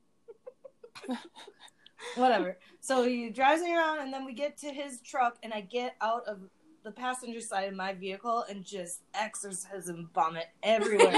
Whatever. 2.15 2.57
So 2.79 3.03
he 3.03 3.29
drives 3.29 3.61
me 3.61 3.75
around, 3.75 3.99
and 3.99 4.13
then 4.13 4.25
we 4.25 4.33
get 4.33 4.57
to 4.59 4.67
his 4.67 5.01
truck, 5.01 5.38
and 5.43 5.53
I 5.53 5.61
get 5.61 5.95
out 6.01 6.25
of 6.27 6.39
the 6.83 6.91
passenger 6.91 7.41
side 7.41 7.67
of 7.67 7.75
my 7.75 7.93
vehicle 7.93 8.45
and 8.49 8.63
just 8.63 9.01
exorcism 9.13 10.09
vomit 10.13 10.47
everywhere. 10.63 11.11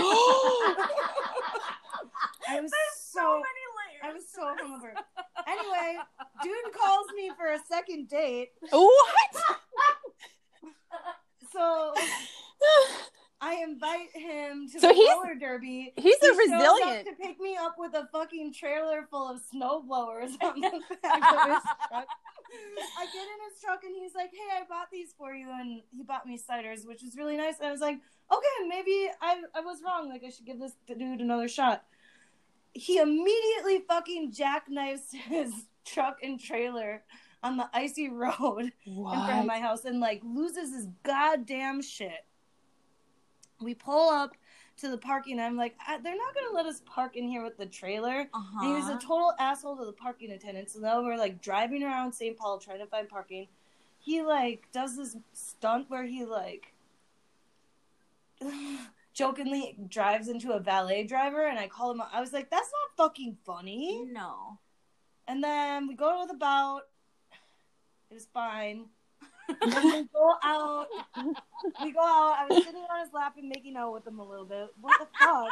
I 2.47 2.59
was 2.59 2.71
so, 2.97 3.21
many 3.21 3.43
layers. 3.77 4.03
I 4.03 4.11
was 4.13 4.23
so 4.33 4.41
hungover. 4.41 4.93
Anyway, 5.47 5.97
dude 6.43 6.73
calls 6.73 7.07
me 7.15 7.31
for 7.37 7.53
a 7.53 7.59
second 7.69 8.09
date, 8.09 8.49
what? 8.71 8.89
so 11.53 11.93
I 13.43 13.55
invite 13.63 14.15
him 14.15 14.67
to 14.69 14.79
So 14.79 14.87
the 14.89 14.93
he's- 14.93 15.09
roller 15.15 15.33
derby. 15.35 15.93
He's 15.97 16.15
He 16.19 16.27
a 16.27 16.33
resilient. 16.33 17.07
to 17.07 17.13
pick 17.15 17.39
me 17.39 17.57
up 17.57 17.75
with 17.79 17.95
a 17.95 18.07
fucking 18.11 18.53
trailer 18.53 19.07
full 19.09 19.27
of 19.27 19.41
snow 19.41 19.81
blowers 19.81 20.31
on 20.43 20.59
the 20.61 20.81
back 21.01 21.33
of 21.33 21.49
his 21.49 21.63
truck. 21.89 22.07
I 22.99 23.05
get 23.05 23.15
in 23.15 23.49
his 23.49 23.59
truck 23.63 23.83
and 23.83 23.95
he's 23.95 24.13
like, 24.13 24.29
"Hey, 24.31 24.57
I 24.61 24.63
bought 24.69 24.91
these 24.91 25.13
for 25.17 25.33
you," 25.33 25.49
and 25.49 25.81
he 25.91 26.03
bought 26.03 26.27
me 26.27 26.37
ciders, 26.37 26.85
which 26.85 27.01
was 27.01 27.15
really 27.17 27.35
nice. 27.37 27.57
And 27.57 27.67
I 27.67 27.71
was 27.71 27.81
like, 27.81 27.99
"Okay, 28.31 28.67
maybe 28.67 29.09
I 29.21 29.41
I 29.55 29.61
was 29.61 29.81
wrong. 29.83 30.07
Like 30.09 30.23
I 30.25 30.29
should 30.29 30.45
give 30.45 30.59
this 30.59 30.73
dude 30.87 31.21
another 31.21 31.47
shot." 31.47 31.83
He 32.73 32.97
immediately 32.99 33.79
fucking 33.87 34.33
jackknifes 34.33 35.11
his 35.13 35.51
truck 35.83 36.17
and 36.21 36.39
trailer 36.39 37.03
on 37.41 37.57
the 37.57 37.67
icy 37.73 38.07
road 38.09 38.71
in 38.85 39.03
front 39.03 39.39
of 39.39 39.45
my 39.45 39.59
house 39.59 39.83
and 39.85 39.99
like 39.99 40.21
loses 40.23 40.73
his 40.73 40.87
goddamn 41.03 41.81
shit. 41.81 42.23
We 43.61 43.75
pull 43.75 44.09
up 44.09 44.35
to 44.77 44.89
the 44.89 44.97
parking. 44.97 45.39
I'm 45.39 45.55
like, 45.55 45.75
"I- 45.85 45.97
they're 45.97 46.15
not 46.17 46.33
gonna 46.33 46.51
let 46.53 46.65
us 46.65 46.81
park 46.85 47.15
in 47.15 47.27
here 47.27 47.43
with 47.43 47.57
the 47.57 47.65
trailer. 47.65 48.29
And 48.33 48.61
he 48.61 48.73
was 48.73 48.89
a 48.89 48.93
uh-huh. 48.93 48.99
total 48.99 49.33
asshole 49.39 49.77
to 49.77 49.85
the 49.85 49.93
parking 49.93 50.31
attendant. 50.31 50.69
So 50.69 50.79
now 50.79 51.01
we're 51.01 51.17
like 51.17 51.41
driving 51.41 51.83
around 51.83 52.13
St. 52.13 52.37
Paul 52.37 52.57
trying 52.59 52.79
to 52.79 52.87
find 52.87 53.07
parking. 53.07 53.47
He 53.99 54.21
like 54.21 54.67
does 54.71 54.97
this 54.97 55.15
stunt 55.33 55.89
where 55.89 56.05
he 56.05 56.25
like 56.25 56.73
jokingly 59.13 59.77
drives 59.87 60.27
into 60.27 60.53
a 60.53 60.59
valet 60.59 61.03
driver, 61.03 61.45
and 61.47 61.59
I 61.59 61.67
call 61.67 61.91
him. 61.91 62.01
out. 62.01 62.09
I 62.11 62.21
was 62.21 62.33
like, 62.33 62.49
"That's 62.49 62.71
not 62.71 63.05
fucking 63.05 63.37
funny." 63.45 64.05
no. 64.05 64.57
And 65.27 65.43
then 65.43 65.87
we 65.87 65.95
go 65.95 66.21
to 66.21 66.27
the 66.27 66.37
bout. 66.37 66.87
It 68.09 68.15
was 68.15 68.27
fine. 68.33 68.87
And 69.49 69.73
we 69.73 70.07
go 70.13 70.33
out. 70.43 70.87
We 71.83 71.91
go 71.91 71.99
out. 72.01 72.35
I 72.39 72.45
was 72.49 72.63
sitting 72.63 72.81
on 72.81 73.05
his 73.05 73.13
lap 73.13 73.35
and 73.37 73.49
making 73.49 73.75
out 73.75 73.93
with 73.93 74.07
him 74.07 74.19
a 74.19 74.23
little 74.23 74.45
bit. 74.45 74.67
What 74.79 74.99
the 74.99 75.07
fuck? 75.19 75.51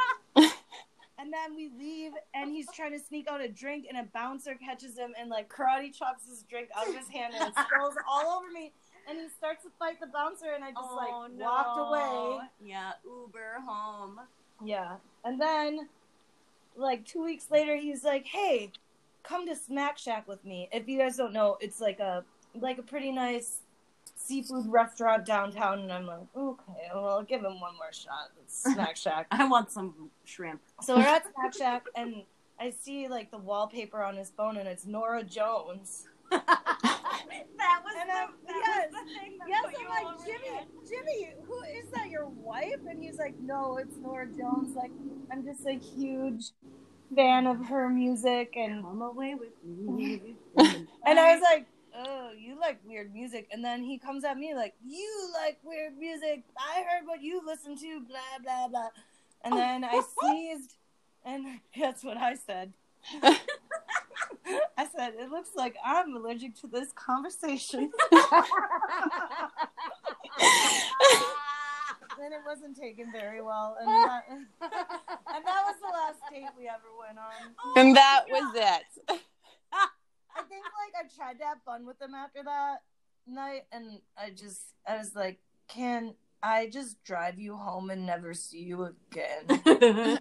And 1.20 1.30
then 1.30 1.54
we 1.54 1.70
leave, 1.78 2.12
and 2.32 2.50
he's 2.50 2.66
trying 2.74 2.92
to 2.92 2.98
sneak 2.98 3.28
out 3.28 3.42
a 3.42 3.48
drink, 3.48 3.84
and 3.86 3.98
a 3.98 4.04
bouncer 4.14 4.54
catches 4.54 4.96
him 4.96 5.12
and 5.20 5.28
like 5.28 5.50
karate 5.50 5.94
chops 5.94 6.26
his 6.26 6.44
drink 6.48 6.70
out 6.74 6.88
of 6.88 6.94
his 6.96 7.08
hand, 7.08 7.34
and 7.38 7.48
it 7.48 7.52
spills 7.52 7.94
all 8.08 8.38
over 8.38 8.50
me. 8.50 8.72
And 9.06 9.18
he 9.18 9.28
starts 9.28 9.64
to 9.64 9.70
fight 9.78 10.00
the 10.00 10.06
bouncer, 10.06 10.52
and 10.54 10.64
I 10.64 10.70
just 10.70 10.92
like 10.96 11.10
oh, 11.10 11.28
walked 11.36 11.78
away. 11.78 12.48
Yeah, 12.64 12.92
Uber 13.04 13.60
home. 13.66 14.20
Yeah. 14.64 14.96
And 15.24 15.38
then, 15.38 15.88
like 16.74 17.04
two 17.04 17.22
weeks 17.22 17.50
later, 17.50 17.76
he's 17.76 18.02
like, 18.02 18.24
"Hey, 18.24 18.70
come 19.22 19.46
to 19.46 19.54
Smack 19.54 19.98
Shack 19.98 20.26
with 20.26 20.42
me." 20.44 20.70
If 20.72 20.88
you 20.88 20.98
guys 20.98 21.16
don't 21.16 21.34
know, 21.34 21.58
it's 21.60 21.82
like 21.82 22.00
a 22.00 22.24
like 22.54 22.78
a 22.78 22.82
pretty 22.82 23.12
nice 23.12 23.60
seafood 24.26 24.66
restaurant 24.66 25.24
downtown. 25.26 25.80
And 25.80 25.92
I'm 25.92 26.06
like, 26.06 26.26
"Okay, 26.36 26.88
well, 26.94 27.08
I'll 27.08 27.22
give 27.24 27.40
him 27.40 27.60
one 27.60 27.74
more 27.76 27.92
shot." 27.92 28.30
It's 28.42 28.62
Smack 28.72 28.96
Shack. 29.04 29.26
I 29.30 29.46
want 29.48 29.70
some 29.70 30.10
shrimp. 30.24 30.60
so 30.82 30.96
we're 30.96 31.02
at 31.02 31.24
Smack 31.34 31.54
Shack, 31.54 31.86
and 31.96 32.22
I 32.58 32.70
see 32.70 33.08
like 33.08 33.30
the 33.30 33.38
wallpaper 33.38 34.02
on 34.02 34.16
his 34.16 34.30
phone, 34.30 34.56
and 34.56 34.68
it's 34.68 34.86
Norah 34.86 35.24
Jones. 35.24 36.06
that 36.30 37.80
was 37.84 37.94
And 37.98 38.08
the, 38.08 38.12
that 38.12 38.30
yes, 38.46 38.86
was 38.92 38.92
the 38.92 39.20
thing 39.20 39.38
that 39.38 39.48
Yes, 39.48 39.64
I'm 39.80 40.06
like 40.06 40.24
Jimmy. 40.24 40.66
Jimmy, 40.88 41.34
who 41.44 41.62
is 41.62 41.90
that? 41.92 42.08
Your 42.08 42.26
wife? 42.26 42.80
And 42.88 43.02
he's 43.02 43.18
like, 43.18 43.34
No, 43.40 43.78
it's 43.78 43.96
Norah 43.96 44.26
Jones. 44.26 44.76
Like, 44.76 44.92
I'm 45.32 45.44
just 45.44 45.66
a 45.66 45.72
huge 45.72 46.50
fan 47.16 47.46
of 47.48 47.66
her 47.66 47.88
music, 47.88 48.54
and 48.56 48.82
Come 48.84 49.02
away 49.02 49.34
with 49.34 49.52
me. 49.64 50.36
and 50.56 51.18
I 51.18 51.34
was 51.34 51.42
like, 51.42 51.66
Oh, 52.06 52.30
you 52.38 52.58
like 52.58 52.78
weird 52.86 53.12
music? 53.12 53.48
And 53.52 53.62
then 53.64 53.82
he 53.82 53.98
comes 53.98 54.24
at 54.24 54.38
me 54.38 54.54
like, 54.54 54.74
You 54.86 55.30
like 55.34 55.58
weird 55.62 55.98
music? 55.98 56.44
I 56.56 56.82
heard 56.82 57.06
what 57.06 57.22
you 57.22 57.42
listen 57.44 57.76
to. 57.76 58.00
Blah 58.00 58.38
blah 58.42 58.68
blah. 58.68 58.88
And 59.44 59.54
oh. 59.54 59.56
then 59.56 59.84
I 59.84 60.02
sneezed, 60.20 60.76
and 61.24 61.60
that's 61.78 62.02
what 62.02 62.16
I 62.16 62.34
said. 62.34 62.72
I 63.22 64.86
said, 64.96 65.14
It 65.18 65.30
looks 65.30 65.50
like 65.56 65.76
I'm 65.84 66.14
allergic 66.16 66.54
to 66.60 66.66
this 66.66 66.92
conversation. 66.92 67.90
and 72.22 72.34
it 72.34 72.40
wasn't 72.46 72.78
taken 72.78 73.12
very 73.12 73.42
well, 73.42 73.76
and 73.78 73.88
that, 73.88 74.24
and 74.30 74.46
that 74.60 75.64
was 75.66 75.74
the 75.80 75.88
last 75.88 76.20
date 76.30 76.48
we 76.58 76.68
ever 76.68 76.88
went 76.98 77.18
on. 77.18 77.76
and 77.76 77.96
that 77.96 78.24
was 78.28 78.54
it. 78.54 79.20
I 80.50 80.54
think 80.54 80.64
like 80.64 81.04
I 81.04 81.08
tried 81.16 81.38
to 81.38 81.44
have 81.44 81.62
fun 81.64 81.86
with 81.86 81.98
them 81.98 82.14
after 82.14 82.42
that 82.42 82.82
night, 83.26 83.62
and 83.70 84.00
I 84.18 84.30
just 84.30 84.60
I 84.86 84.96
was 84.98 85.14
like, 85.14 85.38
can 85.68 86.14
I 86.42 86.68
just 86.68 87.02
drive 87.04 87.38
you 87.38 87.56
home 87.56 87.90
and 87.90 88.04
never 88.04 88.34
see 88.34 88.62
you 88.62 88.82
again? 88.84 89.44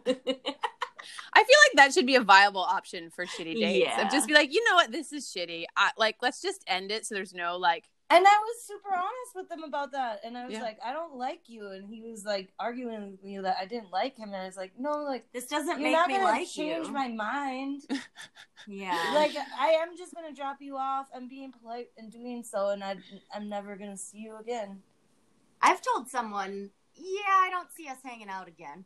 I 1.34 1.44
feel 1.44 1.58
like 1.66 1.76
that 1.76 1.94
should 1.94 2.06
be 2.06 2.16
a 2.16 2.22
viable 2.22 2.62
option 2.62 3.10
for 3.10 3.26
shitty 3.26 3.56
dates. 3.56 3.88
Yeah. 3.88 4.06
Of 4.06 4.12
just 4.12 4.28
be 4.28 4.34
like, 4.34 4.54
you 4.54 4.64
know 4.70 4.76
what, 4.76 4.92
this 4.92 5.14
is 5.14 5.26
shitty. 5.26 5.66
I, 5.76 5.92
like, 5.98 6.18
let's 6.22 6.42
just 6.42 6.64
end 6.68 6.92
it 6.92 7.06
so 7.06 7.16
there's 7.16 7.34
no 7.34 7.58
like. 7.58 7.86
And 8.12 8.26
I 8.26 8.38
was 8.40 8.64
super 8.66 8.90
honest 8.92 9.36
with 9.36 9.50
them 9.50 9.64
about 9.64 9.92
that, 9.92 10.22
and 10.24 10.36
I 10.36 10.46
was 10.46 10.54
Yeah. 10.54 10.64
like, 10.64 10.80
I 10.84 10.94
don't 10.94 11.16
like 11.16 11.48
you, 11.48 11.68
and 11.70 11.88
he 11.88 12.02
was 12.02 12.26
like 12.26 12.52
arguing 12.60 13.12
with 13.12 13.24
me 13.24 13.38
that 13.40 13.58
I 13.62 13.66
didn't 13.68 13.92
like 13.92 14.18
him, 14.18 14.30
and 14.34 14.38
I 14.42 14.46
was 14.46 14.58
like, 14.58 14.74
no, 14.80 15.04
like. 15.04 15.32
this 15.32 15.46
doesn't 15.46 15.80
You're 15.80 15.90
make 15.90 15.94
not 15.94 16.08
me 16.08 16.18
like 16.18 16.48
change 16.48 16.88
you. 16.88 16.92
my 16.94 17.08
mind. 17.08 17.84
yeah. 18.68 19.12
like 19.14 19.36
I 19.60 19.70
am 19.84 19.96
just 19.96 20.16
gonna 20.16 20.34
drop 20.34 20.58
you 20.60 20.76
off. 20.76 21.08
I'm 21.16 21.28
being 21.28 21.52
polite 21.52 21.90
in 21.98 22.10
doing 22.10 22.44
so, 22.44 22.70
and 22.70 22.84
I, 22.84 22.96
I'm 23.32 23.48
never 23.48 23.76
gonna 23.76 23.98
see 23.98 24.18
you 24.20 24.38
again. 24.38 24.82
I've 25.62 25.82
told 25.82 26.10
someone, 26.10 26.72
yeah, 26.96 27.28
I 27.28 27.50
don't 27.52 27.72
see 27.72 27.88
us 27.90 27.98
hanging 28.04 28.30
out 28.30 28.48
again. 28.48 28.86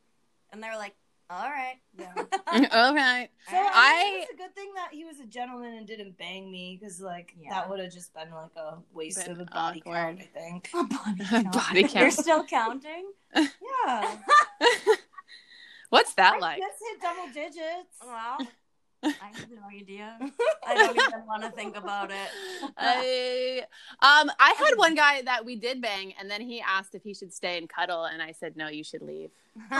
And 0.51 0.61
they're 0.61 0.77
like, 0.77 0.95
all 1.29 1.49
right. 1.49 1.75
Yeah. 1.97 2.13
okay. 2.91 3.29
So 3.49 3.55
I, 3.55 3.69
I- 3.73 4.19
it's 4.23 4.31
a 4.33 4.35
good 4.37 4.53
thing 4.55 4.71
that 4.75 4.89
he 4.91 5.05
was 5.05 5.19
a 5.19 5.25
gentleman 5.25 5.73
and 5.75 5.87
didn't 5.87 6.17
bang 6.17 6.51
me, 6.51 6.77
because 6.79 7.01
like 7.01 7.33
Yeah. 7.39 7.51
that 7.51 7.69
would 7.69 7.79
have 7.79 7.91
just 7.91 8.13
been 8.13 8.31
like 8.31 8.55
a 8.55 8.77
waste 8.93 9.23
Been 9.23 9.31
of 9.33 9.39
a 9.39 9.45
body 9.45 9.81
awkward. 9.85 9.95
count. 9.95 10.21
I 10.21 10.39
think. 10.39 10.69
a 10.73 10.83
body 10.83 11.47
Body 11.83 11.99
You're 11.99 12.11
still 12.11 12.43
counting? 12.45 13.11
Yeah. 13.35 14.17
What's 15.89 16.13
that 16.15 16.33
I 16.35 16.39
like? 16.39 16.59
just 16.59 16.79
hit 16.89 17.01
double 17.01 17.27
digits. 17.33 17.97
Well, 18.03 18.37
I 19.03 19.27
have 19.35 19.49
no 19.51 19.63
idea. 19.71 20.17
I 20.65 20.75
don't 20.75 20.95
even 20.95 21.25
want 21.27 21.43
to 21.43 21.51
think 21.51 21.75
about 21.77 22.11
it. 22.11 22.29
I, 22.77 23.63
um, 24.01 24.31
I 24.39 24.53
had 24.57 24.75
one 24.77 24.95
guy 24.95 25.21
that 25.23 25.45
we 25.45 25.55
did 25.55 25.81
bang, 25.81 26.13
and 26.19 26.29
then 26.29 26.41
he 26.41 26.61
asked 26.61 26.95
if 26.95 27.03
he 27.03 27.13
should 27.13 27.33
stay 27.33 27.57
and 27.57 27.67
cuddle, 27.69 28.05
and 28.05 28.21
I 28.21 28.31
said, 28.31 28.55
no, 28.55 28.67
you 28.69 28.83
should 28.83 29.01
leave. 29.01 29.29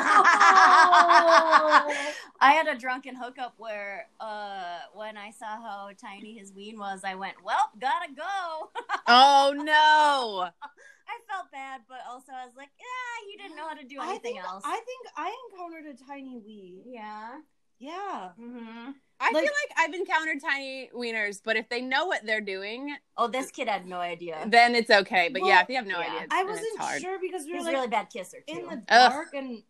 I 2.39 2.51
had 2.51 2.67
a 2.67 2.77
drunken 2.77 3.15
hookup 3.15 3.55
where, 3.57 4.07
uh, 4.19 4.79
when 4.93 5.17
I 5.17 5.31
saw 5.31 5.59
how 5.61 5.89
tiny 5.99 6.37
his 6.37 6.53
ween 6.53 6.77
was, 6.77 7.03
I 7.03 7.15
went, 7.15 7.43
"Well, 7.43 7.71
gotta 7.79 8.13
go." 8.13 8.69
Oh, 9.07 9.53
no. 9.57 10.49
I 11.07 11.19
felt 11.29 11.51
bad, 11.51 11.81
but 11.89 11.99
also 12.09 12.31
I 12.33 12.45
was 12.45 12.55
like, 12.55 12.69
"Yeah, 12.79 13.31
you 13.31 13.37
didn't 13.37 13.55
know 13.57 13.67
how 13.67 13.73
to 13.75 13.83
do 13.83 13.97
I 13.99 14.09
anything 14.09 14.33
think 14.35 14.45
else." 14.45 14.63
I 14.65 14.79
think 14.85 15.07
I 15.17 15.35
encountered 15.51 15.85
a 15.87 15.95
tiny 16.07 16.37
wee. 16.37 16.83
yeah. 16.85 17.39
Yeah. 17.79 18.29
hmm 18.37 18.91
I 19.19 19.31
Like- 19.31 19.43
feel 19.43 19.53
like 19.53 19.77
I've 19.77 19.93
encountered 19.93 20.41
tiny 20.41 20.89
wieners, 20.93 21.39
but 21.43 21.55
if 21.55 21.69
they 21.69 21.79
know 21.81 22.05
what 22.07 22.25
they're 22.25 22.41
doing, 22.41 22.95
Oh, 23.15 23.27
this 23.27 23.51
kid 23.51 23.67
had 23.69 23.85
no 23.85 23.97
idea. 23.97 24.43
then 24.47 24.75
it's 24.75 24.89
okay. 24.89 25.29
But 25.31 25.45
yeah, 25.45 25.61
if 25.61 25.67
they 25.67 25.75
have 25.75 25.87
no 25.87 25.99
yeah. 25.99 26.07
idea, 26.15 26.27
I 26.31 26.43
wasn't 26.43 26.79
hard. 26.79 27.01
sure 27.01 27.19
because 27.19 27.45
we 27.45 27.51
were 27.53 27.57
He's 27.59 27.63
a 27.63 27.67
like 27.67 27.75
really 27.75 27.87
bad 27.87 28.09
kisser 28.09 28.39
too. 28.47 28.57
in 28.59 28.65
the 28.67 28.83
Ugh. 28.89 29.11
dark 29.11 29.33
and 29.33 29.63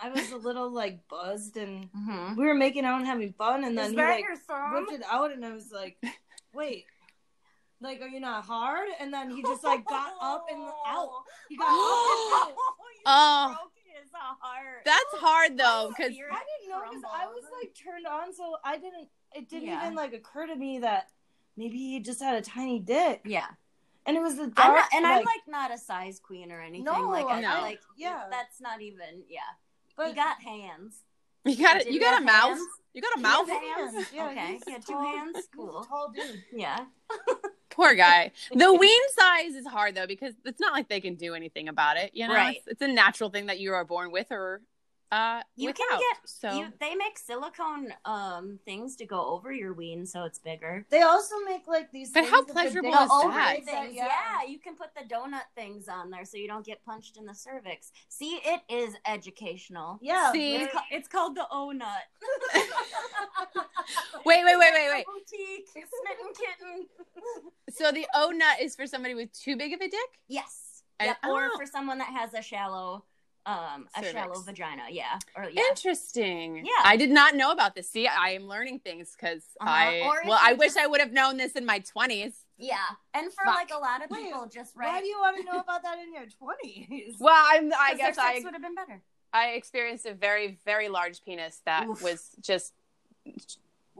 I 0.00 0.10
was 0.10 0.30
a 0.30 0.36
little 0.36 0.70
like 0.70 1.00
buzzed 1.08 1.56
and 1.56 1.88
hmm 1.92 2.36
we 2.36 2.44
were 2.46 2.54
making 2.54 2.84
out 2.84 2.98
and 2.98 3.06
having 3.06 3.32
fun 3.32 3.64
and 3.64 3.76
then 3.76 3.86
Is 3.86 3.90
he 3.90 3.96
that 3.96 4.10
like 4.10 4.24
your 4.24 4.36
thumb? 4.36 4.86
it 4.92 5.02
out 5.10 5.32
and 5.32 5.44
I 5.44 5.52
was 5.52 5.72
like, 5.72 5.96
wait. 6.54 6.84
Like, 7.82 8.02
are 8.02 8.08
you 8.08 8.20
not 8.20 8.44
hard? 8.44 8.90
And 9.00 9.10
then 9.12 9.30
he 9.30 9.42
just 9.42 9.64
like 9.64 9.84
got 9.86 10.12
up 10.20 10.44
and 10.52 10.60
out. 10.86 11.10
He 11.48 11.56
got 11.56 11.64
up 11.66 11.72
and 11.72 12.44
out. 12.44 12.48
you 12.50 13.02
Oh. 13.06 13.56
Broke 14.10 14.22
his 14.22 14.38
heart. 14.40 14.82
That's 14.84 15.14
hard 15.14 15.52
oh, 15.52 15.56
though, 15.56 15.88
because 15.96 16.12
I 16.12 16.42
didn't 16.42 16.70
know 16.70 16.82
because 16.88 17.02
I 17.12 17.26
was 17.26 17.44
like 17.60 17.74
turned 17.74 18.06
on, 18.06 18.32
so 18.34 18.56
I 18.64 18.76
didn't. 18.76 19.08
It 19.34 19.48
didn't 19.48 19.68
Yeah. 19.68 19.82
even 19.82 19.94
like 19.94 20.12
occur 20.12 20.46
to 20.46 20.56
me 20.56 20.80
that 20.80 21.10
maybe 21.56 21.78
he 21.78 22.00
just 22.00 22.20
had 22.20 22.34
a 22.36 22.42
tiny 22.42 22.80
dick, 22.80 23.22
yeah. 23.24 23.46
and 24.06 24.16
it 24.16 24.20
was 24.20 24.36
the 24.36 24.44
I'm 24.44 24.50
dark. 24.50 24.76
not, 24.76 24.88
and 24.94 25.06
I'm 25.06 25.24
like 25.24 25.46
not 25.46 25.72
a 25.72 25.78
size 25.78 26.18
queen 26.20 26.50
or 26.50 26.60
anything. 26.60 26.84
No, 26.84 27.08
like 27.08 27.26
I 27.26 27.40
No. 27.40 27.60
like 27.60 27.80
yeah. 27.96 28.24
That's 28.30 28.60
not 28.60 28.80
even. 28.80 29.22
Yeah. 29.28 29.40
but 29.96 30.08
he 30.08 30.14
got 30.14 30.40
hands. 30.42 31.02
You 31.44 31.56
got 31.56 31.80
it. 31.82 31.90
You 31.90 32.00
got 32.00 32.12
a 32.12 32.14
have 32.16 32.24
mouth. 32.24 32.48
hands? 32.58 32.68
You 32.92 33.02
got 33.02 33.12
a 33.14 33.18
He 33.18 33.22
mouth. 33.22 33.48
has 33.48 33.94
hands? 33.94 34.06
Yeah, 34.12 34.26
Okay, 34.30 34.52
he's 34.54 34.62
he 34.66 34.72
had 34.72 34.84
two 34.86 34.92
tall- 34.94 35.02
hands? 35.04 35.36
he's 35.36 35.48
Cool. 35.54 35.84
tall 35.88 36.12
dude. 36.14 36.42
Yeah. 36.52 36.84
Poor 37.70 37.94
guy. 37.94 38.32
The 38.52 38.74
ween 38.80 39.00
size 39.16 39.54
is 39.54 39.66
hard 39.66 39.94
though 39.94 40.06
because 40.08 40.34
it's 40.44 40.60
not 40.60 40.72
like 40.72 40.88
they 40.88 41.00
can 41.00 41.14
do 41.14 41.34
anything 41.34 41.68
about 41.68 41.96
it. 41.96 42.10
You 42.14 42.26
know, 42.28 42.34
Right. 42.34 42.56
it's, 42.56 42.66
it's 42.66 42.82
a 42.82 42.88
natural 42.88 43.30
thing 43.30 43.46
that 43.46 43.60
you 43.60 43.72
are 43.72 43.84
born 43.84 44.10
with 44.10 44.26
or 44.32 44.60
uh 45.12 45.42
You 45.56 45.68
without. 45.68 45.88
can 45.88 45.98
get. 45.98 46.16
so 46.24 46.58
You, 46.58 46.72
they 46.80 46.94
make 46.94 47.18
silicone 47.18 47.92
um 48.04 48.58
things 48.64 48.96
to 48.96 49.06
go 49.06 49.24
over 49.26 49.52
your 49.52 49.72
ween 49.72 50.06
so 50.06 50.24
it's 50.24 50.38
bigger. 50.38 50.84
They 50.90 51.02
also 51.02 51.34
make 51.46 51.66
like 51.66 51.90
these. 51.92 52.10
But 52.10 52.20
things 52.20 52.30
how 52.30 52.44
pleasurable 52.44 52.90
is 52.90 53.08
that? 53.08 53.60
things. 53.64 53.94
Yeah. 53.94 54.08
you 54.48 54.58
can 54.58 54.74
put 54.76 54.88
the 54.94 55.02
donut 55.12 55.42
things 55.54 55.88
on 55.88 56.10
there 56.10 56.24
so 56.24 56.36
you 56.36 56.48
don't 56.48 56.64
get 56.64 56.84
punched 56.84 57.16
in 57.16 57.26
the 57.26 57.34
cervix. 57.34 57.92
See, 58.08 58.40
it 58.44 58.60
is 58.68 58.94
educational. 59.06 59.98
Yeah. 60.00 60.32
See? 60.32 60.56
It's, 60.56 60.72
ca- 60.72 60.84
it's 60.90 61.08
called 61.08 61.36
the 61.36 61.46
Ohnut. 61.52 61.82
wait, 64.24 64.44
wait, 64.44 64.58
wait, 64.58 64.72
wait, 64.72 64.88
wait. 64.92 65.04
Boutique 65.06 65.68
smitten 65.72 66.32
kitten. 66.34 66.86
So 67.70 67.92
the 67.92 68.06
Ohnut 68.14 68.60
is 68.60 68.74
for 68.76 68.86
somebody 68.86 69.14
with 69.14 69.32
too 69.32 69.56
big 69.56 69.72
of 69.72 69.80
a 69.80 69.88
dick? 69.88 70.00
Yes. 70.28 70.82
And- 70.98 71.08
Yep. 71.08 71.16
Or 71.30 71.46
oh. 71.46 71.56
for 71.56 71.66
someone 71.66 71.98
that 71.98 72.08
has 72.08 72.34
a 72.34 72.42
shallow, 72.42 73.04
um, 73.46 73.88
a 73.94 74.00
Cervix. 74.00 74.12
shallow 74.12 74.40
vagina. 74.42 74.82
Yeah. 74.90 75.18
Or 75.34 75.44
yeah. 75.50 75.62
Interesting. 75.70 76.56
Yeah. 76.58 76.70
I 76.84 76.96
did 76.96 77.10
not 77.10 77.34
know 77.34 77.50
about 77.52 77.74
this. 77.74 77.88
See, 77.88 78.06
I 78.06 78.30
am 78.30 78.44
learning 78.46 78.80
things 78.80 79.16
because 79.18 79.44
Uh-huh. 79.60 79.70
I 79.70 80.00
Or 80.04 80.22
well, 80.28 80.38
I 80.40 80.52
wish 80.52 80.68
just- 80.74 80.78
I 80.78 80.86
would 80.86 81.00
have 81.00 81.12
known 81.12 81.36
this 81.38 81.52
in 81.52 81.64
my 81.64 81.78
twenties. 81.80 82.34
Yeah. 82.58 82.76
And 83.14 83.32
for 83.32 83.44
Fuck. 83.44 83.54
like 83.54 83.70
a 83.74 83.78
lot 83.78 84.04
of 84.04 84.10
Wait, 84.10 84.24
people, 84.26 84.46
just 84.46 84.76
right 84.76 84.88
Why 84.88 85.00
do 85.00 85.06
you 85.06 85.18
want 85.18 85.36
to 85.38 85.42
know 85.44 85.58
about 85.60 85.82
that 85.82 85.98
in 85.98 86.12
your 86.12 86.26
twenties? 86.26 87.16
Well, 87.20 87.34
I'm 87.34 87.72
I 87.72 87.90
'cause 87.90 87.98
guess 87.98 88.16
their 88.16 88.24
I 88.26 88.32
sex 88.34 88.44
would 88.44 88.52
have 88.54 88.62
been 88.62 88.74
better. 88.74 89.00
I 89.32 89.50
experienced 89.50 90.06
a 90.06 90.12
very 90.14 90.58
very 90.64 90.88
large 90.88 91.22
penis 91.22 91.62
that 91.64 91.86
Oof. 91.88 92.02
was 92.02 92.30
just 92.40 92.74
Oof. 93.26 93.36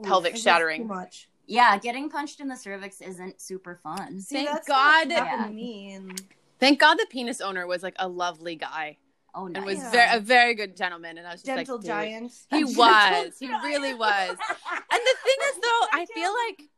pelvic 0.04 0.34
Too 0.34 0.40
shattering. 0.40 0.86
much. 0.86 1.28
Yeah, 1.46 1.78
getting 1.78 2.08
punched 2.10 2.38
in 2.40 2.46
the 2.48 2.56
cervix 2.56 3.00
isn't 3.00 3.40
super 3.40 3.74
fun. 3.82 4.20
See, 4.20 4.36
Thank 4.36 4.48
that's 4.50 4.68
God. 4.68 5.08
What 5.08 5.26
Yeah. 5.26 5.46
to 5.48 6.14
Thank 6.60 6.78
God 6.78 6.94
the 6.96 7.06
penis 7.10 7.40
owner 7.40 7.66
was 7.66 7.82
like 7.82 7.96
a 7.98 8.06
lovely 8.06 8.54
guy 8.54 8.98
Oh, 9.34 9.46
and 9.46 9.64
was 9.64 9.78
Yeah. 9.78 9.90
very 9.90 10.16
a 10.16 10.20
very 10.20 10.54
good 10.54 10.76
gentleman. 10.76 11.18
And 11.18 11.26
I 11.26 11.32
was 11.32 11.42
just 11.42 11.46
gentle 11.46 11.76
like, 11.76 11.82
dude. 11.82 11.88
giant. 11.88 12.32
He 12.50 12.64
Gentle 12.64 12.74
was. 12.76 13.38
He 13.38 13.48
really 13.48 13.94
was. 13.94 14.36
And 14.92 15.00
the 15.04 15.16
thing 15.24 15.36
is, 15.48 15.54
though, 15.62 15.86
I 15.92 16.06
feel 16.12 16.34
like 16.48 16.68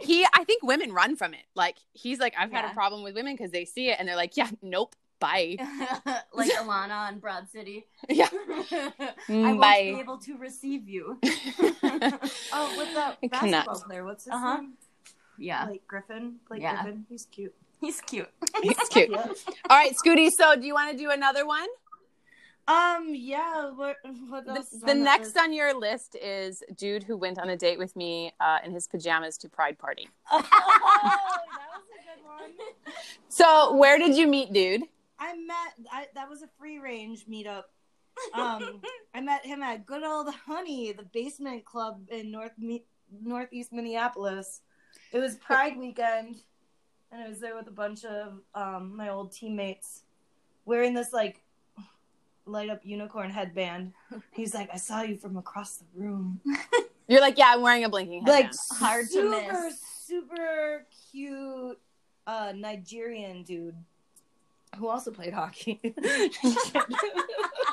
he. 0.00 0.26
I 0.34 0.42
think 0.44 0.62
women 0.64 0.92
run 0.92 1.14
from 1.16 1.32
it. 1.34 1.44
Like 1.54 1.76
he's 1.92 2.18
like, 2.18 2.34
I've 2.38 2.50
had 2.50 2.64
a 2.64 2.74
problem 2.74 3.02
with 3.04 3.14
women 3.14 3.34
because 3.36 3.52
they 3.52 3.64
see 3.64 3.88
it 3.90 3.96
and 4.00 4.08
they're 4.08 4.16
like, 4.16 4.36
yeah, 4.36 4.50
nope, 4.62 4.96
bye, 5.20 5.56
like 6.34 6.50
Ilana 6.52 7.08
on 7.08 7.18
Broad 7.20 7.48
City. 7.48 7.86
yeah, 8.08 8.28
I 8.32 8.92
won't 9.28 9.60
Bye. 9.60 9.92
be 9.94 10.00
able 10.00 10.18
to 10.18 10.36
receive 10.38 10.88
you. 10.88 11.18
Oh, 11.22 12.74
with 12.76 12.94
that 12.94 13.18
basketball 13.30 13.80
player, 13.86 14.04
what's 14.04 14.24
his 14.24 14.32
Uh-huh. 14.34 14.56
name? 14.56 14.72
Yeah, 15.38 15.66
Blake 15.66 15.86
Griffin. 15.86 16.36
Blake 16.48 16.62
Yeah. 16.62 16.82
Griffin. 16.82 17.06
He's 17.08 17.26
cute. 17.26 17.54
he's 17.80 18.00
cute. 18.00 18.28
He's 18.62 18.76
cute. 18.90 19.10
Yeah. 19.10 19.26
All 19.70 19.76
right, 19.76 19.92
Scooty. 19.94 20.30
So, 20.30 20.56
do 20.56 20.66
you 20.66 20.74
want 20.74 20.90
to 20.92 20.96
do 20.96 21.10
another 21.10 21.46
one? 21.46 21.66
Um. 22.68 23.08
Yeah. 23.14 23.70
What? 23.70 23.96
What 24.28 24.44
The, 24.44 24.52
else? 24.52 24.72
is 24.72 24.80
the 24.80 24.90
on 24.92 25.02
next 25.04 25.26
list? 25.28 25.38
on 25.38 25.52
your 25.52 25.72
list 25.78 26.16
is 26.16 26.62
dude 26.76 27.04
who 27.04 27.16
went 27.16 27.38
on 27.38 27.48
a 27.50 27.56
date 27.56 27.78
with 27.78 27.94
me 27.94 28.32
uh, 28.40 28.58
in 28.64 28.72
his 28.72 28.88
pajamas 28.88 29.38
to 29.38 29.48
Pride 29.48 29.78
Party. 29.78 30.08
Oh, 30.32 30.42
that 30.42 30.50
was 31.72 31.84
a 31.92 32.02
good 32.02 32.24
one. 32.24 32.94
So, 33.28 33.74
where 33.76 33.98
did 33.98 34.16
you 34.16 34.26
meet, 34.26 34.52
dude? 34.52 34.82
I 35.18 35.34
met. 35.36 35.90
I, 35.92 36.06
that 36.14 36.28
was 36.28 36.42
a 36.42 36.48
free 36.58 36.78
range 36.78 37.26
meetup. 37.30 37.64
Um, 38.34 38.80
I 39.14 39.20
met 39.20 39.44
him 39.46 39.62
at 39.62 39.84
Good 39.86 40.02
Old 40.02 40.34
Honey, 40.46 40.90
the 40.92 41.04
basement 41.12 41.64
club 41.64 42.00
in 42.10 42.30
North 42.30 42.52
Me- 42.58 42.84
Northeast 43.22 43.72
Minneapolis. 43.72 44.62
It 45.12 45.18
was 45.20 45.36
Pride 45.36 45.76
weekend, 45.78 46.36
and 47.16 47.24
I 47.24 47.28
was 47.28 47.40
there 47.40 47.54
with 47.56 47.66
a 47.68 47.72
bunch 47.72 48.04
of 48.04 48.40
um, 48.54 48.94
my 48.96 49.08
old 49.08 49.32
teammates, 49.32 50.02
wearing 50.64 50.92
this 50.94 51.12
like 51.12 51.42
light 52.44 52.68
up 52.70 52.80
unicorn 52.84 53.30
headband. 53.30 53.92
He's 54.32 54.54
like, 54.54 54.68
"I 54.72 54.76
saw 54.76 55.00
you 55.02 55.16
from 55.16 55.36
across 55.36 55.76
the 55.78 55.84
room." 55.94 56.40
You're 57.08 57.20
like, 57.20 57.38
yeah, 57.38 57.52
I'm 57.54 57.62
wearing 57.62 57.84
a 57.84 57.88
blinking 57.88 58.26
headband. 58.26 58.44
Like 58.44 58.44
headband. 58.46 58.80
Hard 58.80 59.06
to 59.06 59.12
super, 59.12 59.52
miss. 59.64 59.80
super 59.80 60.86
cute 61.12 61.78
uh, 62.26 62.52
Nigerian 62.56 63.44
dude 63.44 63.76
who 64.76 64.88
also 64.88 65.12
played 65.12 65.32
hockey. 65.32 65.80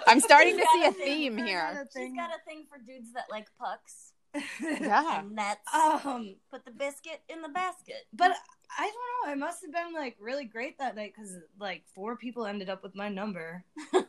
I'm 0.07 0.19
starting 0.19 0.55
to 0.57 0.65
see 0.75 0.83
a 0.85 0.89
a 0.89 0.91
thing 0.91 1.05
theme 1.33 1.37
here. 1.37 1.69
that. 1.73 1.87
She's 1.97 2.13
got 2.15 2.29
a 2.29 2.39
thing 2.47 2.65
for 2.69 2.77
dudes 2.77 3.11
that 3.13 3.25
like 3.31 3.47
pucks 3.59 4.13
Yeah. 4.61 5.19
and 5.21 5.31
nets. 5.31 5.61
um, 5.73 6.35
Put 6.51 6.63
the 6.65 6.71
biscuit 6.71 7.21
in 7.27 7.41
the 7.41 7.49
basket. 7.49 8.05
but 8.13 8.33
I 8.77 8.83
don't 8.83 8.93
know. 8.93 9.31
I 9.31 9.35
must 9.35 9.63
have 9.63 9.71
been 9.71 9.93
like 9.93 10.15
really 10.19 10.45
great 10.45 10.77
that 10.79 10.95
night 10.95 11.13
because 11.15 11.35
like 11.59 11.83
four 11.93 12.15
people 12.15 12.45
ended 12.45 12.69
up 12.69 12.83
with 12.83 12.95
my 12.95 13.09
number. 13.09 13.63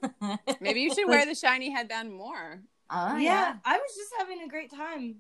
Maybe 0.61 0.81
you 0.81 0.95
should 0.95 1.09
wear 1.09 1.27
the 1.27 1.35
shiny 1.35 1.71
headband 1.71 2.13
more. 2.13 2.61
Oh 2.91 3.17
yeah, 3.17 3.57
I 3.65 3.77
was 3.79 3.95
just 3.97 4.13
having 4.19 4.43
a 4.43 4.49
great 4.49 4.71
time, 4.71 5.17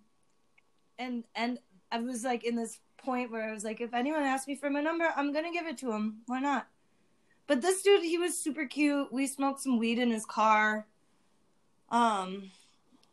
and 0.98 1.24
and 1.34 1.58
I 1.90 1.98
was 2.00 2.24
like 2.24 2.44
in 2.44 2.56
this 2.56 2.78
point 2.98 3.30
where 3.30 3.48
I 3.48 3.52
was 3.52 3.64
like, 3.64 3.80
if 3.80 3.94
anyone 3.94 4.22
asks 4.22 4.46
me 4.46 4.54
for 4.54 4.70
my 4.70 4.80
number, 4.80 5.08
I'm 5.16 5.32
gonna 5.32 5.52
give 5.52 5.66
it 5.66 5.78
to 5.78 5.92
him. 5.92 6.22
Why 6.26 6.40
not? 6.40 6.68
But 7.46 7.62
this 7.62 7.82
dude, 7.82 8.02
he 8.02 8.18
was 8.18 8.36
super 8.36 8.66
cute. 8.66 9.12
We 9.12 9.26
smoked 9.26 9.60
some 9.60 9.78
weed 9.78 9.98
in 9.98 10.10
his 10.10 10.24
car. 10.24 10.86
Um, 11.90 12.50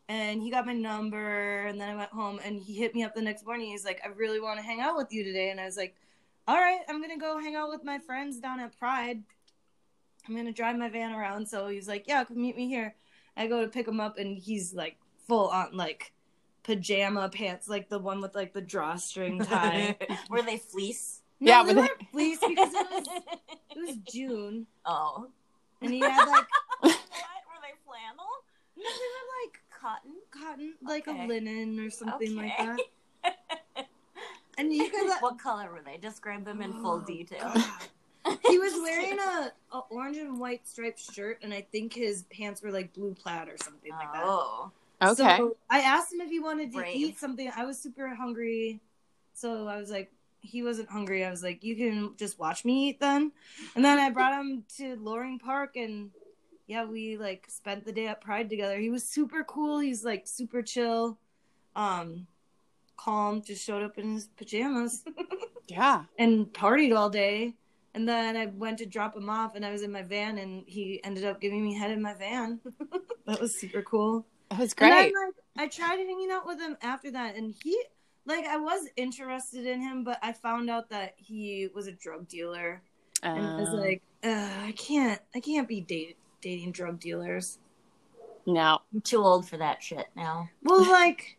and 0.08 0.42
he 0.42 0.50
got 0.50 0.66
my 0.66 0.72
number, 0.72 1.66
and 1.66 1.80
then 1.80 1.90
I 1.90 1.96
went 1.96 2.10
home, 2.10 2.40
and 2.44 2.60
he 2.60 2.74
hit 2.74 2.94
me 2.94 3.02
up 3.02 3.14
the 3.14 3.22
next 3.22 3.44
morning. 3.44 3.68
He's 3.68 3.84
like, 3.84 4.00
I 4.04 4.08
really 4.08 4.40
want 4.40 4.58
to 4.58 4.64
hang 4.64 4.80
out 4.80 4.96
with 4.96 5.12
you 5.12 5.22
today, 5.22 5.50
and 5.50 5.60
I 5.60 5.66
was 5.66 5.76
like, 5.76 5.94
all 6.48 6.56
right, 6.56 6.80
I'm 6.88 7.00
gonna 7.00 7.18
go 7.18 7.38
hang 7.38 7.54
out 7.54 7.68
with 7.70 7.84
my 7.84 7.98
friends 7.98 8.38
down 8.38 8.60
at 8.60 8.76
Pride. 8.78 9.22
I'm 10.28 10.36
gonna 10.36 10.52
drive 10.52 10.76
my 10.76 10.88
van 10.88 11.12
around. 11.12 11.46
So 11.48 11.68
he's 11.68 11.88
like, 11.88 12.04
yeah, 12.06 12.24
come 12.24 12.40
meet 12.40 12.56
me 12.56 12.68
here. 12.68 12.94
I 13.36 13.46
go 13.46 13.62
to 13.62 13.68
pick 13.68 13.88
him 13.88 14.00
up, 14.00 14.18
and 14.18 14.36
he's 14.36 14.74
like 14.74 14.96
full 15.26 15.48
on 15.48 15.76
like 15.76 16.12
pajama 16.62 17.28
pants, 17.28 17.68
like 17.68 17.88
the 17.88 17.98
one 17.98 18.20
with 18.20 18.34
like 18.34 18.52
the 18.52 18.60
drawstring 18.60 19.38
tie. 19.44 19.96
Were 20.30 20.42
they 20.42 20.58
fleece? 20.58 21.20
No, 21.40 21.50
Yeah, 21.50 21.62
they 21.64 21.74
but 21.74 21.80
weren't 21.80 22.10
fleece 22.12 22.38
because 22.46 22.72
it 22.72 22.86
was 22.90 23.06
it 23.70 23.78
was 23.86 23.96
June, 24.12 24.66
oh. 24.84 25.28
and 25.80 25.92
he 25.92 26.00
had 26.00 26.24
like 26.26 26.46
what? 26.80 26.90
Were 26.92 27.60
they 27.62 27.74
flannel? 27.84 28.28
no, 28.76 28.82
they 28.84 28.88
were 28.88 29.28
like 29.42 29.60
Cotton? 29.70 30.14
cotton, 30.30 30.74
like 30.82 31.08
Okay. 31.08 31.24
a 31.24 31.26
linen 31.26 31.80
or 31.80 31.90
something 31.90 32.36
like 32.36 32.56
that. 32.58 32.78
And 34.58 34.72
you 34.72 34.88
could 34.90 35.08
like 35.08 35.22
What 35.22 35.38
color 35.38 35.70
were 35.70 35.80
they? 35.84 35.96
Describe 35.96 36.44
them 36.44 36.60
in 36.62 36.72
full 36.82 37.00
detail. 37.06 37.52
He 38.48 38.58
was 38.58 38.72
wearing 38.82 39.18
a, 39.18 39.52
a 39.72 39.78
orange 39.90 40.16
and 40.18 40.38
white 40.38 40.66
striped 40.66 41.00
shirt, 41.00 41.38
and 41.42 41.52
I 41.52 41.66
think 41.72 41.94
his 41.94 42.24
pants 42.24 42.62
were 42.62 42.70
like 42.70 42.92
blue 42.92 43.14
plaid 43.14 43.48
or 43.48 43.56
something 43.62 43.92
like 43.92 44.12
that. 44.12 44.22
Oh. 44.24 44.70
Okay. 45.02 45.36
So 45.36 45.56
I 45.68 45.80
asked 45.80 46.12
him 46.12 46.20
if 46.20 46.30
he 46.30 46.38
wanted 46.38 46.70
to 46.72 46.78
Brave. 46.78 46.96
eat 46.96 47.18
something. 47.18 47.50
I 47.56 47.64
was 47.64 47.78
super 47.78 48.14
hungry. 48.14 48.80
So 49.34 49.66
I 49.66 49.76
was 49.76 49.90
like, 49.90 50.12
he 50.42 50.62
wasn't 50.62 50.90
hungry. 50.90 51.24
I 51.24 51.30
was 51.30 51.42
like, 51.42 51.64
you 51.64 51.74
can 51.76 52.14
just 52.16 52.38
watch 52.38 52.64
me 52.64 52.88
eat 52.88 53.00
then. 53.00 53.32
And 53.74 53.84
then 53.84 53.98
I 53.98 54.10
brought 54.10 54.38
him 54.40 54.64
to 54.76 54.96
Loring 54.96 55.38
Park 55.38 55.76
and 55.76 56.10
yeah, 56.66 56.84
we 56.84 57.16
like 57.16 57.46
spent 57.48 57.84
the 57.84 57.92
day 57.92 58.06
at 58.08 58.20
Pride 58.20 58.48
together. 58.48 58.78
He 58.78 58.90
was 58.90 59.04
super 59.04 59.42
cool. 59.44 59.78
He's 59.78 60.04
like 60.04 60.26
super 60.26 60.62
chill. 60.62 61.18
Um 61.74 62.26
calm, 63.02 63.42
just 63.42 63.64
showed 63.64 63.82
up 63.82 63.98
in 63.98 64.14
his 64.14 64.26
pajamas 64.36 65.04
yeah. 65.68 66.04
and 66.18 66.46
partied 66.52 66.96
all 66.96 67.10
day. 67.10 67.54
And 67.94 68.08
then 68.08 68.36
I 68.36 68.46
went 68.46 68.78
to 68.78 68.86
drop 68.86 69.14
him 69.16 69.28
off 69.28 69.54
and 69.54 69.64
I 69.66 69.70
was 69.72 69.82
in 69.82 69.92
my 69.92 70.02
van 70.02 70.38
and 70.38 70.64
he 70.66 71.02
ended 71.04 71.24
up 71.24 71.40
giving 71.40 71.62
me 71.64 71.74
head 71.74 71.90
in 71.90 72.00
my 72.00 72.14
van. 72.14 72.60
that 73.26 73.40
was 73.40 73.54
super 73.58 73.82
cool. 73.82 74.26
That 74.50 74.58
was 74.60 74.74
And 74.80 74.90
great. 74.90 75.12
then, 75.12 75.12
like, 75.14 75.34
I 75.58 75.68
tried 75.68 75.96
hanging 75.98 76.30
out 76.30 76.46
with 76.46 76.60
him 76.60 76.76
after 76.82 77.10
that, 77.12 77.36
and 77.36 77.54
he, 77.62 77.82
like, 78.26 78.44
I 78.46 78.56
was 78.58 78.88
interested 78.96 79.66
in 79.66 79.80
him, 79.80 80.04
but 80.04 80.18
I 80.22 80.32
found 80.32 80.70
out 80.70 80.90
that 80.90 81.14
he 81.16 81.68
was 81.74 81.86
a 81.86 81.92
drug 81.92 82.28
dealer, 82.28 82.82
and 83.34 83.46
I 83.46 83.54
was 83.54 83.72
Um, 83.72 83.80
like, 83.80 84.02
I 84.24 84.74
can't, 84.76 85.20
I 85.34 85.40
can't 85.40 85.68
be 85.68 85.80
date, 85.80 86.18
dating 86.42 86.72
drug 86.72 87.00
dealers. 87.00 87.58
no. 88.46 88.78
I'm 88.92 89.00
too 89.00 89.18
old 89.22 89.48
for 89.48 89.56
that 89.58 89.82
shit 89.82 90.06
now. 90.16 90.50
Well, 90.62 90.86
like, 90.90 91.38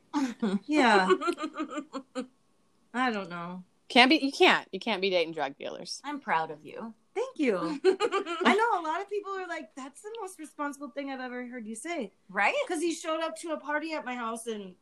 yeah, 0.67 1.07
I 2.93 3.11
don't 3.11 3.29
know. 3.29 3.63
Can't 3.89 4.09
be 4.09 4.17
you 4.17 4.31
can't. 4.31 4.67
You 4.71 4.79
can't 4.79 5.01
be 5.01 5.09
dating 5.09 5.33
drug 5.33 5.57
dealers. 5.57 6.01
I'm 6.03 6.19
proud 6.19 6.51
of 6.51 6.63
you. 6.63 6.93
Thank 7.15 7.37
you. 7.37 7.57
I 7.85 8.55
know 8.55 8.79
a 8.79 8.83
lot 8.83 8.99
of 9.01 9.07
people 9.09 9.33
are 9.33 9.47
like, 9.47 9.69
that's 9.75 10.01
the 10.01 10.09
most 10.19 10.39
responsible 10.39 10.89
thing 10.89 11.11
I've 11.11 11.19
ever 11.19 11.45
heard 11.45 11.67
you 11.67 11.75
say. 11.75 12.11
right? 12.29 12.55
Because 12.67 12.81
he 12.81 12.91
showed 12.93 13.21
up 13.21 13.35
to 13.41 13.51
a 13.51 13.57
party 13.57 13.93
at 13.93 14.03
my 14.03 14.15
house, 14.15 14.47
and 14.47 14.73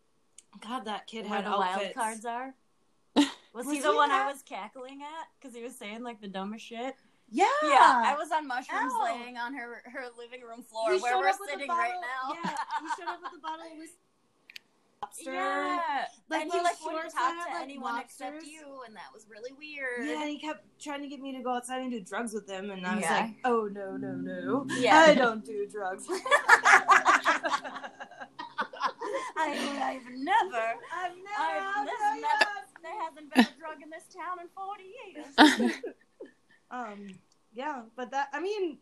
God, 0.65 0.85
that 0.85 1.07
kid 1.07 1.25
Where 1.25 1.35
had 1.35 1.45
the 1.45 1.49
outfits. 1.49 1.95
wild 1.95 1.95
cards 1.95 2.25
are. 2.25 2.53
Was, 3.53 3.65
Was 3.65 3.75
he 3.75 3.81
the 3.81 3.89
he 3.91 3.95
one 3.95 4.09
that- 4.09 4.27
I 4.27 4.31
was 4.31 4.41
cackling 4.43 5.01
at? 5.01 5.27
Because 5.39 5.53
he 5.55 5.61
was 5.61 5.75
saying 5.75 6.03
like 6.03 6.21
the 6.21 6.27
dumbest 6.29 6.65
shit. 6.65 6.95
Yeah, 7.33 7.45
Yeah, 7.63 8.01
I 8.05 8.15
was 8.17 8.29
on 8.31 8.45
mushrooms 8.47 8.91
Ow. 8.93 9.03
laying 9.05 9.37
on 9.37 9.53
her 9.53 9.81
her 9.85 10.03
living 10.17 10.41
room 10.41 10.63
floor 10.63 10.91
He 10.93 10.99
where 10.99 11.17
we're 11.17 11.27
up 11.29 11.37
with 11.39 11.49
a 11.49 11.53
sitting 11.53 11.69
right 11.69 11.93
now. 11.95 12.33
Yeah, 12.33 12.49
he 12.49 12.87
showed 13.01 13.09
up 13.09 13.19
with 13.23 13.39
a 13.39 13.41
bottle 13.41 13.65
of 13.71 13.77
whiskey. 13.77 13.95
Lobster. 15.01 15.33
Yeah, 15.33 16.05
Like 16.29 16.43
and 16.43 16.51
he 16.51 16.59
like 16.61 16.75
wouldn't 16.85 17.11
talk 17.11 17.33
to 17.47 17.53
like, 17.53 17.61
anyone 17.63 17.99
except 17.99 18.43
you, 18.45 18.81
and 18.85 18.95
that 18.95 19.11
was 19.13 19.25
really 19.29 19.51
weird. 19.57 20.05
Yeah, 20.07 20.21
and 20.21 20.29
he 20.29 20.37
kept 20.37 20.63
trying 20.79 21.01
to 21.01 21.07
get 21.07 21.19
me 21.19 21.35
to 21.35 21.41
go 21.43 21.53
outside 21.55 21.81
and 21.81 21.91
do 21.91 21.99
drugs 22.01 22.33
with 22.33 22.47
him, 22.49 22.69
and 22.69 22.85
I 22.85 22.95
was 22.95 23.03
Yeah. 23.03 23.19
like, 23.21 23.31
"Oh 23.43 23.67
no, 23.71 23.97
no, 23.97 24.13
no! 24.13 24.65
Yeah. 24.77 24.97
I 25.07 25.13
don't 25.15 25.43
do 25.43 25.67
drugs." 25.67 26.05
I, 29.37 29.47
I've 29.97 30.13
never. 30.13 30.75
I've 30.93 31.15
never. 31.15 31.39
I've 31.39 31.63
I'll 31.77 31.85
this 31.85 31.93
tell 31.99 32.15
you 32.15 32.21
never- 32.21 32.39
that. 32.39 32.67
There 32.83 32.99
hasn't 33.03 33.33
been 33.33 33.43
a 33.45 33.59
drug 33.59 33.81
in 33.83 33.89
this 33.89 34.03
town 34.13 34.39
in 34.41 34.47
forty 34.55 34.91
years. 35.05 35.83
Um, 36.73 37.19
yeah, 37.53 37.81
but 37.97 38.11
that 38.11 38.29
I 38.31 38.39
mean, 38.39 38.77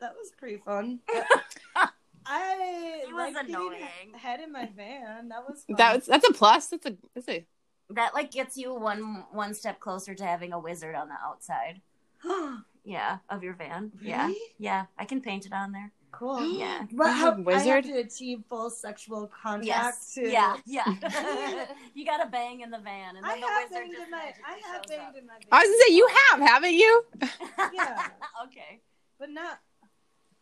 that 0.00 0.12
was 0.20 0.32
pretty 0.36 0.56
fun. 0.56 0.98
I 2.34 3.02
He 3.06 3.12
was 3.12 3.34
liked 3.34 3.48
annoying. 3.48 4.14
Head 4.14 4.40
in 4.40 4.52
my 4.52 4.66
van. 4.76 5.28
That 5.28 5.42
was 5.48 5.64
fun. 5.64 5.76
That 5.76 5.94
was 5.96 6.06
that's 6.06 6.28
a 6.28 6.32
plus. 6.32 6.68
That's 6.68 6.86
a 6.86 6.96
that's 7.14 7.28
a 7.28 7.44
that 7.90 8.14
like 8.14 8.30
gets 8.30 8.56
you 8.56 8.74
one 8.74 9.24
one 9.32 9.52
step 9.54 9.78
closer 9.80 10.14
to 10.14 10.24
having 10.24 10.52
a 10.52 10.58
wizard 10.58 10.94
on 10.94 11.08
the 11.08 11.18
outside. 11.24 11.80
Yeah, 12.84 13.18
of 13.30 13.44
your 13.44 13.54
van. 13.54 13.92
Yeah, 14.02 14.26
Really? 14.26 14.40
yeah. 14.58 14.86
I 14.98 15.04
can 15.04 15.20
paint 15.20 15.46
it 15.46 15.52
on 15.52 15.70
there. 15.70 15.92
cool. 16.10 16.42
Yeah. 16.58 16.82
But 16.92 17.06
You 17.06 17.12
how, 17.12 17.16
have 17.26 17.34
I 17.34 17.36
have 17.36 17.46
wizard? 17.46 17.84
to 17.84 17.92
achieve 18.00 18.42
full 18.48 18.70
sexual 18.70 19.28
contact. 19.28 19.66
Yes. 19.68 20.14
To, 20.14 20.28
Yeah. 20.28 20.56
Yeah. 20.66 20.84
you 21.94 22.04
got 22.04 22.16
to 22.24 22.28
bang 22.28 22.60
in 22.62 22.70
the 22.72 22.78
van, 22.80 23.14
and 23.16 23.24
I 23.24 23.34
then 23.34 23.40
the 23.40 23.46
have 23.46 23.70
wizard 23.70 23.82
banged 23.84 23.92
just 23.94 24.04
in 24.06 24.10
my. 24.10 24.16
magically 24.18 24.42
I 24.44 24.72
have 24.72 24.82
banged 24.88 25.02
up. 25.10 25.16
in 25.16 25.26
my. 25.28 25.34
I 25.52 25.58
was 25.62 25.68
gonna 25.70 25.82
say 25.86 25.94
you 25.94 26.08
have, 26.18 26.40
haven't 26.40 26.74
you? 26.74 27.04
Yeah. 27.72 28.08
okay. 28.46 28.80
but 29.16 29.30
not 29.30 29.60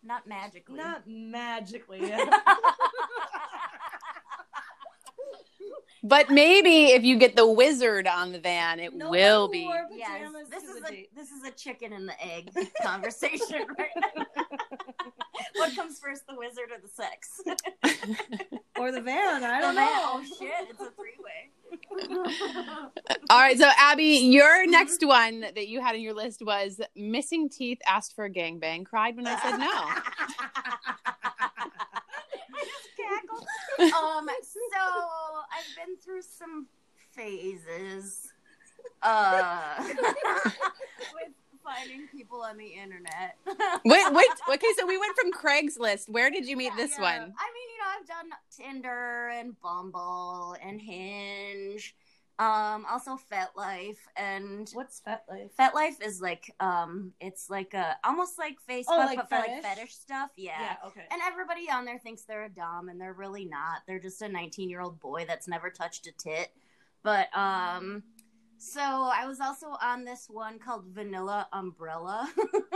Not 0.02 0.26
magically. 0.26 0.76
not 0.76 1.02
magically. 1.06 2.12
But 6.02 6.30
maybe 6.30 6.86
if 6.92 7.04
you 7.04 7.18
get 7.18 7.36
the 7.36 7.46
wizard 7.46 8.06
on 8.06 8.32
the 8.32 8.38
van, 8.40 8.80
it 8.80 8.94
No 8.94 9.10
will 9.10 9.48
be. 9.48 9.64
wore 9.66 9.86
yes. 9.94 10.08
pajamas 10.10 10.48
This 10.48 10.62
is 10.64 10.76
a 10.76 10.90
date. 10.90 11.14
this 11.14 11.30
is 11.30 11.44
a 11.44 11.50
chicken 11.50 11.92
and 11.92 12.08
the 12.08 12.14
egg 12.26 12.50
conversation 12.82 13.66
right 13.78 13.90
now. 14.00 14.24
what 15.56 15.76
comes 15.76 15.98
first, 15.98 16.26
the 16.26 16.34
wizard 16.36 16.70
or 16.72 16.80
the 16.80 16.88
sex? 16.88 17.42
or 18.78 18.92
the 18.92 19.02
van. 19.02 19.44
I 19.44 19.60
don't 19.60 19.74
van- 19.74 19.84
know. 19.84 19.90
Oh 20.04 20.22
shit! 20.38 20.70
It's 20.70 20.80
a 20.80 20.90
three 20.92 21.16
way. 21.22 21.50
All 23.30 23.38
right, 23.38 23.58
so 23.58 23.68
Abby, 23.76 24.04
your 24.04 24.66
next 24.66 25.06
one 25.06 25.40
that 25.40 25.68
you 25.68 25.80
had 25.80 25.94
on 25.94 26.00
your 26.00 26.14
list 26.14 26.42
was 26.44 26.80
missing 26.96 27.48
teeth. 27.48 27.78
Asked 27.86 28.14
for 28.14 28.24
a 28.24 28.30
gangbang. 28.30 28.84
Cried 28.84 29.16
when 29.16 29.26
I 29.26 29.38
said 29.40 29.56
no. 29.58 29.70
I 29.70 30.02
just 32.58 32.88
cackled. 32.96 33.46
Um, 33.94 34.28
so 34.42 34.78
I've 35.52 35.76
been 35.76 35.96
through 36.04 36.22
some 36.22 36.66
phases. 37.12 38.32
Uh, 39.02 39.74
with 41.14 41.32
finding 41.64 42.06
people 42.08 42.42
on 42.42 42.56
the 42.56 42.66
internet. 42.66 43.36
Wait, 43.84 44.12
wait. 44.12 44.26
Okay, 44.50 44.66
so 44.78 44.86
we 44.86 44.98
went 44.98 45.16
from 45.16 45.32
Craigslist. 45.32 46.08
Where 46.08 46.30
did 46.30 46.46
you 46.46 46.56
meet 46.56 46.72
Yeah, 46.76 46.76
this 46.76 46.92
yeah. 46.96 47.02
one? 47.02 47.12
I 47.38 47.50
mean, 47.54 47.68
you 47.70 47.78
know, 47.78 47.90
I've 48.00 48.06
done 48.06 48.30
Tinder 48.56 49.28
and 49.28 49.60
Bumble 49.60 50.56
and 50.62 50.80
Hinge. 50.80 51.94
Um, 52.38 52.86
also 52.90 53.18
FetLife 53.30 53.98
and 54.16 54.66
What's 54.72 55.02
FetLife? 55.06 55.50
FetLife 55.58 56.02
is 56.02 56.22
like 56.22 56.50
um, 56.58 57.12
it's 57.20 57.50
like 57.50 57.74
a 57.74 57.96
almost 58.02 58.38
like 58.38 58.56
Facebook, 58.66 58.84
Oh, 58.88 58.96
like 58.96 59.18
but 59.18 59.28
for 59.28 59.34
like 59.36 59.62
fetish? 59.62 59.64
fetish 59.76 59.94
stuff. 59.94 60.30
Yeah. 60.36 60.76
okay. 60.86 61.02
And 61.10 61.20
everybody 61.26 61.68
on 61.70 61.84
there 61.84 61.98
thinks 61.98 62.22
they're 62.22 62.44
a 62.44 62.48
dom, 62.48 62.88
and 62.88 62.98
they're 62.98 63.12
really 63.12 63.44
not. 63.44 63.82
They're 63.86 64.00
just 64.00 64.22
a 64.22 64.28
19 64.28 64.70
year 64.70 64.80
old 64.80 64.98
boy 65.00 65.26
that's 65.28 65.48
never 65.48 65.68
touched 65.68 66.06
a 66.06 66.12
tit. 66.12 66.50
But 67.02 67.28
um, 67.36 68.02
so 68.60 68.80
I 68.82 69.26
was 69.26 69.40
also 69.40 69.74
on 69.80 70.04
this 70.04 70.26
one 70.28 70.58
called 70.58 70.84
Vanilla 70.92 71.48
Umbrella, 71.54 72.30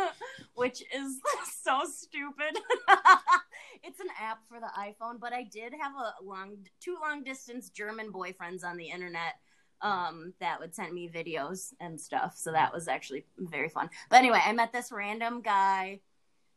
which 0.55 0.81
is 0.81 1.20
so 1.62 1.83
stupid. 1.85 2.59
it's 3.83 4.01
an 4.01 4.07
app 4.18 4.38
for 4.49 4.59
the 4.61 4.70
iPhone, 4.79 5.20
but 5.20 5.35
I 5.35 5.42
did 5.42 5.75
have 5.79 5.92
a 5.92 6.25
long, 6.25 6.57
two 6.81 6.97
long 7.03 7.23
distance 7.23 7.68
German 7.68 8.11
boyfriends 8.11 8.64
on 8.64 8.79
the 8.79 8.87
internet 8.87 9.35
um 9.83 10.33
that 10.40 10.59
would 10.59 10.75
send 10.75 10.94
me 10.94 11.11
videos 11.14 11.75
and 11.81 12.01
stuff. 12.01 12.35
So 12.35 12.51
that 12.53 12.73
was 12.73 12.88
actually 12.88 13.27
very 13.37 13.68
fun. 13.68 13.90
But 14.09 14.16
anyway 14.16 14.40
i 14.42 14.53
met 14.53 14.73
this 14.73 14.90
random 14.90 15.42
guy 15.42 16.01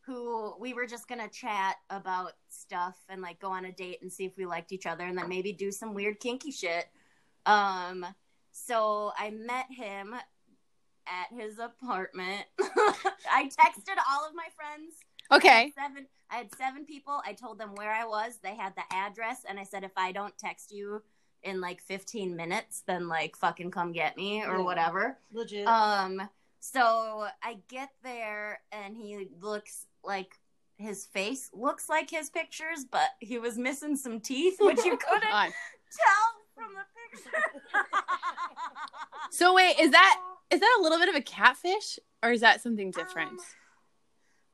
who 0.02 0.54
we 0.58 0.74
were 0.74 0.86
just 0.86 1.10
gonna 1.10 1.28
chat 1.28 1.76
about 1.90 2.34
stuff 2.48 2.96
and 3.10 3.22
like 3.22 3.40
go 3.40 3.50
on 3.50 3.66
a 3.66 3.74
date 3.74 4.02
and 4.02 4.14
see 4.14 4.24
if 4.24 4.38
we 4.38 4.46
liked 4.46 4.72
each 4.72 4.86
other 4.86 5.04
and 5.04 5.18
then 5.18 5.28
maybe 5.28 5.52
do 5.52 5.70
some 5.70 5.94
weird 5.94 6.22
kinky 6.22 6.52
shit. 6.52 6.86
Um 7.46 8.06
so 8.66 9.12
i 9.18 9.30
met 9.30 9.66
him 9.70 10.14
at 11.10 11.34
his 11.38 11.58
apartment. 11.58 12.44
I 12.60 13.46
texted 13.46 13.96
all 14.12 14.28
of 14.28 14.36
my 14.36 14.48
friends. 14.58 14.96
Okay. 15.32 15.72
seven 15.74 16.06
i 16.30 16.36
had 16.36 16.54
seven 16.56 16.84
people. 16.86 17.22
I 17.26 17.32
told 17.34 17.60
them 17.60 17.76
where 17.76 17.94
i 17.94 18.06
was. 18.06 18.40
They 18.44 18.56
had 18.56 18.74
the 18.76 18.84
address. 18.94 19.44
And 19.48 19.58
i 19.60 19.64
said 19.64 19.84
if 19.86 19.92
i 19.98 20.12
don't 20.12 20.38
text 20.38 20.72
you 20.74 21.02
in 21.44 21.62
like 21.62 21.82
15 21.82 22.36
minutes 22.36 22.84
then 22.88 23.08
like 23.08 23.36
fucking 23.38 23.72
come 23.72 23.92
get 23.94 24.18
me 24.18 24.44
or 24.44 24.58
Yeah. 24.58 24.64
whatever. 24.64 25.18
Legit. 25.32 25.68
um 25.68 26.28
so 26.60 27.28
i 27.44 27.58
get 27.70 27.92
there 28.04 28.60
and 28.72 28.98
he 28.98 29.30
looks 29.40 29.86
like 30.04 30.34
his 30.78 31.06
face 31.06 31.50
looks 31.54 31.88
like 31.88 32.10
his 32.10 32.30
pictures 32.30 32.84
but 32.92 33.10
he 33.20 33.38
was 33.40 33.58
missing 33.58 33.96
some 33.96 34.20
teeth 34.20 34.58
which 34.60 34.84
you 34.84 34.98
couldn't 35.08 35.30
tell 35.30 35.54
from 36.58 36.74
the 36.74 36.86
picture 37.18 37.38
So 39.32 39.54
wait, 39.54 39.80
is 39.80 39.92
that 39.92 40.20
is 40.50 40.60
that 40.60 40.78
a 40.80 40.82
little 40.82 40.98
bit 40.98 41.10
of 41.10 41.16
a 41.16 41.22
catfish 41.22 42.00
or 42.24 42.32
is 42.32 42.42
that 42.42 42.62
something 42.62 42.92
different? 42.92 43.32
Um, 43.32 43.40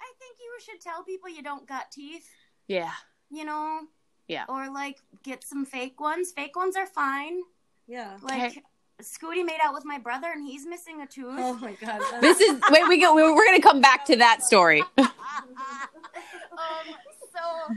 i 0.01 0.11
think 0.19 0.37
you 0.39 0.51
should 0.65 0.81
tell 0.81 1.03
people 1.03 1.29
you 1.29 1.41
don't 1.43 1.67
got 1.67 1.91
teeth 1.91 2.27
yeah. 2.67 2.91
you 3.29 3.45
know 3.45 3.81
Yeah. 4.27 4.45
or 4.49 4.69
like 4.73 4.97
get 5.23 5.43
some 5.43 5.65
fake 5.65 5.99
ones 5.99 6.31
fake 6.31 6.55
ones 6.55 6.75
are 6.75 6.87
fine 6.87 7.39
yeah. 7.87 8.17
like 8.21 8.51
Okay. 8.51 8.61
scooty 9.01 9.45
made 9.45 9.59
out 9.63 9.73
with 9.73 9.85
my 9.85 9.97
brother 9.97 10.27
and 10.33 10.45
he's 10.45 10.65
missing 10.65 11.01
a 11.01 11.07
tooth 11.07 11.35
Oh 11.37 11.55
my 11.55 11.73
god. 11.73 12.01
This 12.21 12.39
is 12.41 12.59
wait. 12.69 12.87
We 12.87 12.99
go. 12.99 13.13
We're 13.15 13.45
gonna 13.45 13.61
come 13.61 13.81
back 13.81 14.05
to 14.05 14.15
that 14.17 14.43
story. 14.43 14.81
um 14.97 15.07
so 17.33 17.75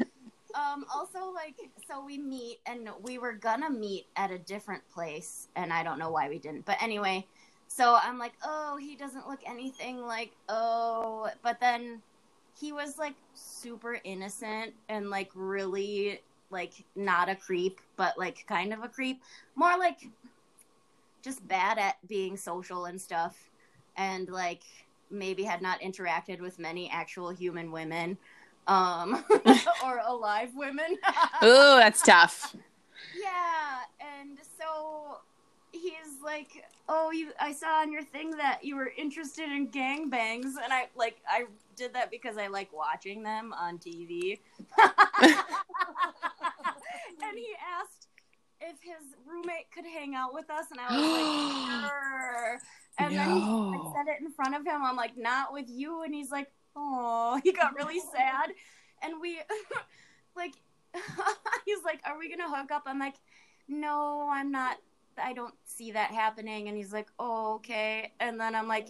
um 0.56 0.84
also 0.92 1.32
like 1.34 1.56
so 1.88 2.04
we 2.04 2.18
meet 2.18 2.58
and 2.66 2.88
we 3.02 3.18
were 3.18 3.32
gonna 3.32 3.70
meet 3.70 4.06
at 4.16 4.30
a 4.30 4.38
different 4.38 4.82
place 4.88 5.48
and 5.56 5.72
i 5.72 5.82
don't 5.82 5.98
know 5.98 6.10
why 6.10 6.28
we 6.28 6.38
didn't 6.38 6.64
but 6.64 6.76
anyway 6.82 7.24
so 7.68 7.98
i'm 8.02 8.18
like 8.18 8.32
oh 8.44 8.76
he 8.80 8.96
doesn't 8.96 9.28
look 9.28 9.40
anything 9.46 10.00
like 10.06 10.32
oh 10.48 11.28
but 11.42 11.60
then 11.60 12.00
he 12.58 12.72
was 12.72 12.98
like 12.98 13.14
super 13.34 14.00
innocent 14.04 14.72
and 14.88 15.10
like 15.10 15.30
really 15.34 16.20
like 16.50 16.72
not 16.94 17.28
a 17.28 17.34
creep, 17.34 17.80
but 17.96 18.16
like 18.18 18.46
kind 18.46 18.72
of 18.72 18.82
a 18.82 18.88
creep. 18.88 19.22
More 19.54 19.76
like 19.78 20.08
just 21.22 21.46
bad 21.46 21.78
at 21.78 21.96
being 22.08 22.36
social 22.36 22.86
and 22.86 23.00
stuff, 23.00 23.50
and 23.96 24.28
like 24.28 24.62
maybe 25.10 25.42
had 25.44 25.62
not 25.62 25.80
interacted 25.80 26.40
with 26.40 26.58
many 26.58 26.90
actual 26.90 27.30
human 27.30 27.70
women, 27.72 28.16
um, 28.66 29.24
or 29.84 30.00
alive 30.06 30.50
women. 30.54 30.96
Ooh, 31.42 31.76
that's 31.78 32.02
tough. 32.02 32.54
Yeah, 33.20 33.80
and 34.18 34.38
so 34.58 35.18
he's 35.72 36.22
like, 36.24 36.64
"Oh, 36.88 37.10
you 37.10 37.32
I 37.40 37.52
saw 37.52 37.80
on 37.80 37.92
your 37.92 38.02
thing 38.02 38.30
that 38.32 38.64
you 38.64 38.76
were 38.76 38.92
interested 38.96 39.50
in 39.50 39.68
gangbangs." 39.68 40.54
And 40.62 40.72
I 40.72 40.88
like 40.96 41.18
I 41.28 41.46
did 41.76 41.94
that 41.94 42.10
because 42.10 42.36
I 42.38 42.48
like 42.48 42.72
watching 42.72 43.22
them 43.22 43.52
on 43.52 43.78
TV. 43.78 44.38
and 44.78 44.88
he 47.36 47.48
asked 47.80 48.08
if 48.60 48.76
his 48.82 49.14
roommate 49.26 49.70
could 49.72 49.84
hang 49.84 50.14
out 50.14 50.34
with 50.34 50.50
us 50.50 50.66
and 50.70 50.80
I 50.80 50.96
was 50.96 51.02
like, 51.12 51.90
"Sure." 51.90 52.58
And 52.98 53.14
then 53.14 53.28
he, 53.28 53.42
I 53.42 53.92
said 53.94 54.06
it 54.10 54.22
in 54.22 54.32
front 54.32 54.54
of 54.54 54.64
him. 54.64 54.82
I'm 54.82 54.96
like, 54.96 55.16
"Not 55.16 55.52
with 55.52 55.68
you." 55.68 56.02
And 56.02 56.14
he's 56.14 56.30
like, 56.30 56.50
"Oh." 56.76 57.40
He 57.44 57.52
got 57.52 57.74
really 57.74 58.00
sad. 58.00 58.52
And 59.02 59.20
we 59.20 59.40
like 60.36 60.54
he's 61.64 61.82
like, 61.84 62.00
"Are 62.04 62.18
we 62.18 62.28
going 62.28 62.40
to 62.40 62.54
hook 62.54 62.70
up?" 62.70 62.84
I'm 62.86 62.98
like, 62.98 63.16
"No, 63.68 64.28
I'm 64.30 64.50
not. 64.50 64.78
I 65.18 65.32
don't 65.32 65.54
see 65.64 65.92
that 65.92 66.10
happening." 66.10 66.68
And 66.68 66.76
he's 66.76 66.92
like, 66.92 67.08
"Oh, 67.18 67.54
okay." 67.56 68.12
And 68.20 68.38
then 68.40 68.54
I'm 68.54 68.68
like, 68.68 68.88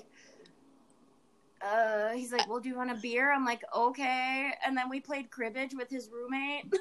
uh, 1.62 2.10
he's 2.10 2.32
like, 2.32 2.48
"Well, 2.48 2.60
do 2.60 2.68
you 2.68 2.76
want 2.76 2.90
a 2.90 2.96
beer?" 2.96 3.32
I'm 3.32 3.44
like, 3.44 3.62
"Okay." 3.74 4.52
And 4.64 4.76
then 4.76 4.88
we 4.88 5.00
played 5.00 5.30
cribbage 5.30 5.74
with 5.74 5.90
his 5.90 6.10
roommate, 6.10 6.64
and 6.64 6.72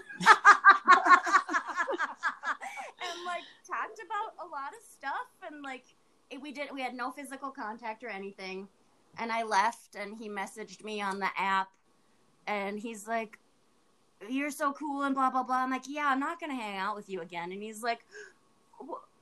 like 3.25 3.43
talked 3.65 3.99
about 3.99 4.45
a 4.45 4.47
lot 4.47 4.73
of 4.77 4.83
stuff. 4.87 5.27
And 5.47 5.63
like, 5.63 5.85
it, 6.29 6.41
we 6.41 6.51
did, 6.51 6.69
we 6.73 6.81
had 6.81 6.93
no 6.93 7.11
physical 7.11 7.51
contact 7.51 8.03
or 8.03 8.09
anything. 8.09 8.67
And 9.17 9.31
I 9.31 9.43
left, 9.43 9.95
and 9.95 10.15
he 10.17 10.29
messaged 10.29 10.83
me 10.83 11.01
on 11.01 11.19
the 11.19 11.29
app, 11.37 11.69
and 12.47 12.79
he's 12.79 13.07
like, 13.07 13.39
"You're 14.29 14.51
so 14.51 14.73
cool," 14.73 15.03
and 15.03 15.15
blah 15.15 15.29
blah 15.29 15.43
blah. 15.43 15.57
I'm 15.63 15.71
like, 15.71 15.87
"Yeah, 15.87 16.07
I'm 16.07 16.19
not 16.19 16.39
gonna 16.39 16.55
hang 16.55 16.77
out 16.77 16.95
with 16.95 17.09
you 17.09 17.21
again." 17.21 17.51
And 17.51 17.61
he's 17.63 17.81
like, 17.83 18.05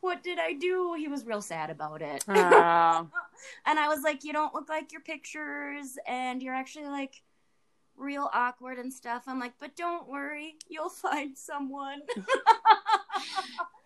"What 0.02 0.24
did 0.24 0.40
I 0.40 0.54
do?" 0.54 0.94
He 0.98 1.08
was 1.08 1.26
real 1.26 1.42
sad 1.42 1.70
about 1.70 2.02
it. 2.02 2.24
Oh. 2.30 3.08
And 3.66 3.78
I 3.78 3.90
was 3.90 4.04
like, 4.04 4.24
you 4.24 4.32
don't 4.32 4.54
look 4.54 4.70
like 4.70 4.94
your 4.94 5.02
pictures, 5.02 5.98
and 6.08 6.42
you're 6.42 6.54
actually 6.54 6.86
like 6.88 7.22
real 7.98 8.30
awkward 8.34 8.78
and 8.80 8.92
stuff. 8.94 9.24
I'm 9.28 9.38
like, 9.40 9.54
but 9.60 9.76
don't 9.76 10.08
worry, 10.08 10.56
you'll 10.70 10.90
find 11.08 11.38
someone. 11.38 12.02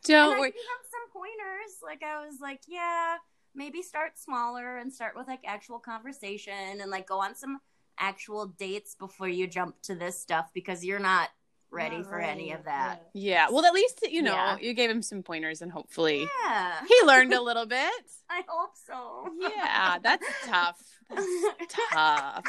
Don't 0.04 0.40
worry. 0.40 0.54
some 0.92 1.10
pointers. 1.12 1.82
Like 1.84 2.04
I 2.04 2.26
was 2.26 2.40
like, 2.40 2.62
yeah, 2.68 3.18
maybe 3.58 3.82
start 3.82 4.18
smaller 4.18 4.78
and 4.78 4.94
start 4.94 5.16
with 5.18 5.28
like 5.28 5.42
actual 5.46 5.80
conversation 5.80 6.80
and 6.82 6.90
like 6.92 7.08
go 7.08 7.20
on 7.22 7.36
some 7.36 7.60
actual 8.00 8.46
dates 8.46 8.96
before 8.96 9.28
you 9.28 9.48
jump 9.48 9.82
to 9.82 9.96
this 9.96 10.18
stuff 10.20 10.50
because 10.54 10.86
you're 10.86 11.00
not 11.00 11.30
ready 11.70 11.98
Not 11.98 12.06
for 12.06 12.20
any 12.20 12.52
of 12.54 12.64
that. 12.64 13.10
Yeah. 13.14 13.48
Well, 13.50 13.66
at 13.66 13.74
least 13.74 14.00
you 14.10 14.22
know 14.22 14.34
Yeah. 14.34 14.58
you 14.62 14.74
gave 14.74 14.90
him 14.90 15.02
some 15.02 15.22
pointers, 15.24 15.62
and 15.62 15.70
hopefully 15.72 16.26
Yeah, 16.46 16.80
he 16.88 16.96
learned 17.06 17.34
a 17.34 17.42
little 17.42 17.66
bit. 17.66 17.92
I 18.30 18.42
hope 18.48 18.72
so. 18.86 19.28
Yeah, 19.38 19.98
that's 20.02 20.26
tough. 20.46 20.82
That's 21.10 21.28
tough. 21.92 22.44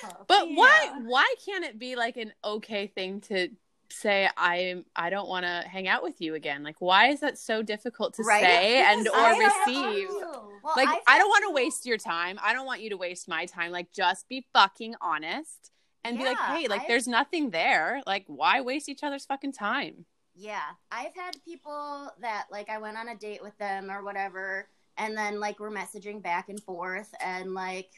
Tough. 0.00 0.16
But 0.26 0.48
why 0.54 0.92
why 1.04 1.32
can't 1.44 1.64
it 1.64 1.78
be 1.78 1.94
like 1.94 2.16
an 2.16 2.32
okay 2.42 2.88
thing 2.88 3.20
to 3.22 3.50
say 3.92 4.28
I 4.36 4.82
I 4.94 5.10
don't 5.10 5.28
want 5.28 5.44
to 5.46 5.64
hang 5.68 5.88
out 5.88 6.02
with 6.02 6.20
you 6.20 6.34
again? 6.34 6.62
Like 6.62 6.76
why 6.80 7.08
is 7.08 7.20
that 7.20 7.38
so 7.38 7.62
difficult 7.62 8.14
to 8.14 8.22
Right? 8.22 8.42
say 8.42 8.82
and 8.84 9.06
or 9.08 9.16
I 9.16 9.30
receive? 9.66 10.08
Well, 10.10 10.74
Like 10.76 10.88
I've 10.88 11.00
I 11.06 11.18
don't 11.18 11.28
want 11.28 11.44
to 11.48 11.52
waste 11.52 11.86
your 11.86 11.98
time. 11.98 12.38
I 12.42 12.52
don't 12.52 12.66
want 12.66 12.80
you 12.82 12.90
to 12.90 12.96
waste 12.96 13.28
my 13.28 13.46
time. 13.46 13.70
Like 13.70 13.92
just 13.92 14.28
be 14.28 14.46
fucking 14.52 14.94
honest 15.00 15.70
and 16.04 16.18
be 16.18 16.24
like, 16.24 16.38
"Hey, 16.38 16.66
like 16.68 16.80
I've- 16.82 16.88
there's 16.88 17.06
nothing 17.08 17.50
there. 17.50 18.02
Like 18.06 18.24
why 18.26 18.60
waste 18.60 18.88
each 18.88 19.02
other's 19.02 19.26
fucking 19.26 19.52
time?" 19.52 20.06
Yeah, 20.34 20.62
I've 20.92 21.14
had 21.14 21.42
people 21.44 22.10
that 22.20 22.46
like 22.50 22.68
I 22.68 22.78
went 22.78 22.96
on 22.98 23.08
a 23.08 23.14
date 23.16 23.42
with 23.42 23.56
them 23.58 23.90
or 23.90 24.02
whatever, 24.04 24.68
and 24.96 25.16
then 25.16 25.40
like 25.40 25.58
we're 25.60 25.70
messaging 25.70 26.22
back 26.22 26.48
and 26.48 26.62
forth, 26.62 27.12
and 27.20 27.54
like, 27.54 27.90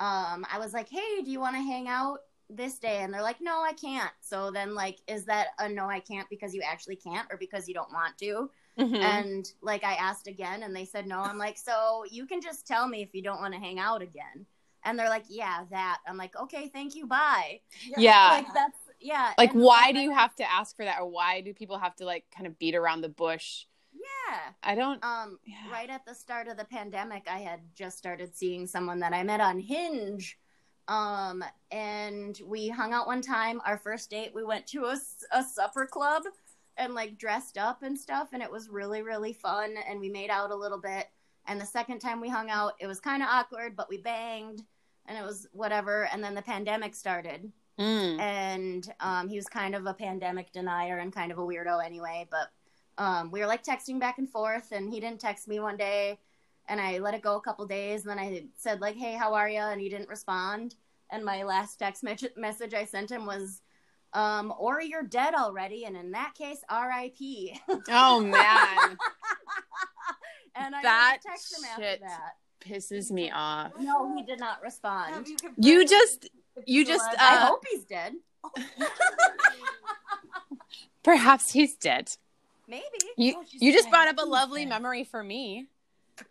um, 0.00 0.44
I 0.52 0.58
was 0.58 0.72
like, 0.72 0.88
"Hey, 0.88 1.22
do 1.22 1.30
you 1.30 1.38
want 1.40 1.56
to 1.56 1.62
hang 1.62 1.86
out 1.86 2.20
this 2.56 2.78
day?" 2.78 2.98
And 3.02 3.12
they're 3.12 3.22
like, 3.22 3.40
"No, 3.40 3.62
I 3.62 3.72
can't." 3.72 4.12
So 4.20 4.50
then, 4.50 4.74
like, 4.74 4.98
is 5.06 5.24
that 5.26 5.48
a 5.58 5.68
no, 5.68 5.86
I 5.88 6.00
can't 6.00 6.28
because 6.28 6.54
you 6.54 6.62
actually 6.62 6.96
can't, 6.96 7.26
or 7.30 7.36
because 7.36 7.68
you 7.68 7.74
don't 7.74 7.92
want 7.92 8.18
to? 8.18 8.50
Mhm. 8.78 8.96
And 9.00 9.52
like, 9.62 9.84
I 9.84 9.94
asked 9.94 10.26
again, 10.26 10.62
and 10.62 10.74
they 10.74 10.84
said 10.84 11.06
no. 11.06 11.20
I'm 11.20 11.38
like, 11.38 11.58
so 11.58 12.04
you 12.10 12.26
can 12.26 12.40
just 12.40 12.66
tell 12.66 12.86
me 12.88 13.02
if 13.02 13.14
you 13.14 13.22
don't 13.22 13.40
want 13.40 13.54
to 13.54 13.60
hang 13.60 13.78
out 13.78 14.02
again. 14.02 14.46
And 14.84 14.98
they're 14.98 15.10
like, 15.10 15.24
yeah, 15.28 15.64
that. 15.70 15.98
I'm 16.06 16.16
like, 16.16 16.34
okay, 16.36 16.68
thank 16.68 16.94
you, 16.94 17.06
bye. 17.06 17.60
Yeah. 17.98 18.28
Like 18.30 18.54
that's 18.54 18.78
yeah. 18.98 19.34
like 19.36 19.52
and 19.52 19.62
why 19.62 19.92
do 19.92 19.98
I- 19.98 20.02
you 20.02 20.12
have 20.14 20.34
to 20.36 20.50
ask 20.50 20.74
for 20.76 20.84
that 20.86 21.00
or 21.00 21.06
why 21.06 21.42
do 21.42 21.52
people 21.52 21.78
have 21.78 21.94
to 21.96 22.06
like 22.06 22.24
kind 22.34 22.46
of 22.46 22.58
beat 22.58 22.74
around 22.74 23.02
the 23.02 23.10
bush? 23.10 23.66
Yeah. 23.92 24.38
I 24.62 24.74
don't 24.74 25.04
Um, 25.04 25.38
Yeah. 25.44 25.70
right 25.70 25.90
at 25.90 26.06
the 26.06 26.14
start 26.14 26.48
of 26.48 26.56
the 26.56 26.64
pandemic, 26.64 27.24
I 27.28 27.40
had 27.40 27.60
just 27.74 27.98
started 27.98 28.34
seeing 28.34 28.66
someone 28.66 29.00
that 29.00 29.12
I 29.12 29.22
met 29.22 29.40
on 29.40 29.58
Hinge. 29.60 30.38
Um, 30.90 31.44
and 31.70 32.38
we 32.44 32.68
hung 32.68 32.92
out 32.92 33.06
one 33.06 33.22
time. 33.22 33.60
Our 33.64 33.78
first 33.78 34.10
date, 34.10 34.32
we 34.34 34.44
went 34.44 34.66
to 34.68 34.84
a, 34.86 34.96
a 35.32 35.42
supper 35.42 35.86
club 35.86 36.24
and 36.76 36.94
like 36.94 37.16
dressed 37.16 37.56
up 37.56 37.82
and 37.82 37.96
stuff, 37.98 38.28
and 38.32 38.42
it 38.42 38.50
was 38.50 38.68
really, 38.68 39.02
really 39.02 39.32
fun. 39.32 39.76
And 39.88 40.00
we 40.00 40.08
made 40.08 40.30
out 40.30 40.50
a 40.50 40.56
little 40.56 40.80
bit. 40.80 41.06
And 41.46 41.60
the 41.60 41.66
second 41.66 42.00
time 42.00 42.20
we 42.20 42.28
hung 42.28 42.50
out, 42.50 42.74
it 42.80 42.86
was 42.86 43.00
kind 43.00 43.22
of 43.22 43.28
awkward, 43.30 43.76
but 43.76 43.88
we 43.88 43.98
banged 43.98 44.62
and 45.06 45.16
it 45.16 45.24
was 45.24 45.46
whatever. 45.52 46.08
And 46.12 46.22
then 46.22 46.34
the 46.34 46.42
pandemic 46.42 46.94
started 46.94 47.50
Mm. 47.78 48.20
and 48.20 48.92
um, 49.00 49.28
he 49.28 49.36
was 49.36 49.46
kind 49.46 49.74
of 49.74 49.86
a 49.86 49.94
pandemic 49.94 50.52
denier 50.52 50.98
and 50.98 51.14
kind 51.14 51.32
of 51.32 51.38
a 51.38 51.40
weirdo 51.40 51.82
anyway. 51.82 52.28
But 52.30 52.50
um, 53.02 53.30
we 53.30 53.40
were 53.40 53.46
like 53.46 53.64
texting 53.64 53.98
back 53.98 54.18
and 54.18 54.28
forth, 54.28 54.72
and 54.72 54.92
he 54.92 55.00
didn't 55.00 55.20
text 55.20 55.48
me 55.48 55.60
one 55.60 55.78
day, 55.78 56.18
and 56.70 56.80
I 56.80 56.98
let 56.98 57.12
it 57.12 57.20
go 57.22 57.36
a 57.36 57.40
couple 57.42 57.66
days, 57.66 58.02
and 58.06 58.10
then 58.10 58.18
I 58.18 58.44
said 58.56 58.80
like, 58.80 58.96
"Hey, 58.96 59.12
how 59.14 59.34
are 59.34 59.48
you?" 59.48 59.58
and 59.60 59.80
he 59.80 59.88
didn't 59.90 60.08
respond. 60.08 60.76
And 61.10 61.24
my 61.24 61.42
last 61.42 61.76
text 61.78 62.02
me- 62.02 62.16
message 62.36 62.72
I 62.72 62.84
sent 62.86 63.10
him 63.10 63.26
was, 63.26 63.60
um, 64.14 64.54
"Or 64.58 64.80
you're 64.80 65.02
dead 65.02 65.34
already," 65.34 65.84
and 65.84 65.96
in 65.96 66.12
that 66.12 66.34
case, 66.38 66.60
R.I.P. 66.70 67.60
Oh 67.90 68.20
man, 68.22 68.96
and 70.54 70.74
I 70.74 70.82
That 70.82 71.18
text 71.26 71.52
him 71.58 71.64
shit. 71.76 72.00
after 72.00 72.06
that. 72.06 72.32
pisses 72.60 73.10
me 73.10 73.30
off. 73.30 73.72
No, 73.78 74.14
he 74.16 74.22
did 74.22 74.38
not 74.38 74.54
Have 74.56 74.62
respond. 74.62 75.26
you 75.26 75.36
You 75.58 75.86
just 75.88 76.28
you 76.66 76.84
just, 76.84 77.04
was- 77.10 77.16
I 77.18 77.36
uh, 77.36 77.46
hope 77.46 77.64
he's 77.70 77.84
dead. 77.84 78.14
perhaps 81.02 81.50
he's 81.52 81.74
dead. 81.76 82.12
Maybe. 82.68 82.84
You 83.16 83.34
Oh, 83.38 83.44
you 83.50 83.72
just 83.72 83.90
brought 83.90 84.08
up 84.08 84.18
a 84.18 84.24
lovely 84.26 84.62
dead. 84.64 84.68
memory 84.70 85.04
for 85.04 85.24
me. 85.24 85.66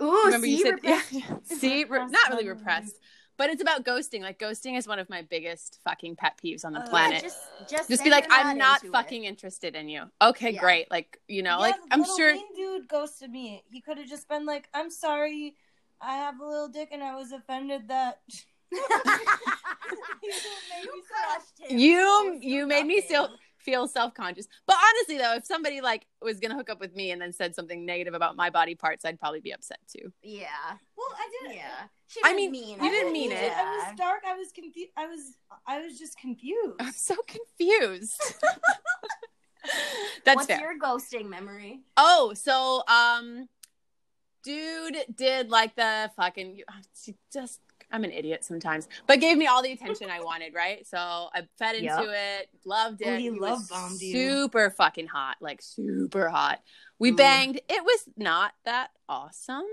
Ooh, 0.01 0.23
Remember 0.25 0.47
you 0.47 0.57
see, 0.57 0.63
said 0.63 0.73
repressed- 0.83 1.11
yeah. 1.13 1.35
see 1.43 1.83
re- 1.83 1.83
Repressed 1.83 2.13
not 2.13 2.29
really 2.31 2.47
repressed, 2.47 2.99
but 3.37 3.49
it's 3.49 3.61
about 3.61 3.83
ghosting. 3.85 4.21
Like 4.21 4.37
ghosting 4.39 4.77
is 4.77 4.87
one 4.87 4.99
of 4.99 5.09
my 5.09 5.21
biggest 5.21 5.79
fucking 5.83 6.15
pet 6.17 6.33
peeves 6.43 6.65
on 6.65 6.73
the 6.73 6.81
Uh, 6.81 6.89
planet. 6.89 7.15
Yeah, 7.15 7.21
just, 7.21 7.37
just, 7.69 7.89
just 7.89 8.03
be 8.03 8.09
like, 8.09 8.25
you're 8.29 8.37
I'm 8.37 8.57
not 8.57 8.83
into 8.83 8.87
it. 8.95 8.97
fucking 8.97 9.23
interested 9.25 9.75
in 9.75 9.87
you. 9.89 10.03
Okay, 10.21 10.51
Yeah. 10.51 10.59
great. 10.59 10.91
Like, 10.91 11.19
you 11.27 11.41
know, 11.43 11.51
Yeah, 11.57 11.57
like 11.57 11.75
I'm 11.91 12.01
little 12.01 12.17
sure 12.17 12.33
dude 12.55 12.87
ghosted 12.87 13.29
me. 13.31 13.63
He 13.71 13.81
could 13.81 13.97
have 13.97 14.07
just 14.07 14.27
been 14.27 14.45
like, 14.45 14.67
"I'm 14.73 14.89
sorry, 14.91 15.55
I 16.01 16.15
have 16.17 16.39
a 16.39 16.45
little 16.45 16.67
dick, 16.67 16.89
and 16.91 17.01
I 17.03 17.15
was 17.15 17.31
offended 17.31 17.87
that." 17.87 18.19
you 18.71 20.31
You 21.69 21.69
him. 21.69 21.79
you 21.79 21.97
Oh, 21.99 22.37
you 22.41 22.67
made 22.67 22.85
me 22.85 23.01
feel 23.01 23.29
nothing. 23.69 23.81
feel 23.81 23.87
self-conscious. 23.87 24.47
But 24.67 24.75
honestly 24.77 25.17
though, 25.17 25.35
if 25.35 25.45
somebody 25.45 25.81
like 25.81 26.05
was 26.21 26.39
going 26.39 26.51
to 26.51 26.57
hook 26.57 26.69
up 26.69 26.79
with 26.79 26.95
me 26.95 27.11
and 27.11 27.21
then 27.21 27.31
said 27.33 27.55
something 27.55 27.85
negative 27.85 28.13
about 28.13 28.35
my 28.35 28.49
body 28.49 28.75
parts, 28.75 29.05
I'd 29.05 29.19
probably 29.19 29.39
be 29.41 29.51
upset 29.53 29.79
too. 29.87 30.11
Yeah, 30.21 30.47
Well, 30.97 31.07
I 31.17 31.29
didn't. 31.41 31.55
yeah. 31.57 31.87
She 32.07 32.19
I 32.23 32.29
didn't 32.33 32.51
mean, 32.51 32.51
mean 32.51 32.79
you 32.83 32.87
I 32.87 32.89
didn't 32.89 33.13
mean 33.13 33.31
it. 33.31 33.51
I 33.55 33.63
was 33.87 33.95
dark. 33.97 34.21
I 34.27 34.33
was 34.35 34.51
confused. 34.51 34.89
I 34.97 35.05
was. 35.05 35.19
I 35.67 35.81
was 35.81 35.99
just 35.99 36.17
confused. 36.17 36.75
I'm 36.79 36.91
so 36.91 37.15
confused. 37.27 38.19
That's 40.25 40.35
What's 40.37 40.47
fair. 40.47 40.59
your 40.59 40.79
ghosting 40.79 41.29
memory? 41.29 41.81
Oh, 41.97 42.33
so 42.33 42.83
um 42.87 43.47
dude 44.43 44.97
did 45.13 45.49
like 45.49 45.75
the 45.75 46.09
fucking 46.15 46.61
she 47.03 47.15
just 47.31 47.59
I'm 47.91 48.03
an 48.03 48.11
idiot 48.11 48.43
sometimes, 48.45 48.87
but 49.07 49.19
gave 49.19 49.37
me 49.37 49.47
all 49.47 49.63
the 49.63 49.71
attention 49.71 50.09
I 50.09 50.21
wanted, 50.21 50.53
right? 50.53 50.85
So 50.87 50.97
I 50.97 51.47
fed 51.57 51.75
into 51.75 52.03
Yep. 52.03 52.09
it, 52.41 52.49
loved 52.65 53.01
it. 53.01 53.07
Oh, 53.07 53.17
he 53.17 53.29
was 53.31 53.39
love 53.41 53.69
bombed 53.69 54.01
you. 54.01 54.11
super 54.11 54.69
fucking 54.69 55.07
hot, 55.07 55.37
like 55.41 55.61
super 55.61 56.29
hot. 56.29 56.61
We 56.99 57.11
Mm. 57.11 57.17
banged. 57.17 57.55
It 57.67 57.83
was 57.83 58.05
not 58.15 58.53
that 58.65 58.91
awesome. 59.07 59.63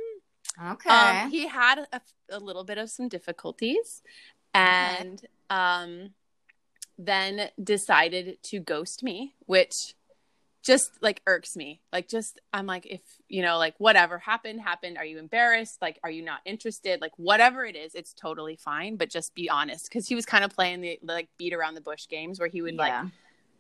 Okay. 0.63 0.89
Um, 0.89 1.31
he 1.31 1.47
had 1.47 1.87
a, 1.93 2.01
a 2.31 2.39
little 2.39 2.65
bit 2.65 2.79
of 2.79 2.89
some 2.89 3.09
difficulties, 3.09 4.03
and 4.55 5.21
um, 5.51 6.15
then 6.97 7.51
decided 7.63 8.43
to 8.45 8.59
ghost 8.61 9.03
me, 9.03 9.35
which 9.41 9.95
just 10.67 10.91
like 11.01 11.23
irks 11.29 11.57
me. 11.57 11.81
Like, 11.93 12.09
just, 12.09 12.41
I'm 12.53 12.67
like, 12.67 12.87
if, 12.87 13.01
you 13.29 13.41
know, 13.41 13.57
like 13.57 13.77
whatever 13.79 14.19
happened, 14.19 14.61
happened. 14.61 14.99
Are 14.99 15.05
you 15.05 15.21
embarrassed? 15.21 15.81
Like, 15.81 16.01
are 16.03 16.11
you 16.11 16.23
not 16.23 16.41
interested? 16.45 17.01
Like, 17.01 17.13
whatever 17.17 17.65
it 17.65 17.77
is, 17.77 17.95
it's 17.95 18.13
totally 18.13 18.57
fine, 18.57 18.97
but 18.97 19.09
just 19.09 19.35
be 19.37 19.49
honest. 19.49 19.89
Cause 19.93 20.09
he 20.09 20.17
was 20.17 20.27
kind 20.27 20.45
of 20.45 20.51
playing 20.51 20.81
the 20.81 20.99
like 21.05 21.29
beat 21.39 21.55
around 21.55 21.75
the 21.75 21.81
bush 21.81 22.09
games 22.09 22.41
where 22.41 22.49
he 22.49 22.63
would 22.63 22.75
like 22.75 22.93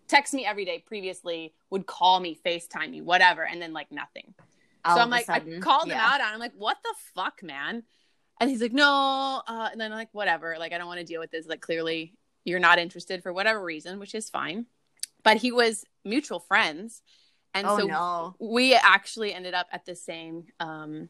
text 0.09 0.35
me 0.35 0.45
every 0.45 0.65
day 0.65 0.83
previously, 0.85 1.55
would 1.71 1.87
call 1.87 2.19
me, 2.19 2.37
FaceTime 2.45 2.91
me, 2.91 3.01
whatever, 3.01 3.47
and 3.47 3.63
then 3.63 3.73
like 3.73 3.93
nothing. 3.93 4.35
All 4.85 4.97
so 4.97 5.03
I'm 5.03 5.11
like, 5.11 5.27
sudden, 5.27 5.59
I 5.59 5.61
called 5.61 5.87
him 5.87 5.97
out 5.97 6.21
on. 6.21 6.33
I'm 6.33 6.41
like, 6.41 6.55
what 6.57 6.77
the 6.83 6.95
fuck, 7.15 7.41
man? 7.43 7.85
And 8.41 8.51
he's 8.51 8.61
like, 8.61 8.73
no. 8.73 9.43
Uh, 9.47 9.69
and 9.71 9.81
then 9.81 9.93
I'm 9.93 9.99
like, 9.99 10.11
whatever. 10.13 10.57
Like, 10.59 10.73
I 10.73 10.79
don't 10.79 10.87
want 10.87 11.01
to 11.01 11.07
deal 11.07 11.21
with 11.21 11.31
this. 11.31 11.47
Like, 11.47 11.61
clearly 11.61 12.15
you're 12.45 12.61
not 12.61 12.79
interested 12.79 13.23
for 13.23 13.33
whatever 13.33 13.63
reason, 13.63 13.99
which 13.99 14.15
is 14.15 14.29
fine. 14.29 14.67
But 15.27 15.39
he 15.39 15.51
was 15.51 15.85
mutual 16.05 16.39
friends, 16.39 17.03
and 17.53 17.67
oh 17.67 17.79
so 17.79 17.87
no. 17.89 18.37
we 18.39 18.77
actually 18.77 19.35
ended 19.35 19.55
up 19.55 19.67
at 19.73 19.85
the 19.85 19.97
same 19.97 20.45
um, 20.61 21.09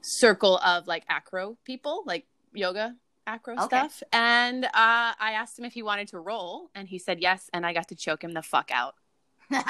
circle 0.00 0.58
of 0.58 0.88
like 0.88 1.04
acro 1.08 1.56
people, 1.64 2.02
like 2.06 2.26
yoga 2.52 2.96
acro 3.24 3.54
Okay. 3.54 3.66
stuff. 3.66 4.02
And 4.12 4.64
uh, 4.64 4.68
I 4.74 5.34
asked 5.34 5.56
him 5.56 5.64
if 5.64 5.72
he 5.72 5.84
wanted 5.84 6.08
to 6.08 6.18
roll, 6.18 6.70
and 6.74 6.88
he 6.88 6.98
said 6.98 7.20
yes. 7.20 7.48
And 7.52 7.64
I 7.64 7.72
got 7.72 7.86
to 7.88 7.94
choke 7.94 8.24
him 8.24 8.32
the 8.32 8.42
fuck 8.42 8.72
out. 8.72 8.96
That's 9.48 9.64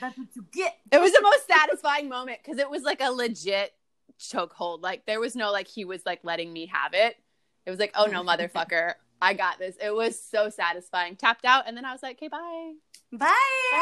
what 0.00 0.28
you 0.34 0.46
get. 0.54 0.78
It 0.90 0.98
was 1.02 1.12
the 1.12 1.20
most 1.20 1.46
satisfying 1.46 2.08
moment 2.08 2.38
because 2.42 2.58
it 2.58 2.70
was 2.70 2.82
like 2.82 3.02
a 3.02 3.10
legit 3.10 3.74
chokehold. 4.18 4.80
Like 4.80 5.04
there 5.04 5.20
was 5.20 5.36
no 5.36 5.52
like 5.52 5.68
he 5.68 5.84
was 5.84 6.06
like 6.06 6.20
letting 6.22 6.50
me 6.50 6.64
have 6.72 6.94
it. 6.94 7.16
It 7.66 7.70
was 7.70 7.78
like, 7.78 7.92
oh 7.94 8.06
no, 8.06 8.22
motherfucker, 8.24 8.94
I 9.20 9.34
got 9.34 9.58
this. 9.58 9.76
It 9.82 9.94
was 9.94 10.20
so 10.20 10.48
satisfying. 10.48 11.16
Tapped 11.16 11.44
out, 11.44 11.64
and 11.66 11.76
then 11.76 11.84
I 11.84 11.92
was 11.92 12.02
like, 12.02 12.16
okay, 12.16 12.28
bye. 12.28 12.72
Bye. 13.12 13.28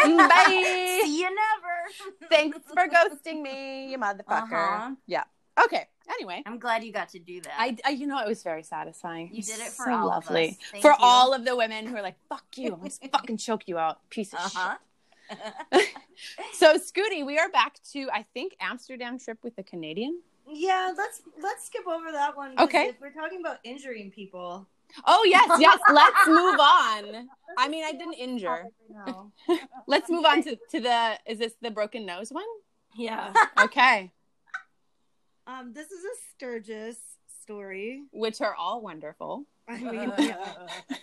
Bye. 0.04 1.00
See 1.04 1.20
you 1.20 1.28
never. 1.30 2.16
Thanks 2.30 2.58
for 2.72 2.86
ghosting 2.88 3.42
me, 3.42 3.90
you 3.90 3.98
motherfucker. 3.98 4.52
Uh-huh. 4.52 4.90
Yeah. 5.06 5.24
Okay. 5.64 5.88
Anyway, 6.10 6.42
I'm 6.44 6.58
glad 6.58 6.84
you 6.84 6.92
got 6.92 7.08
to 7.10 7.18
do 7.18 7.40
that. 7.40 7.54
I, 7.58 7.76
I 7.84 7.90
you 7.90 8.06
know 8.06 8.18
it 8.20 8.28
was 8.28 8.42
very 8.42 8.62
satisfying. 8.62 9.30
You 9.32 9.42
did 9.42 9.58
it 9.60 9.68
for 9.72 9.86
so 9.86 9.92
all 9.92 10.10
of 10.10 10.24
lovely 10.26 10.50
us. 10.50 10.56
Thank 10.72 10.82
for 10.82 10.90
you. 10.90 10.96
all 11.00 11.32
of 11.32 11.44
the 11.46 11.56
women 11.56 11.86
who 11.86 11.96
are 11.96 12.02
like, 12.02 12.16
fuck 12.28 12.44
you, 12.56 12.74
I'm 12.74 12.78
gonna 12.80 12.90
fucking 13.12 13.38
choke 13.38 13.66
you 13.66 13.78
out, 13.78 13.98
piece 14.10 14.34
of 14.34 14.40
Uh-huh. 14.40 14.76
shit. 15.72 15.88
So 16.52 16.76
Scooty, 16.78 17.24
we 17.24 17.38
are 17.38 17.48
back 17.48 17.78
to 17.92 18.08
I 18.12 18.26
think 18.34 18.54
Amsterdam 18.60 19.18
trip 19.18 19.38
with 19.42 19.56
the 19.56 19.62
Canadian. 19.62 20.20
Yeah, 20.46 20.92
let's 20.96 21.22
let's 21.42 21.64
skip 21.66 21.86
over 21.88 22.12
that 22.12 22.36
one. 22.36 22.52
Okay. 22.58 22.88
If 22.88 23.00
we're 23.00 23.10
talking 23.12 23.40
about 23.40 23.58
injuring 23.64 24.10
people, 24.10 24.66
Oh 25.04 25.24
yes, 25.24 25.48
yes. 25.60 25.78
Let's 25.92 26.26
move 26.26 26.58
on. 26.60 27.28
I 27.58 27.68
mean, 27.68 27.84
I 27.84 27.92
didn't 27.92 28.14
injure. 28.14 28.66
Let's 29.86 30.10
move 30.10 30.24
on 30.24 30.42
to, 30.44 30.56
to 30.70 30.80
the. 30.80 31.18
Is 31.26 31.38
this 31.38 31.54
the 31.60 31.70
broken 31.70 32.06
nose 32.06 32.30
one? 32.30 32.44
Yeah. 32.96 33.32
Okay. 33.60 34.12
Um, 35.46 35.72
this 35.74 35.90
is 35.90 36.02
a 36.04 36.16
Sturgis 36.30 36.98
story. 37.42 38.02
Which 38.12 38.40
are 38.40 38.54
all 38.54 38.80
wonderful. 38.80 39.44
I 39.68 39.78
mean, 39.78 40.12
yeah. 40.18 40.36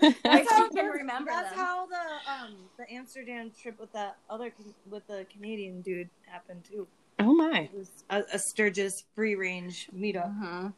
I 0.01 0.15
That's 0.23 0.51
how, 0.51 0.69
can 0.69 0.85
remember 0.87 1.31
That's 1.31 1.49
them. 1.49 1.59
how 1.59 1.87
the 1.87 2.31
um 2.31 2.55
the 2.77 2.91
Amsterdam 2.91 3.51
trip 3.61 3.79
with 3.79 3.91
that 3.93 4.17
other 4.29 4.51
with 4.89 5.05
the 5.07 5.25
Canadian 5.31 5.81
dude 5.81 6.09
happened 6.25 6.63
too. 6.63 6.87
Oh 7.21 7.33
my. 7.33 7.69
It 7.73 7.77
was 7.77 7.89
a, 8.09 8.23
a 8.33 8.39
Sturgis 8.39 9.03
free 9.15 9.35
range 9.35 9.89
meetup. 9.95 10.33
Mhm. 10.39 10.73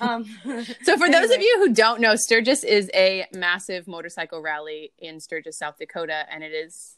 Um, 0.00 0.24
So 0.82 0.96
for 0.98 1.10
those 1.10 1.30
of 1.30 1.40
you 1.40 1.58
who 1.58 1.72
don't 1.72 2.00
know, 2.00 2.16
Sturgis 2.16 2.64
is 2.64 2.90
a 2.94 3.26
massive 3.32 3.86
motorcycle 3.86 4.42
rally 4.42 4.92
in 4.98 5.20
Sturgis, 5.20 5.58
South 5.58 5.78
Dakota, 5.78 6.24
and 6.30 6.42
it 6.44 6.52
is 6.52 6.96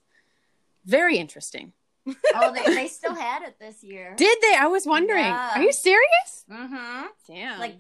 very 0.85 1.19
interesting. 1.19 1.73
Oh, 2.35 2.53
they, 2.55 2.75
they 2.75 2.89
still 2.89 3.15
had 3.15 3.43
it 3.43 3.57
this 3.61 3.85
year. 3.85 4.15
Did 4.17 4.39
they? 4.41 4.55
I 4.59 4.67
was 4.67 4.87
wondering. 4.87 5.25
Yeah. 5.27 5.51
Are 5.57 5.63
you 5.63 5.73
serious? 5.73 6.47
Mm-hmm. 6.51 7.07
Damn. 7.27 7.61
Like 7.61 7.77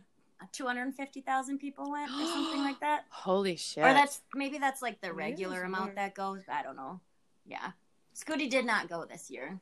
250,000 0.52 1.58
people 1.58 1.90
went 1.90 2.10
or 2.10 2.26
something 2.26 2.60
like 2.62 2.78
that. 2.80 3.04
holy 3.10 3.56
shit. 3.56 3.84
Or 3.84 3.92
that's 3.94 4.20
maybe 4.34 4.58
that's 4.58 4.82
like 4.82 5.00
the 5.00 5.12
regular 5.14 5.62
amount 5.62 5.86
more. 5.86 5.94
that 5.94 6.14
goes. 6.14 6.42
I 6.50 6.62
don't 6.62 6.76
know. 6.76 7.00
Yeah. 7.46 7.70
Scooty 8.14 8.50
did 8.50 8.66
not 8.66 8.88
go 8.88 9.04
this 9.04 9.30
year. 9.30 9.58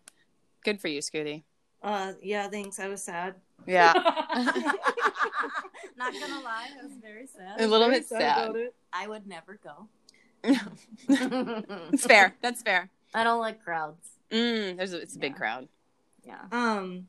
Good 0.67 0.81
for 0.81 0.89
you, 0.89 1.01
Scooty. 1.01 1.45
uh, 1.83 2.13
yeah, 2.21 2.49
thanks. 2.49 2.81
I 2.81 2.89
was 2.89 3.03
sad. 3.03 3.37
Yeah. 3.67 3.93
not 5.97 6.13
gonna 6.13 6.43
lie, 6.43 6.69
I 6.79 6.85
was 6.85 6.97
very 7.01 7.27
sad. 7.27 7.61
A 7.61 7.67
little 7.67 7.89
bit 7.89 8.07
sad. 8.07 8.51
about 8.51 8.57
it. 8.57 8.75
I 8.93 9.07
would 9.07 9.27
never 9.27 9.59
go. 9.63 9.89
it's 11.09 12.05
fair. 12.05 12.35
That's 12.43 12.63
fair. 12.63 12.91
I 13.15 13.23
don't 13.23 13.41
like 13.41 13.63
crowds. 13.63 14.11
Mm, 14.31 14.77
there's 14.77 14.93
a, 14.93 15.01
it's 15.01 15.15
a 15.15 15.21
big 15.21 15.37
crowd. 15.37 15.69
Yeah. 16.25 16.43
Um, 16.51 17.07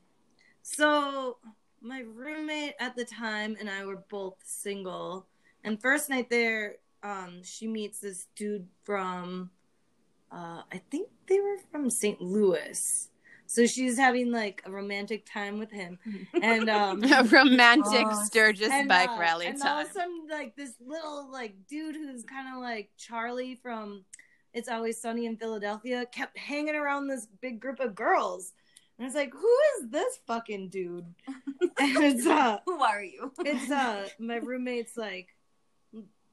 so 0.62 1.38
my 1.82 2.02
roommate 2.02 2.76
at 2.80 2.96
the 2.96 3.06
time 3.06 3.58
and 3.60 3.70
I 3.70 3.86
were 3.86 4.04
both 4.10 4.36
single, 4.44 5.26
and 5.64 5.82
first 5.82 6.10
night 6.10 6.30
there, 6.30 6.76
um, 7.02 7.42
she 7.44 7.68
meets 7.68 8.00
this 8.00 8.28
dude 8.36 8.68
from, 8.84 9.50
uh, 10.32 10.62
I 10.72 10.82
think 10.92 11.10
they 11.28 11.40
were 11.40 11.58
from 11.72 11.90
St. 11.90 12.22
Louis. 12.22 13.10
So 13.48 13.66
she's 13.66 13.98
having 13.98 14.32
like 14.32 14.62
a 14.66 14.72
romantic 14.72 15.26
time 15.26 15.58
with 15.58 15.72
him, 15.72 15.98
and 16.42 16.70
um, 16.70 17.04
A 17.12 17.24
romantic 17.24 18.08
Oh, 18.12 18.24
Sturgis 18.26 18.72
and, 18.74 18.88
bike 18.90 19.10
uh, 19.16 19.20
rally 19.20 19.48
and 19.48 19.62
all 19.62 19.70
time. 19.70 19.86
of 19.86 19.90
a 19.90 19.94
sudden, 19.94 20.28
like 20.30 20.56
this 20.56 20.74
little 20.86 21.30
like 21.32 21.56
dude 21.68 21.96
who's 21.96 22.24
kind 22.24 22.48
of 22.54 22.62
like 22.62 22.90
Charlie 22.98 23.56
from 23.56 24.04
It's 24.54 24.68
Always 24.70 25.02
Sunny 25.02 25.26
in 25.26 25.38
Philadelphia 25.38 26.06
kept 26.12 26.38
hanging 26.38 26.76
around 26.76 27.08
this 27.08 27.26
big 27.42 27.60
group 27.60 27.80
of 27.80 27.96
girls, 27.96 28.54
and 29.00 29.06
it's 29.08 29.16
like, 29.16 29.34
who 29.34 29.56
is 29.80 29.90
this 29.90 30.20
fucking 30.28 30.70
dude? 30.70 31.06
and 31.80 31.98
it's 31.98 32.26
uh, 32.28 32.60
Who 32.66 32.84
are 32.84 33.04
you? 33.04 33.32
it's 33.46 33.72
uh, 33.72 34.10
my 34.20 34.36
roommate's 34.44 34.98
like, 34.98 35.30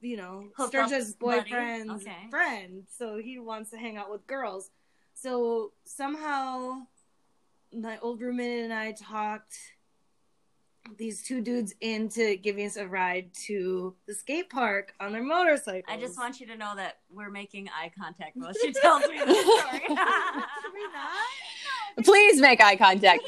you 0.01 0.17
know, 0.17 0.49
Hook 0.57 0.69
Sturgis 0.69 1.13
boyfriend's 1.13 2.05
Okay. 2.05 2.27
friend, 2.29 2.83
so 2.97 3.17
he 3.17 3.39
wants 3.39 3.69
to 3.71 3.77
hang 3.77 3.95
out 3.97 4.11
with 4.11 4.27
girls. 4.27 4.69
So 5.13 5.71
somehow, 5.85 6.87
my 7.73 7.97
old 7.99 8.21
roommate 8.21 8.63
and 8.63 8.73
I 8.73 8.93
talked 8.93 9.55
these 10.97 11.23
two 11.23 11.41
dudes 11.41 11.73
into 11.81 12.35
giving 12.37 12.65
us 12.65 12.77
a 12.77 12.87
ride 12.87 13.33
to 13.33 13.95
the 14.07 14.13
skate 14.13 14.49
park 14.49 14.93
on 14.99 15.11
their 15.11 15.23
motorcycles. 15.23 15.83
I 15.87 15.99
just 15.99 16.17
want 16.17 16.39
you 16.39 16.45
to 16.47 16.57
know 16.57 16.75
that 16.75 16.99
we're 17.09 17.31
making 17.31 17.69
eye 17.69 17.91
contact 17.97 18.35
while 18.35 18.53
she 18.53 18.71
tells 18.71 19.01
me 19.07 19.17
this 19.17 19.39
story. 19.59 19.79
Should 19.79 19.89
we 19.89 20.83
not? 20.93 21.25
Please 22.03 22.41
make 22.41 22.61
eye 22.61 22.75
contact. 22.75 23.23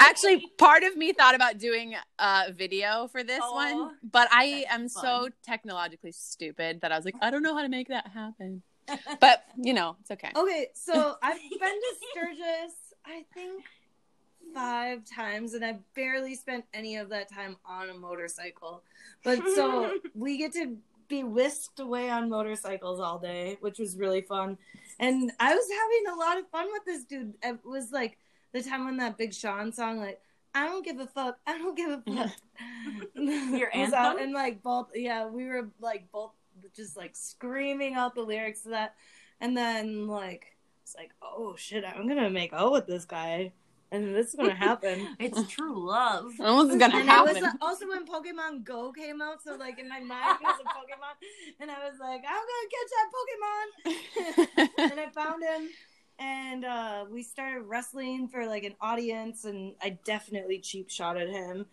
Actually, 0.00 0.46
part 0.56 0.84
of 0.84 0.96
me 0.96 1.12
thought 1.12 1.34
about 1.34 1.58
doing 1.58 1.94
a 2.18 2.52
video 2.52 3.08
for 3.08 3.22
this 3.22 3.40
Oh, 3.42 3.54
one, 3.54 3.96
but 4.10 4.28
I 4.30 4.64
that's 4.68 4.74
am 4.74 4.88
so 4.88 5.28
technologically 5.42 6.12
stupid 6.12 6.80
that 6.82 6.92
I 6.92 6.96
was 6.96 7.04
like, 7.04 7.16
I 7.20 7.30
don't 7.30 7.42
know 7.42 7.54
how 7.54 7.62
to 7.62 7.68
make 7.68 7.88
that 7.88 8.08
happen. 8.08 8.62
But 9.20 9.44
you 9.56 9.74
know, 9.74 9.96
it's 10.00 10.10
okay. 10.10 10.30
Okay, 10.34 10.68
so 10.74 11.16
I've 11.22 11.38
been 11.38 11.58
to 11.60 11.94
Sturgis, 12.10 12.74
I 13.06 13.24
think 13.34 13.64
five 14.54 15.04
times, 15.04 15.54
and 15.54 15.64
I 15.64 15.78
barely 15.94 16.34
spent 16.34 16.64
any 16.72 16.96
of 16.96 17.08
that 17.10 17.30
time 17.30 17.56
on 17.64 17.90
a 17.90 17.94
motorcycle. 17.94 18.82
But 19.24 19.40
so 19.54 19.98
we 20.14 20.38
get 20.38 20.52
to 20.54 20.76
be 21.08 21.24
whisked 21.24 21.80
away 21.80 22.10
on 22.10 22.30
motorcycles 22.30 23.00
all 23.00 23.18
day, 23.18 23.58
which 23.60 23.78
was 23.78 23.96
really 23.96 24.22
fun. 24.22 24.56
And 24.98 25.30
I 25.40 25.54
was 25.54 25.66
having 25.70 26.14
a 26.14 26.18
lot 26.18 26.38
of 26.38 26.48
fun 26.48 26.68
with 26.72 26.84
this 26.84 27.04
dude. 27.04 27.34
It 27.42 27.58
was 27.64 27.92
like 27.92 28.18
the 28.52 28.62
time 28.62 28.84
when 28.84 28.96
that 28.98 29.18
Big 29.18 29.34
Sean 29.34 29.72
song, 29.72 29.98
like, 29.98 30.20
I 30.54 30.66
don't 30.66 30.84
give 30.84 31.00
a 31.00 31.06
fuck. 31.06 31.38
I 31.46 31.58
don't 31.58 31.76
give 31.76 31.90
a 31.90 32.02
fuck. 32.16 32.32
Your 33.14 33.70
was 33.74 33.92
out, 33.92 34.20
and 34.20 34.32
like 34.32 34.62
both, 34.62 34.88
yeah, 34.94 35.26
we 35.26 35.46
were 35.46 35.68
like 35.80 36.10
both 36.12 36.32
just 36.74 36.96
like 36.96 37.14
screaming 37.14 37.94
out 37.94 38.14
the 38.14 38.22
lyrics 38.22 38.62
to 38.62 38.70
that, 38.70 38.94
and 39.40 39.56
then 39.56 40.06
like 40.06 40.56
it's 40.82 40.94
like, 40.96 41.10
oh 41.22 41.56
shit, 41.56 41.84
I'm 41.84 42.06
gonna 42.06 42.30
make 42.30 42.52
out 42.52 42.72
with 42.72 42.86
this 42.86 43.04
guy, 43.04 43.52
and 43.92 44.14
this 44.14 44.28
is 44.28 44.34
gonna 44.34 44.54
happen. 44.54 45.08
it's 45.20 45.46
true 45.52 45.86
love. 45.86 46.32
Almost 46.40 46.78
gonna 46.78 46.96
and 46.96 47.08
happen. 47.08 47.36
it 47.36 47.42
was 47.42 47.52
uh, 47.52 47.56
also 47.60 47.86
when 47.86 48.06
Pokemon 48.06 48.64
Go 48.64 48.90
came 48.90 49.20
out, 49.20 49.42
so 49.42 49.54
like 49.54 49.78
in 49.78 49.86
my 49.88 50.00
mind 50.00 50.38
it 50.40 50.44
was 50.44 50.58
a 50.60 50.64
Pokemon, 50.64 51.14
and 51.60 51.70
I 51.70 51.88
was 51.88 52.00
like, 52.00 52.24
I'm 52.26 52.44
gonna 52.50 52.68
catch 52.72 52.90
that 52.96 53.12
Pokemon, 53.28 53.66
and 54.90 55.00
I 55.00 55.10
found 55.10 55.44
him, 55.44 55.68
and 56.18 56.64
uh, 56.64 57.04
we 57.10 57.22
started 57.22 57.62
wrestling 57.62 58.28
for 58.28 58.46
like 58.46 58.64
an 58.64 58.74
audience, 58.80 59.44
and 59.44 59.74
I 59.82 59.98
definitely 60.04 60.58
cheap 60.58 60.88
shot 60.90 61.18
at 61.18 61.28
him, 61.28 61.66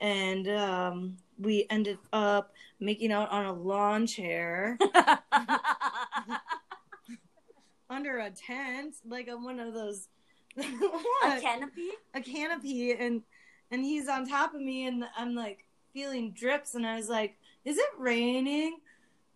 and 0.00 0.48
um, 0.48 1.18
we 1.38 1.66
ended 1.68 1.98
up 2.12 2.52
making 2.80 3.12
out 3.12 3.30
on 3.30 3.44
a 3.44 3.52
lawn 3.52 4.06
chair 4.06 4.78
under 7.90 8.18
a 8.18 8.30
tent, 8.30 8.96
like 9.06 9.28
a, 9.28 9.36
one 9.36 9.60
of 9.60 9.74
those. 9.74 10.08
a 11.24 11.40
canopy? 11.40 11.90
a 12.14 12.20
canopy 12.20 12.92
and 12.92 13.22
and 13.70 13.84
he's 13.84 14.08
on 14.08 14.28
top 14.28 14.54
of 14.54 14.60
me 14.60 14.86
and 14.86 15.04
I'm 15.16 15.34
like 15.34 15.64
feeling 15.92 16.32
drips 16.32 16.74
and 16.74 16.86
I 16.86 16.96
was 16.96 17.08
like, 17.08 17.36
is 17.64 17.78
it 17.78 17.88
raining? 17.98 18.78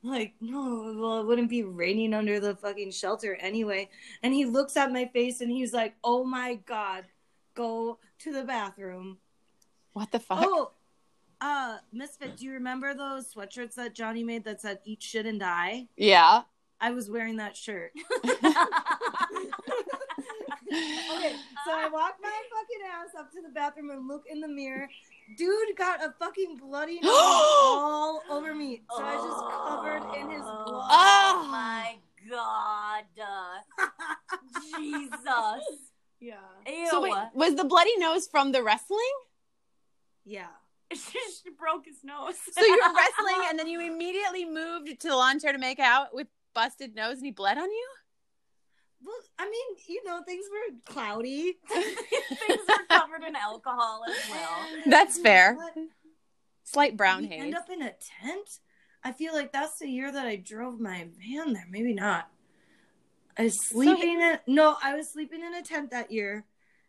Like, 0.03 0.35
no, 0.41 0.95
well, 0.97 1.21
it 1.21 1.27
wouldn't 1.27 1.51
be 1.51 1.63
raining 1.63 2.15
under 2.15 2.41
the 2.41 2.55
fucking 2.55 2.93
shelter 2.93 3.35
anyway. 3.41 3.91
And 4.23 4.33
he 4.33 4.47
looks 4.47 4.77
at 4.77 4.93
my 4.93 5.07
face 5.07 5.41
and 5.41 5.51
he's 5.51 5.73
like, 5.73 5.95
oh 6.05 6.25
my 6.25 6.55
God, 6.67 7.05
go 7.55 7.99
to 8.21 8.33
the 8.33 8.45
bathroom. 8.45 9.19
What 9.93 10.11
the 10.13 10.21
fuck? 10.21 10.39
Oh, 10.43 10.71
uh, 11.41 11.79
Misfit, 11.93 12.37
do 12.37 12.45
you 12.45 12.53
remember 12.53 12.95
those 12.95 13.35
sweatshirts 13.35 13.75
that 13.75 13.95
Johnny 13.95 14.23
made 14.23 14.45
that 14.45 14.61
said 14.61 14.79
eat 14.85 15.03
shit 15.03 15.27
and 15.27 15.41
die? 15.41 15.89
Yeah. 15.97 16.43
I 16.81 16.93
was 16.93 17.11
wearing 17.11 17.37
that 17.37 17.57
shirt. 17.57 17.93
Okay, 20.71 21.35
so 21.67 21.73
I 21.73 21.87
uh, 21.87 21.91
walk 21.91 22.17
my 22.23 22.29
fucking 22.51 22.87
ass 22.93 23.15
up 23.19 23.33
to 23.33 23.43
the 23.43 23.49
bathroom 23.49 23.91
and 23.91 24.07
look 24.07 24.25
in 24.31 24.41
the 24.41 24.49
mirror. 24.49 24.89
Dude 25.37 25.77
got 25.77 26.03
a 26.03 26.15
fucking 26.19 26.57
bloody 26.57 26.95
nose 27.03 27.13
all 27.13 28.23
over 28.31 28.55
me. 28.55 28.83
So 28.97 29.03
I 29.03 29.17
was 29.17 29.25
just 29.25 29.45
covered 29.69 30.21
in 30.21 30.31
his 30.31 30.43
oh 30.45 30.65
blood. 30.67 30.89
Oh, 30.91 31.43
oh. 31.45 31.51
my 31.51 31.97
god. 32.29 33.05
Jesus. 34.77 35.21
Yeah. 36.23 36.35
Ew. 36.67 36.87
So 36.91 37.01
wait, 37.01 37.15
was 37.33 37.55
the 37.55 37.65
bloody 37.65 37.97
nose 37.97 38.27
from 38.27 38.53
the 38.53 38.63
wrestling? 38.63 38.99
Yeah. 40.27 40.49
she 40.93 41.51
broke 41.59 41.87
his 41.87 42.05
nose. 42.05 42.35
So 42.53 42.63
you're 42.63 42.77
wrestling 42.77 43.47
and 43.49 43.59
then 43.59 43.67
you 43.67 43.81
immediately 43.81 44.45
moved 44.45 45.01
to 45.01 45.09
the 45.09 45.17
lawn 45.17 45.41
chair 45.41 45.53
to 45.53 45.59
make 45.59 45.79
out 45.79 46.15
with 46.15 46.27
busted 46.55 46.95
nose 46.95 47.17
and 47.17 47.25
he 47.25 47.31
bled 47.31 47.57
on 47.57 47.71
you? 47.71 47.89
Well, 49.05 49.17
I 49.39 49.45
mean, 49.45 49.77
you 49.89 50.05
know, 50.05 50.23
things 50.23 50.45
were 50.51 50.93
cloudy. 50.93 51.59
Things 51.69 52.61
are 52.69 52.99
covered 52.99 53.25
in 53.27 53.35
alcohol 53.35 54.03
as 54.09 54.31
well. 54.31 54.83
That's 54.87 55.19
fair. 55.19 55.55
What? 55.55 55.75
Slight 56.65 56.97
brown 56.97 57.23
We 57.23 57.29
haze. 57.29 57.43
End 57.43 57.55
up 57.55 57.71
in 57.71 57.83
a 57.83 57.93
tent. 57.93 58.61
I 59.03 59.13
feel 59.13 59.33
like 59.33 59.53
that's 59.53 59.79
the 59.79 59.89
year 59.89 60.13
that 60.13 60.27
I 60.27 60.37
drove 60.37 60.79
my 60.79 61.09
van 61.19 61.55
there. 61.55 61.67
Maybe 61.71 61.95
not. 61.95 62.29
I 63.39 63.45
was 63.45 63.59
sleeping 63.59 64.21
in 64.21 64.39
no, 64.47 64.77
I 64.83 64.95
was 64.95 65.09
sleeping 65.11 65.43
in 65.43 65.55
a 65.55 65.63
tent 65.63 65.93
that 65.93 66.11
year, 66.11 66.45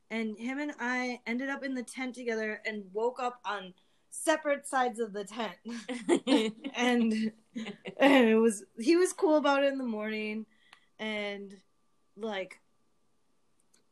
and 0.09 0.37
him 0.37 0.59
and 0.59 0.73
I 0.79 1.21
ended 1.25 1.49
up 1.49 1.63
in 1.63 1.75
the 1.75 1.83
tent 1.83 2.15
together 2.15 2.61
and 2.65 2.83
woke 2.91 3.21
up 3.21 3.39
on 3.45 3.73
separate 4.09 4.67
sides 4.67 4.99
of 4.99 5.13
the 5.13 5.23
tent. 5.23 5.55
and, 6.75 7.31
and 7.97 8.29
it 8.29 8.39
was 8.39 8.65
he 8.79 8.97
was 8.97 9.13
cool 9.13 9.37
about 9.37 9.63
it 9.63 9.71
in 9.71 9.77
the 9.77 9.85
morning, 9.85 10.45
and 10.99 11.55
like 12.21 12.59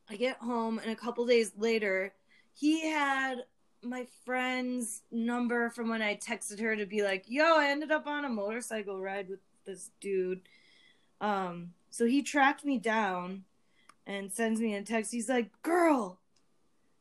I 0.09 0.15
get 0.15 0.37
home 0.37 0.79
and 0.79 0.91
a 0.91 0.95
couple 0.95 1.25
days 1.25 1.51
later, 1.57 2.13
he 2.53 2.89
had 2.89 3.43
my 3.81 4.05
friend's 4.25 5.01
number 5.11 5.69
from 5.69 5.89
when 5.89 6.01
I 6.01 6.15
texted 6.15 6.59
her 6.59 6.75
to 6.75 6.85
be 6.85 7.03
like, 7.03 7.25
"Yo, 7.27 7.57
I 7.57 7.69
ended 7.69 7.91
up 7.91 8.07
on 8.07 8.25
a 8.25 8.29
motorcycle 8.29 8.99
ride 8.99 9.29
with 9.29 9.39
this 9.65 9.91
dude." 10.01 10.41
Um, 11.21 11.73
so 11.89 12.05
he 12.05 12.21
tracked 12.21 12.65
me 12.65 12.77
down 12.77 13.45
and 14.05 14.31
sends 14.31 14.59
me 14.59 14.75
a 14.75 14.81
text. 14.81 15.11
He's 15.11 15.29
like, 15.29 15.49
"Girl, 15.61 16.19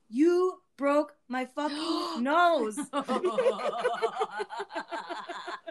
you 0.08 0.60
broke 0.76 1.16
my 1.28 1.46
fucking 1.46 2.18
nose." 2.22 2.78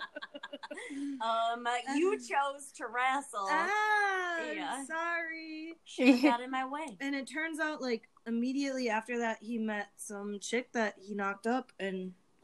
um, 1.28 1.68
you 1.96 2.18
chose 2.18 2.72
to 2.78 2.88
wrestle. 2.88 3.48
ah, 3.50 4.38
Yeah. 4.54 4.84
sorry. 4.86 5.76
She 5.84 6.22
got 6.22 6.42
in 6.46 6.52
my 6.52 6.66
way. 6.66 6.98
And 7.02 7.16
it 7.16 7.28
turns 7.28 7.60
out, 7.60 7.82
like 7.82 8.08
immediately 8.26 8.90
after 8.90 9.20
that, 9.20 9.38
he 9.42 9.58
met 9.58 9.88
some 9.98 10.40
chick 10.40 10.72
that 10.74 10.96
he 11.00 11.14
knocked 11.16 11.48
up, 11.48 11.72
and 11.80 12.14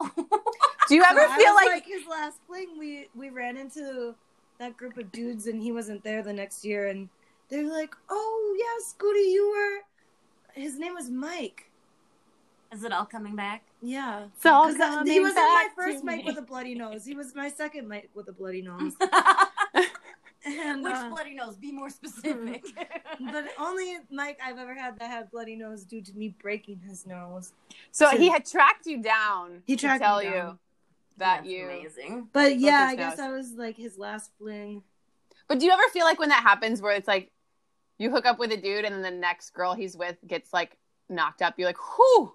Do 0.88 0.94
you 0.94 1.02
ever 1.02 1.20
So 1.20 1.34
feel 1.36 1.54
was, 1.54 1.66
like, 1.66 1.86
his 1.86 2.06
last 2.08 2.38
fling? 2.46 2.78
We 2.78 3.08
we 3.14 3.30
ran 3.30 3.56
into 3.56 4.14
that 4.58 4.76
group 4.76 4.98
of 4.98 5.10
dudes, 5.12 5.46
and 5.46 5.62
he 5.62 5.72
wasn't 5.72 6.04
there 6.04 6.22
the 6.22 6.32
next 6.32 6.64
year, 6.64 6.88
and 6.88 7.08
they're 7.48 7.70
like, 7.70 7.94
"Oh 8.10 8.56
yeah, 8.58 8.84
Scooty, 8.84 9.32
you 9.32 9.50
were." 9.50 10.60
His 10.60 10.78
name 10.78 10.94
was 10.94 11.10
Mike. 11.10 11.70
Is 12.72 12.84
it 12.84 12.92
all 12.92 13.06
coming 13.06 13.34
back? 13.36 13.62
Yeah, 13.86 14.28
So 14.40 14.72
that- 14.78 15.06
he 15.06 15.20
wasn't 15.20 15.36
my 15.36 15.68
first 15.76 16.02
Mike 16.04 16.20
me. 16.20 16.24
with 16.26 16.38
a 16.38 16.42
bloody 16.42 16.74
nose. 16.74 17.04
He 17.04 17.14
was 17.14 17.34
my 17.34 17.50
second 17.50 17.86
Mike 17.86 18.08
with 18.14 18.28
a 18.28 18.32
bloody 18.32 18.62
nose. 18.62 18.94
And, 20.46 20.84
Which 20.84 20.92
uh, 20.94 21.08
bloody 21.08 21.34
nose? 21.34 21.56
Be 21.56 21.72
more 21.72 21.88
specific. 21.88 22.64
but 23.32 23.46
only 23.58 23.96
Mike 24.10 24.38
I've 24.44 24.58
ever 24.58 24.74
had 24.74 24.98
that 24.98 25.08
had 25.10 25.30
bloody 25.30 25.56
nose 25.56 25.84
due 25.84 26.02
to 26.02 26.12
me 26.14 26.34
breaking 26.42 26.80
his 26.86 27.06
nose. 27.06 27.52
so 27.92 28.10
to- 28.10 28.18
he 28.18 28.28
had 28.28 28.44
tracked 28.44 28.84
you 28.84 29.02
down 29.02 29.62
He 29.66 29.74
to 29.74 29.80
tracked 29.86 30.02
me 30.02 30.06
tell 30.06 30.20
down. 30.22 30.32
you 30.32 30.58
that 31.16 31.36
That's 31.38 31.46
you 31.48 31.64
amazing. 31.64 32.28
But 32.34 32.58
yeah, 32.58 32.88
I 32.90 32.94
guess 32.94 33.16
nose. 33.16 33.26
I 33.26 33.30
was 33.32 33.52
like 33.52 33.76
his 33.78 33.96
last 33.96 34.32
fling. 34.38 34.82
But 35.48 35.60
do 35.60 35.64
you 35.66 35.72
ever 35.72 35.82
feel 35.94 36.04
like 36.04 36.18
when 36.18 36.28
that 36.28 36.42
happens 36.42 36.82
where 36.82 36.92
it's 36.94 37.08
like 37.08 37.30
you 37.96 38.10
hook 38.10 38.26
up 38.26 38.38
with 38.38 38.52
a 38.52 38.56
dude 38.58 38.84
and 38.84 38.94
then 38.94 39.02
the 39.02 39.10
next 39.18 39.54
girl 39.54 39.72
he's 39.72 39.96
with 39.96 40.16
gets 40.26 40.52
like 40.52 40.76
knocked 41.08 41.40
up, 41.40 41.54
you're 41.56 41.68
like, 41.68 41.78
whew, 41.96 42.34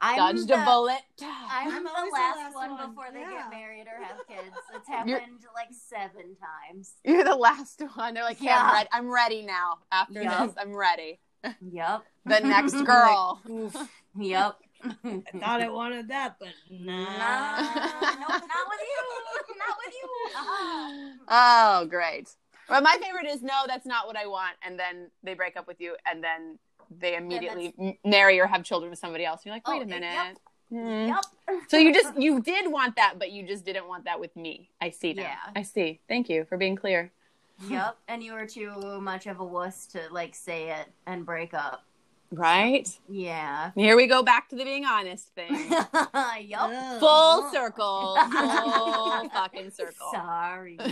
I'm 0.00 0.16
dodged 0.16 0.48
the, 0.48 0.62
a 0.62 0.64
bullet. 0.64 1.00
I'm, 1.22 1.68
I'm 1.74 1.84
the 1.84 1.90
always 1.90 2.12
the 2.12 2.18
last, 2.18 2.36
last 2.36 2.54
one, 2.54 2.70
one. 2.70 2.88
before 2.90 3.06
they 3.12 3.20
Yeah. 3.20 3.30
get 3.32 3.50
married 3.50 3.86
or 3.86 4.02
have 4.04 4.16
kids. 4.28 4.56
It's 4.74 4.88
happened 4.88 5.40
like 5.54 5.68
seven 5.72 6.36
times. 6.36 6.92
You're 7.04 7.24
the 7.24 7.34
last 7.34 7.82
one. 7.96 8.14
They're 8.14 8.22
like, 8.24 8.40
yeah, 8.40 8.60
I'm, 8.62 8.74
ready. 8.74 8.88
I'm 8.92 9.10
ready 9.12 9.42
now. 9.42 9.78
After 9.90 10.22
Yeah. 10.22 10.46
this, 10.46 10.54
I'm 10.58 10.74
ready. 10.76 11.18
Yep. 11.60 12.02
The 12.26 12.40
next 12.40 12.74
girl. 12.84 13.40
Oof, 13.48 13.74
Yep. 14.18 14.56
I 14.84 15.22
thought 15.40 15.62
I 15.62 15.70
wanted 15.70 16.08
that, 16.08 16.36
but 16.38 16.48
Nah, 16.70 16.92
nah. 16.92 17.56
no, 17.56 18.28
not 18.28 18.42
with 18.68 18.80
you. 18.82 19.56
Not 19.56 19.76
with 19.84 19.94
you. 19.94 20.08
Uh-uh. 20.36 21.80
oh, 21.82 21.86
great. 21.86 22.28
But 22.68 22.82
my 22.82 22.98
favorite 23.00 23.26
is 23.26 23.40
no, 23.42 23.62
that's 23.66 23.86
not 23.86 24.06
what 24.06 24.16
I 24.16 24.26
want. 24.26 24.56
And 24.62 24.78
then 24.78 25.10
they 25.22 25.32
break 25.32 25.56
up 25.56 25.66
with 25.66 25.80
you, 25.80 25.96
and 26.04 26.22
then 26.22 26.58
they 26.90 27.16
immediately 27.16 27.74
m 27.78 27.94
marry 28.04 28.40
or 28.40 28.46
have 28.46 28.64
children 28.64 28.90
with 28.90 28.98
somebody 28.98 29.24
else. 29.24 29.44
You're 29.44 29.54
like, 29.54 29.66
wait 29.68 29.78
Oh, 29.80 29.82
a 29.82 29.86
minute. 29.86 30.12
yep. 30.12 30.36
Hmm. 30.70 31.08
Yep. 31.08 31.24
So 31.68 31.76
you 31.78 31.92
just 31.94 32.16
you 32.20 32.40
did 32.40 32.70
want 32.70 32.96
that, 32.96 33.14
but 33.18 33.30
you 33.32 33.42
just 33.46 33.64
didn't 33.64 33.88
want 33.88 34.04
that 34.04 34.20
with 34.20 34.34
me. 34.36 34.70
I 34.80 34.90
see 34.90 35.14
now. 35.14 35.22
Yeah. 35.22 35.36
I 35.56 35.62
see. 35.62 36.00
Thank 36.08 36.28
you 36.28 36.44
for 36.44 36.56
being 36.58 36.76
clear. 36.76 37.10
Yep. 37.68 37.96
And 38.06 38.22
you 38.22 38.34
were 38.34 38.46
too 38.46 39.00
much 39.00 39.26
of 39.26 39.40
a 39.40 39.44
wuss 39.44 39.86
to 39.88 40.00
like 40.10 40.34
say 40.34 40.70
it 40.70 40.86
and 41.06 41.24
break 41.26 41.54
up. 41.54 41.84
Right? 42.30 42.88
Yeah. 43.08 43.70
Here 43.74 43.96
we 43.96 44.06
go 44.06 44.22
back 44.22 44.50
to 44.50 44.56
the 44.56 44.64
being 44.64 44.84
honest 44.84 45.28
thing. 45.34 45.48
yep. 46.46 47.00
Full 47.00 47.50
circle. 47.50 48.16
Full 48.30 49.28
fucking 49.32 49.70
circle. 49.70 50.10
Sorry. 50.12 50.76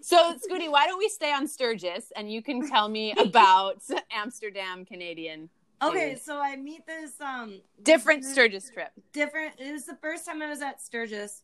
So, 0.00 0.34
Scooty, 0.34 0.70
why 0.70 0.86
don't 0.86 0.98
we 0.98 1.08
stay 1.08 1.32
on 1.32 1.46
Sturgis 1.48 2.12
and 2.14 2.30
you 2.30 2.42
can 2.42 2.68
tell 2.68 2.88
me 2.88 3.12
about 3.16 3.82
Amsterdam 4.10 4.84
Canadian. 4.84 5.48
Okay, 5.82 6.10
dude. 6.14 6.22
so 6.22 6.38
I 6.40 6.56
meet 6.56 6.86
this 6.86 7.12
um 7.20 7.60
Different 7.82 8.24
Sturgis 8.24 8.70
trip. 8.70 8.90
different. 9.12 9.54
It 9.58 9.72
was 9.72 9.86
the 9.86 9.96
first 9.96 10.26
time 10.26 10.42
I 10.42 10.48
was 10.48 10.62
at 10.62 10.80
Sturgis, 10.82 11.42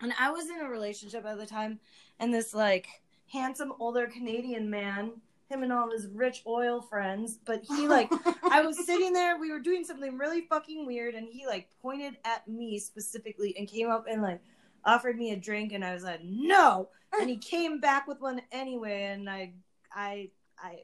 and 0.00 0.12
I 0.18 0.30
was 0.30 0.48
in 0.50 0.60
a 0.60 0.68
relationship 0.68 1.24
at 1.24 1.38
the 1.38 1.46
time, 1.46 1.78
and 2.18 2.32
this 2.34 2.52
like 2.54 2.88
handsome 3.32 3.72
older 3.78 4.06
Canadian 4.06 4.68
man, 4.70 5.12
him 5.48 5.62
and 5.62 5.72
all 5.72 5.90
his 5.90 6.06
rich 6.08 6.42
oil 6.46 6.80
friends, 6.82 7.38
but 7.44 7.62
he 7.64 7.88
like 7.96 8.10
I 8.50 8.62
was 8.62 8.84
sitting 8.84 9.12
there, 9.12 9.38
we 9.38 9.50
were 9.50 9.58
doing 9.60 9.84
something 9.84 10.16
really 10.18 10.42
fucking 10.42 10.86
weird, 10.86 11.14
and 11.14 11.28
he 11.28 11.46
like 11.46 11.68
pointed 11.80 12.16
at 12.24 12.46
me 12.48 12.78
specifically 12.78 13.54
and 13.58 13.66
came 13.68 13.90
up 13.90 14.06
and 14.10 14.22
like 14.22 14.40
offered 14.84 15.16
me 15.18 15.32
a 15.32 15.36
drink, 15.36 15.72
and 15.72 15.84
I 15.84 15.92
was 15.94 16.02
like, 16.04 16.20
no, 16.24 16.88
and 17.20 17.28
he 17.28 17.36
came 17.54 17.80
back 17.80 18.06
with 18.06 18.20
one 18.20 18.40
anyway, 18.52 19.04
and 19.04 19.28
I, 19.28 19.52
I, 19.92 20.30
I, 20.58 20.80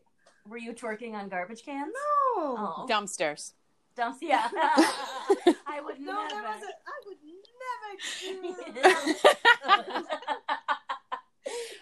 Were 0.49 0.59
you 0.59 0.73
twerking 0.73 1.15
on 1.15 1.29
garbage 1.29 1.65
cans? 1.65 1.93
no, 1.95 2.01
Oh. 2.37 2.87
Dumpsters. 2.91 3.53
Dumps, 3.97 4.19
yeah. 4.21 4.49
I 4.53 5.81
would 5.85 6.01
no, 6.01 6.13
never. 6.15 6.29
that 6.31 6.45
wasn't. 6.57 6.75
I 6.85 6.97
would 7.07 7.19
never 7.63 8.75
do 8.75 8.83
that. 8.83 10.55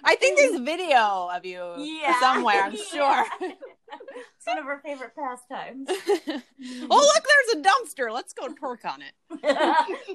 I 0.05 0.16
think 0.16 0.38
there's 0.38 0.55
a 0.61 0.64
video 0.64 1.28
of 1.32 1.44
you 1.44 1.74
Yeah. 1.78 2.18
somewhere, 2.20 2.62
I'm 2.64 2.76
sure. 2.76 3.24
it's 3.40 4.46
one 4.46 4.59
of 4.59 4.66
our 4.66 4.80
favorite 4.80 5.12
pastimes. 5.14 5.88
oh, 5.88 7.12
look, 7.14 7.24
there's 7.24 7.57
a 7.57 7.68
dumpster. 7.68 8.12
Let's 8.12 8.32
go 8.32 8.48
twerk 8.48 8.84
on 8.84 9.03
it. 9.03 9.12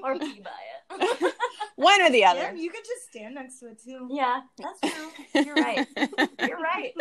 or 0.02 0.18
pee 0.18 0.40
by 0.40 0.50
it. 1.00 1.34
One 1.76 2.00
or 2.02 2.10
the 2.10 2.18
Yeah, 2.20 2.30
other. 2.32 2.56
you 2.56 2.70
could 2.70 2.84
just 2.84 3.08
stand 3.10 3.36
next 3.36 3.60
to 3.60 3.68
it 3.68 3.80
too. 3.82 4.08
Yeah, 4.10 4.40
that's 4.58 4.80
true. 4.94 5.10
You're 5.44 5.54
right. 5.54 5.86
You're 6.46 6.58
right. 6.60 6.92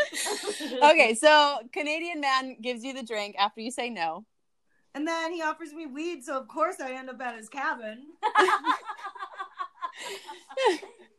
okay, 0.84 1.14
so 1.16 1.60
Canadian 1.74 2.22
man 2.22 2.58
gives 2.62 2.84
you 2.84 2.94
the 2.94 3.04
drink 3.04 3.36
after 3.40 3.62
you 3.62 3.72
say 3.72 3.90
no. 3.90 4.26
And 4.96 5.08
then 5.08 5.32
he 5.34 5.42
offers 5.44 5.74
me 5.74 5.86
weed, 5.86 6.24
so 6.24 6.38
of 6.38 6.48
course 6.48 6.80
I 6.80 6.94
end 6.94 7.10
up 7.10 7.20
at 7.22 7.36
his 7.38 7.50
cabin. 7.50 8.06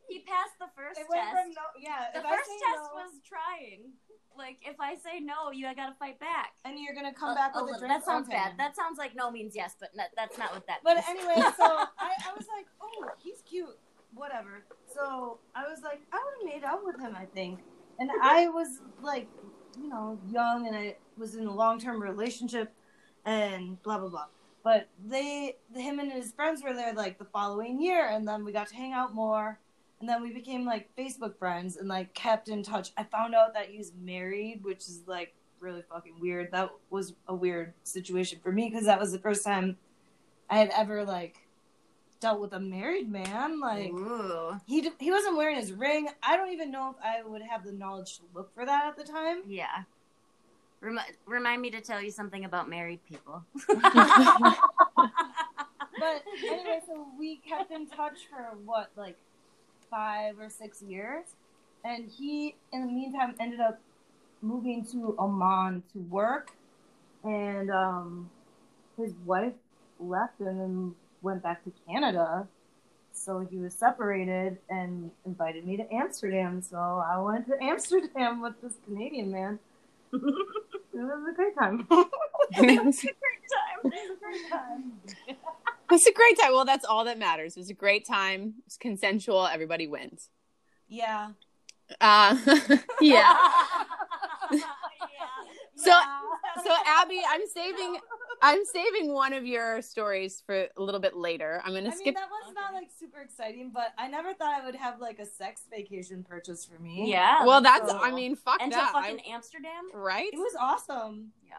He 0.09 0.19
passed 0.19 0.57
the 0.59 0.67
first 0.75 0.99
It 0.99 1.07
test. 1.11 1.31
from 1.31 1.49
no, 1.53 1.61
yeah. 1.79 2.09
the 2.13 2.21
first 2.21 2.49
test 2.49 2.81
no, 2.89 2.95
was 2.95 3.11
trying. 3.23 3.93
Like, 4.37 4.57
if 4.61 4.79
I 4.79 4.95
say 4.95 5.19
no, 5.19 5.51
you 5.51 5.67
I 5.67 5.73
gotta 5.73 5.95
fight 5.99 6.19
back. 6.19 6.53
and 6.65 6.79
you're 6.79 6.93
gonna 6.95 7.13
come 7.13 7.31
A- 7.31 7.35
back 7.35 7.51
a 7.55 7.63
with 7.63 7.75
a 7.75 7.79
drink. 7.79 7.93
That 7.93 8.05
sounds 8.05 8.27
Okay. 8.27 8.37
bad. 8.37 8.53
That 8.57 8.75
sounds 8.75 8.97
like 8.97 9.15
no 9.15 9.29
means 9.31 9.55
yes, 9.55 9.75
but 9.79 9.89
that's 10.15 10.37
not 10.37 10.53
what 10.53 10.65
that 10.67 10.79
But 10.83 10.95
means. 10.95 11.07
anyway, 11.09 11.35
so 11.57 11.65
I, 11.97 12.11
I 12.27 12.33
was 12.35 12.47
like, 12.55 12.65
oh, 12.81 13.09
he's 13.19 13.41
cute. 13.43 13.77
whatever. 14.13 14.63
So 14.93 15.39
I 15.55 15.67
was 15.69 15.81
like, 15.83 16.01
I 16.11 16.17
would 16.23 16.33
have 16.49 16.55
made 16.55 16.63
out 16.65 16.83
with 16.85 16.99
him, 16.99 17.15
I 17.15 17.25
think. 17.25 17.59
And 17.99 18.09
I 18.23 18.47
was 18.59 18.79
like, 19.01 19.27
you 19.77 19.87
know, 19.89 20.17
young 20.29 20.67
and 20.67 20.75
I 20.75 20.95
was 21.17 21.35
in 21.35 21.45
a 21.45 21.53
long 21.53 21.79
term 21.79 22.01
relationship 22.01 22.73
and 23.25 23.81
blah, 23.83 23.99
blah, 23.99 24.09
blah. 24.09 24.25
But 24.63 24.87
they, 25.05 25.57
him 25.75 25.99
and 25.99 26.11
his 26.11 26.31
friends 26.31 26.63
were 26.63 26.73
there 26.73 26.93
like 26.93 27.17
the 27.17 27.25
following 27.25 27.81
year, 27.81 28.07
and 28.07 28.27
then 28.27 28.43
we 28.45 28.51
got 28.51 28.67
to 28.67 28.75
hang 28.75 28.93
out 28.93 29.13
more. 29.13 29.59
And 29.99 30.07
then 30.07 30.21
we 30.21 30.31
became 30.31 30.65
like 30.65 30.89
Facebook 30.97 31.37
friends 31.37 31.75
and 31.77 31.87
like 31.87 32.13
kept 32.13 32.47
in 32.47 32.63
touch. 32.63 32.91
I 32.97 33.03
found 33.03 33.35
out 33.35 33.53
that 33.53 33.67
he 33.67 33.77
was 33.77 33.91
married, 34.01 34.63
which 34.63 34.87
is 34.87 35.01
like 35.07 35.33
really 35.59 35.83
fucking 35.89 36.19
weird. 36.19 36.51
That 36.51 36.69
was 36.89 37.13
a 37.27 37.35
weird 37.35 37.73
situation 37.83 38.39
for 38.41 38.51
me 38.51 38.69
because 38.69 38.85
that 38.85 38.99
was 38.99 39.11
the 39.11 39.19
first 39.19 39.43
time 39.43 39.77
I 40.49 40.57
had 40.57 40.71
ever 40.75 41.03
like 41.03 41.37
dealt 42.21 42.39
with 42.39 42.53
a 42.53 42.59
married 42.59 43.11
man. 43.11 43.59
Like 43.59 43.89
Ooh. 43.91 44.59
he 44.65 44.81
d- 44.81 44.91
he 44.99 45.11
wasn't 45.11 45.35
wearing 45.35 45.57
his 45.57 45.73
ring. 45.73 46.07
I 46.23 46.37
don't 46.37 46.51
even 46.53 46.71
know 46.71 46.91
if 46.91 46.95
I 47.03 47.21
would 47.27 47.41
have 47.41 47.65
the 47.65 47.73
knowledge 47.73 48.17
to 48.19 48.23
look 48.33 48.53
for 48.53 48.65
that 48.65 48.85
at 48.85 48.95
the 48.95 49.03
time. 49.03 49.41
Yeah. 49.47 49.83
Remi- 50.81 51.01
remind 51.25 51.61
me 51.61 51.71
to 51.71 51.81
tell 51.81 52.01
you 52.01 52.09
something 52.09 52.45
about 52.45 52.69
married 52.69 53.01
people. 53.05 53.43
But 55.99 56.23
anyway, 56.47 56.79
so 56.87 57.07
we 57.19 57.37
kept 57.37 57.71
in 57.71 57.85
touch 57.87 58.19
for 58.29 58.57
what 58.63 58.91
like 58.95 59.17
five 59.89 60.39
or 60.39 60.49
six 60.49 60.81
years, 60.81 61.25
and 61.83 62.09
he 62.09 62.55
in 62.71 62.87
the 62.87 62.91
meantime 62.91 63.35
ended 63.39 63.59
up 63.59 63.79
moving 64.41 64.85
to 64.91 65.15
Oman 65.19 65.83
to 65.93 65.99
work, 66.09 66.51
and 67.23 67.69
um, 67.69 68.29
his 68.97 69.13
wife 69.25 69.53
left 69.99 70.39
him 70.39 70.47
and 70.47 70.95
went 71.21 71.43
back 71.43 71.63
to 71.63 71.71
Canada. 71.87 72.47
So 73.11 73.39
he 73.39 73.57
was 73.57 73.73
separated 73.73 74.57
and 74.69 75.11
invited 75.25 75.65
me 75.65 75.75
to 75.77 75.93
Amsterdam. 75.93 76.61
So 76.61 76.77
I 76.77 77.19
went 77.19 77.47
to 77.47 77.61
Amsterdam 77.61 78.41
with 78.41 78.61
this 78.61 78.75
Canadian 78.85 79.31
man. 79.31 79.59
It 80.91 81.03
was 81.03 81.29
a 81.31 81.33
great 81.33 81.55
time. 81.55 81.87
it 81.89 82.85
was, 82.85 82.99
a 82.99 83.03
great 83.03 83.13
time. 83.53 83.79
It 83.85 84.09
was 84.09 84.17
a 84.17 84.19
great 84.19 84.49
time. 84.49 84.91
it 85.89 85.93
was 85.93 86.05
a 86.07 86.13
great 86.13 86.37
time. 86.39 86.51
Well, 86.53 86.65
that's 86.65 86.85
all 86.85 87.05
that 87.05 87.17
matters. 87.19 87.55
It 87.57 87.59
was 87.59 87.69
a 87.69 87.73
great 87.73 88.05
time. 88.07 88.53
It 88.59 88.65
was 88.65 88.77
consensual. 88.77 89.47
Everybody 89.47 89.87
wins. 89.87 90.29
Yeah. 90.87 91.31
Uh, 92.01 92.37
yeah. 93.01 93.35
So- 95.75 95.89
Yeah. 95.91 96.19
So 96.63 96.71
Abby, 96.85 97.21
I'm 97.25 97.41
saving 97.53 97.97
I'm 98.41 98.65
saving 98.65 99.13
one 99.13 99.31
of 99.33 99.45
your 99.45 99.81
stories 99.81 100.43
for 100.45 100.67
a 100.75 100.81
little 100.81 100.99
bit 100.99 101.15
later. 101.15 101.61
I'm 101.63 101.73
gonna 101.73 101.89
mean, 101.89 101.97
skip. 101.97 102.15
that 102.15 102.27
was 102.29 102.53
not 102.53 102.73
like 102.73 102.89
super 102.99 103.21
exciting, 103.21 103.71
but 103.73 103.93
I 103.97 104.07
never 104.09 104.33
thought 104.33 104.59
I 104.61 104.65
would 104.65 104.75
have 104.75 104.99
like 104.99 105.19
a 105.19 105.25
sex 105.25 105.61
vacation 105.71 106.25
purchase 106.27 106.65
for 106.65 106.81
me. 106.81 107.09
yeah. 107.09 107.45
well, 107.45 107.61
that's 107.61 107.89
so- 107.89 107.97
I 107.97 108.11
mean, 108.11 108.35
fuck 108.35 108.61
and 108.61 108.71
to 108.73 108.77
fucking 108.77 109.19
I- 109.25 109.31
Amsterdam. 109.31 109.83
right? 109.93 110.29
It 110.33 110.37
was 110.37 110.55
awesome. 110.59 111.31
Yeah. 111.47 111.55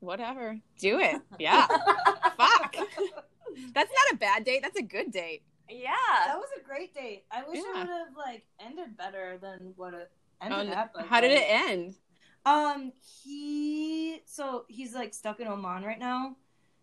Whatever. 0.00 0.58
Do 0.78 0.98
it. 1.00 1.16
Yeah. 1.38 1.66
fuck. 2.36 2.76
That's 3.74 3.90
not 3.92 4.14
a 4.14 4.16
bad 4.16 4.44
date. 4.44 4.62
That's 4.62 4.78
a 4.78 4.82
good 4.82 5.10
date. 5.10 5.42
Yeah. 5.68 5.92
That 6.26 6.36
was 6.38 6.48
a 6.58 6.62
great 6.64 6.94
date. 6.94 7.24
I 7.30 7.42
wish 7.48 7.58
Yeah. 7.58 7.70
it 7.70 7.78
would 7.80 7.88
have 7.88 8.16
like 8.16 8.46
ended 8.60 8.96
better 8.96 9.38
than 9.40 9.72
what 9.76 9.94
it 9.94 10.10
ended 10.40 10.68
n- 10.68 10.74
up. 10.74 10.92
I 10.96 11.02
how 11.04 11.20
did 11.20 11.32
it 11.32 11.44
end? 11.48 11.96
Um, 12.44 12.92
he 13.24 14.22
so 14.26 14.64
he's 14.68 14.94
like 14.94 15.12
stuck 15.14 15.40
in 15.40 15.48
Oman 15.48 15.82
right 15.82 15.98
now. 15.98 16.36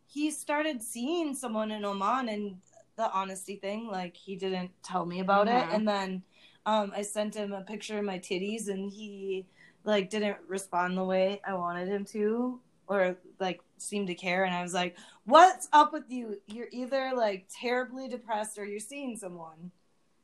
He 0.07 0.29
started 0.31 0.83
seeing 0.83 1.33
someone 1.33 1.71
in 1.71 1.85
Oman, 1.85 2.27
and 2.29 2.57
the 2.97 3.09
honesty 3.11 3.55
thing, 3.55 3.87
like 3.87 4.15
he 4.15 4.35
didn't 4.35 4.71
tell 4.83 5.05
me 5.05 5.21
about 5.21 5.47
Mhm. 5.47 5.61
it, 5.61 5.73
and 5.73 5.87
then 5.87 6.23
um, 6.65 6.91
I 6.95 7.01
sent 7.01 7.35
him 7.35 7.53
a 7.53 7.61
picture 7.61 7.97
of 7.99 8.05
my 8.05 8.19
titties, 8.19 8.67
and 8.67 8.91
he 8.91 9.45
like 9.85 10.09
didn't 10.09 10.37
respond 10.47 10.97
the 10.97 11.03
way 11.03 11.41
I 11.47 11.53
wanted 11.53 11.87
him 11.87 12.05
to, 12.05 12.59
or 12.87 13.17
like 13.39 13.61
seemed 13.83 14.07
to 14.07 14.15
care, 14.15 14.43
and 14.45 14.55
I 14.55 14.61
was 14.61 14.73
like, 14.73 14.95
"What's 15.25 15.67
up 15.73 15.93
with 15.93 16.05
you? 16.09 16.41
You're 16.47 16.69
either 16.71 17.11
like 17.15 17.47
terribly 17.53 18.07
depressed, 18.07 18.57
or 18.57 18.65
you're 18.65 18.79
seeing 18.79 19.17
someone." 19.17 19.71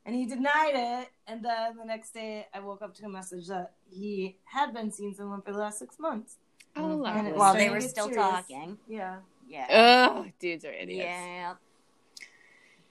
And 0.06 0.16
he 0.16 0.26
denied 0.26 0.74
it. 0.74 1.10
And 1.28 1.44
then 1.44 1.78
the 1.78 1.86
next 1.86 2.12
day, 2.14 2.48
I 2.54 2.62
woke 2.62 2.82
up 2.82 2.96
to 2.96 3.06
a 3.06 3.10
message 3.10 3.48
that 3.48 3.74
he 3.92 4.38
had 4.46 4.74
been 4.74 4.92
seeing 4.92 5.14
someone 5.14 5.42
for 5.42 5.52
the 5.52 5.60
last 5.60 5.78
six 5.78 6.00
months. 6.00 6.38
Oh, 6.76 6.92
And 6.92 7.02
lovely. 7.02 7.32
While 7.34 7.52
starting 7.52 7.68
they 7.68 7.74
were 7.74 7.82
still 7.82 8.06
serious. 8.06 8.24
talking. 8.24 8.78
Yeah. 8.88 9.18
Yeah. 9.48 9.68
Ugh, 10.16 10.32
dudes 10.40 10.66
are 10.66 10.72
idiots. 10.72 11.06
Yeah. 11.06 11.54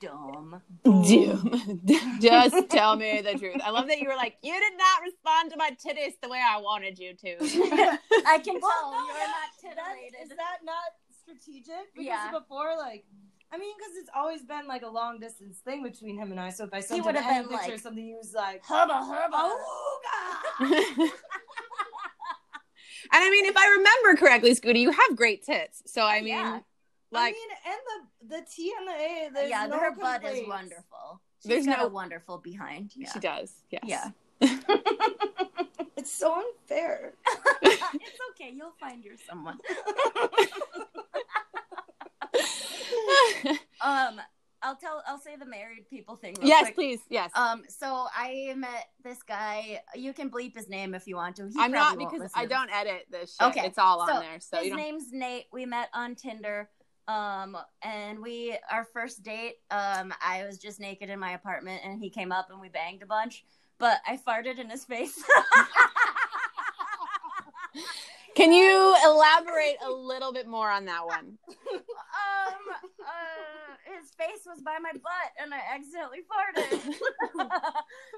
Dumb. 0.01 0.62
Doom. 0.84 1.80
just 2.20 2.70
tell 2.70 2.94
me 2.96 3.20
the 3.20 3.34
truth. 3.38 3.61
I 3.64 3.70
love 3.70 3.88
that 3.88 3.99
you 3.99 4.09
were 4.09 4.14
like, 4.16 4.36
you 4.42 4.53
did 4.55 4.72
not 4.78 5.03
respond 5.03 5.51
to 5.51 5.57
my 5.57 5.70
titties 5.70 6.12
the 6.22 6.28
way 6.28 6.38
I 6.40 6.59
wanted 6.61 6.99
you 6.99 7.14
to. 7.14 7.36
I 8.26 8.38
can 8.38 8.59
Well, 8.61 8.70
tell 8.70 8.92
no, 8.92 9.05
you're 9.07 9.14
that's- 9.14 9.28
not 9.28 9.51
that's- 9.61 9.61
titillated. 9.61 10.14
Is 10.22 10.28
that 10.30 10.59
not 10.64 10.76
strategic? 11.22 11.92
Because 11.94 12.07
Yeah. 12.07 12.30
before, 12.30 12.76
like, 12.76 13.05
I 13.53 13.59
mean, 13.59 13.74
because 13.78 13.96
it's 13.96 14.11
always 14.14 14.42
been 14.42 14.66
like 14.68 14.82
a 14.82 14.88
long 14.88 15.18
distance 15.20 15.59
thing 15.64 15.82
between 15.82 16.16
him 16.18 16.30
and 16.30 16.38
I. 16.38 16.51
So 16.51 16.64
if 16.64 16.70
I 16.72 16.80
sent 16.80 17.01
him 17.01 17.07
would've 17.07 17.22
any 17.22 17.40
been 17.40 17.49
picture 17.49 17.64
like- 17.70 17.74
or 17.74 17.78
something, 17.78 18.05
he 18.05 18.14
was 18.14 18.32
like, 18.34 18.62
hubba 18.64 18.94
hubba. 18.94 19.36
"Oh 19.36 20.01
God!" 20.61 20.68
and 21.01 21.11
I 23.12 23.30
mean, 23.30 23.46
if 23.46 23.57
I 23.57 23.68
remember 23.70 24.20
correctly, 24.20 24.55
Scooty, 24.55 24.80
you 24.80 24.90
have 24.90 25.16
great 25.16 25.44
tits. 25.44 25.82
So 25.86 26.03
I 26.03 26.18
mean, 26.20 26.28
Yeah. 26.28 26.61
Like, 27.11 27.34
I 27.34 27.36
mean, 27.36 27.48
and 27.66 27.80
the 28.28 28.36
the 28.36 28.46
T 28.50 28.72
and 28.78 28.88
the 28.88 28.92
A. 28.92 29.30
There's 29.34 29.50
yeah, 29.50 29.66
no 29.66 29.78
her 29.78 29.92
butt 29.94 30.24
is 30.24 30.46
wonderful. 30.46 31.20
She's 31.42 31.48
There's 31.48 31.66
got 31.66 31.78
no- 31.78 31.86
a 31.86 31.88
wonderful 31.88 32.38
behind. 32.38 32.92
Yeah. 32.96 33.12
she 33.12 33.18
does. 33.20 33.52
Yes. 33.70 33.82
Yeah. 33.84 34.11
It's 35.98 36.12
so 36.12 36.32
unfair. 36.40 37.14
it's 37.62 37.82
okay. 38.30 38.52
You'll 38.54 38.72
find 38.80 39.04
your 39.04 39.16
someone. 39.28 39.59
Um, 43.80 44.20
I'll 44.62 44.76
tell. 44.76 45.02
I'll 45.06 45.20
say 45.20 45.36
the 45.36 45.46
married 45.46 45.88
people 45.88 46.16
thing. 46.16 46.34
Real 46.40 46.48
yes, 46.48 46.64
quick. 46.64 46.74
please. 46.74 47.00
Yes. 47.09 47.30
Um, 47.34 47.62
so 47.68 48.06
I 48.14 48.52
met 48.56 48.88
this 49.04 49.22
guy. 49.22 49.80
You 49.94 50.12
can 50.12 50.30
bleep 50.30 50.56
his 50.56 50.68
name 50.68 50.94
if 50.94 51.06
you 51.06 51.14
want 51.16 51.36
to. 51.36 51.44
He 51.48 51.54
I'm 51.59 51.70
not 51.70 51.96
because 51.96 52.30
I 52.34 52.46
don't 52.46 52.70
edit 52.72 53.06
this 53.11 53.36
shit. 53.40 53.48
Okay, 53.48 53.66
It's 53.66 53.78
all 53.78 54.00
on 54.00 54.20
there. 54.20 54.40
So 54.40 54.59
His 54.59 54.68
you 54.68 54.76
name's 54.76 55.12
Nate. 55.12 55.46
We 55.52 55.64
met 55.64 55.88
on 55.94 56.16
Tinder. 56.16 56.68
Um, 57.09 57.56
and 57.82 58.20
we 58.20 58.56
our 58.70 58.84
first 58.84 59.22
date. 59.22 59.54
Um, 59.70 60.12
I 60.22 60.44
was 60.46 60.59
just 60.59 60.78
naked 60.78 61.09
in 61.09 61.18
my 61.18 61.32
apartment, 61.32 61.80
and 61.84 61.98
he 61.98 62.11
came 62.11 62.30
up 62.30 62.50
and 62.50 62.61
we 62.61 62.68
banged 62.68 63.02
a 63.02 63.06
bunch. 63.06 63.44
But 63.78 64.00
I 64.06 64.18
farted 64.18 64.59
in 64.59 64.68
his 64.68 64.84
face. 64.84 65.18
Can 68.34 68.52
you 68.52 68.96
elaborate 69.04 69.76
a 69.84 69.90
little 69.90 70.32
bit 70.32 70.46
more 70.46 70.70
on 70.70 70.84
that 70.84 71.04
one? 71.04 71.38
um, 71.72 72.54
uh, 73.00 73.96
his 73.98 74.11
face 74.11 74.46
was 74.46 74.61
by 74.61 74.78
my 74.80 74.92
butt, 74.92 75.32
and 75.42 75.52
I 75.52 75.61
accidentally 75.74 76.18
farted. 76.18 76.94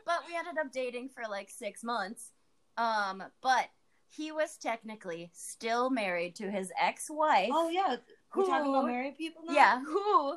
but 0.04 0.22
we 0.28 0.36
ended 0.36 0.58
up 0.60 0.72
dating 0.72 1.08
for 1.08 1.22
like 1.30 1.48
six 1.48 1.82
months. 1.82 2.32
Um, 2.76 3.22
but 3.40 3.68
he 4.10 4.32
was 4.32 4.56
technically 4.56 5.30
still 5.32 5.88
married 5.88 6.36
to 6.36 6.50
his 6.50 6.72
ex-wife. 6.80 7.50
Oh 7.52 7.70
yeah, 7.70 7.96
we're 8.34 8.44
talking 8.46 8.66
Who- 8.66 8.74
about 8.74 8.86
married 8.86 9.16
people 9.16 9.42
now. 9.46 9.52
Yeah, 9.52 9.80
who, 9.84 10.36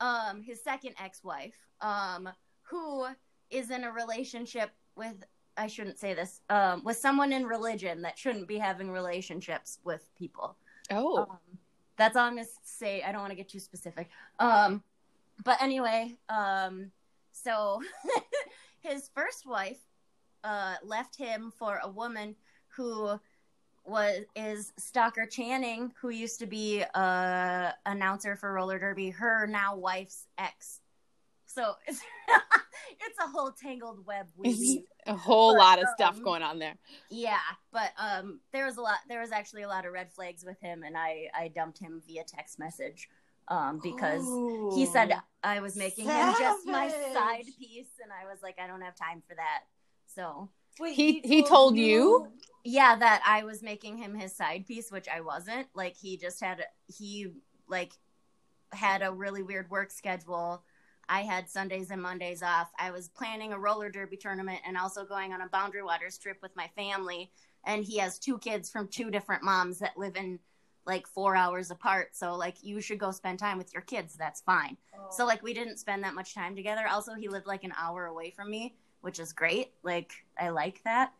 um, 0.00 0.42
his 0.42 0.62
second 0.62 0.94
ex-wife, 1.02 1.56
um, 1.80 2.28
who 2.62 3.06
is 3.50 3.70
in 3.70 3.84
a 3.84 3.92
relationship 3.92 4.70
with. 4.96 5.24
I 5.58 5.68
shouldn't 5.68 5.98
say 5.98 6.12
this. 6.12 6.42
Um, 6.50 6.84
with 6.84 6.98
someone 6.98 7.32
in 7.32 7.46
religion 7.46 8.02
that 8.02 8.18
shouldn't 8.18 8.46
be 8.46 8.58
having 8.58 8.90
relationships 8.90 9.78
with 9.84 10.06
people. 10.14 10.54
Oh. 10.90 11.18
Um, 11.30 11.38
that's 11.96 12.14
all 12.14 12.26
I'm 12.26 12.36
gonna 12.36 12.46
say. 12.62 13.02
I 13.02 13.10
don't 13.10 13.22
want 13.22 13.30
to 13.30 13.36
get 13.36 13.48
too 13.48 13.58
specific. 13.60 14.10
Um, 14.38 14.82
but 15.44 15.62
anyway, 15.62 16.18
um, 16.28 16.90
so 17.32 17.80
his 18.80 19.08
first 19.14 19.46
wife 19.46 19.80
uh, 20.44 20.74
left 20.84 21.16
him 21.16 21.50
for 21.58 21.80
a 21.82 21.88
woman 21.88 22.36
who 22.68 23.18
was 23.86 24.24
is 24.34 24.72
Stalker 24.78 25.26
Channing, 25.26 25.92
who 26.00 26.10
used 26.10 26.38
to 26.40 26.46
be 26.46 26.80
a 26.80 27.74
announcer 27.86 28.36
for 28.36 28.52
roller 28.52 28.78
derby. 28.78 29.10
Her 29.10 29.46
now 29.46 29.76
wife's 29.76 30.26
ex. 30.38 30.80
So 31.46 31.74
it's 31.86 32.00
it's 33.00 33.18
a 33.24 33.28
whole 33.28 33.52
tangled 33.52 34.04
web. 34.06 34.26
We 34.36 34.84
a 35.06 35.16
whole 35.16 35.54
But, 35.54 35.58
lot 35.58 35.78
of 35.82 35.86
stuff 35.94 36.16
um, 36.16 36.22
going 36.24 36.42
on 36.42 36.58
there. 36.58 36.76
yeah, 37.10 37.38
but 37.72 37.92
um, 37.98 38.40
there 38.52 38.66
was 38.66 38.76
a 38.76 38.82
lot. 38.82 38.98
There 39.08 39.20
was 39.20 39.32
actually 39.32 39.62
a 39.62 39.68
lot 39.68 39.86
of 39.86 39.92
red 39.92 40.12
flags 40.12 40.44
with 40.44 40.60
him, 40.60 40.82
and 40.82 40.96
I 40.96 41.28
I 41.34 41.48
dumped 41.48 41.78
him 41.78 42.02
via 42.06 42.24
text 42.24 42.58
message, 42.58 43.08
um, 43.48 43.80
because 43.82 44.24
he 44.74 44.84
said 44.86 45.14
I 45.42 45.60
was 45.60 45.76
making 45.76 46.06
him 46.06 46.34
just 46.38 46.66
my 46.66 46.88
side 46.88 47.44
piece, 47.58 47.92
and 48.02 48.12
I 48.12 48.30
was 48.30 48.38
like, 48.42 48.56
I 48.62 48.66
don't 48.66 48.82
have 48.82 48.96
time 48.96 49.22
for 49.26 49.34
that. 49.36 49.60
So 50.14 50.50
Wait, 50.78 50.94
He- 50.94 51.20
he 51.20 51.42
told 51.42 51.76
you? 51.76 52.32
yeah, 52.64 52.96
that 52.96 53.22
I 53.24 53.44
was 53.44 53.62
making 53.62 53.96
him 53.98 54.14
his 54.14 54.34
side 54.34 54.66
piece, 54.66 54.90
which 54.90 55.08
I 55.08 55.20
wasn't. 55.20 55.68
Like 55.74 55.96
he 55.96 56.16
just 56.16 56.40
had 56.40 56.64
he 56.86 57.32
like 57.68 57.92
had 58.72 59.02
a 59.02 59.12
really 59.12 59.42
weird 59.42 59.70
work 59.70 59.90
schedule. 59.90 60.62
I 61.08 61.22
had 61.22 61.48
Sundays 61.48 61.90
and 61.90 62.02
Mondays 62.02 62.42
off. 62.42 62.70
I 62.78 62.90
was 62.90 63.08
planning 63.08 63.52
a 63.52 63.58
roller 63.58 63.90
derby 63.90 64.16
tournament 64.16 64.60
and 64.66 64.76
also 64.76 65.04
going 65.04 65.32
on 65.32 65.40
a 65.40 65.48
Boundary 65.48 65.82
Waters 65.84 66.18
trip 66.18 66.38
with 66.42 66.54
my 66.56 66.68
family. 66.76 67.30
And 67.64 67.84
he 67.84 67.98
has 67.98 68.18
two 68.18 68.38
kids 68.38 68.68
from 68.70 68.88
two 68.88 69.10
different 69.10 69.44
moms 69.44 69.78
that 69.78 69.96
live 69.96 70.16
in 70.16 70.40
like 70.84 71.06
four 71.06 71.36
hours 71.36 71.70
apart. 71.70 72.16
So 72.16 72.34
like 72.34 72.56
you 72.62 72.80
should 72.80 72.98
go 72.98 73.12
spend 73.12 73.38
time 73.38 73.58
with 73.58 73.72
your 73.72 73.82
kids. 73.82 74.14
That's 74.16 74.40
fine. 74.40 74.76
Oh. 74.98 75.06
So 75.10 75.24
like 75.26 75.42
we 75.44 75.54
didn't 75.54 75.78
spend 75.78 76.02
that 76.02 76.14
much 76.14 76.34
time 76.34 76.56
together. 76.56 76.86
Also, 76.88 77.14
he 77.14 77.28
lived 77.28 77.46
like 77.46 77.62
an 77.64 77.72
hour 77.78 78.06
away 78.06 78.30
from 78.30 78.50
me, 78.50 78.74
which 79.06 79.20
is 79.20 79.32
great. 79.32 79.70
Like 79.84 80.10
I 80.36 80.48
like 80.48 80.82
that. 80.82 81.12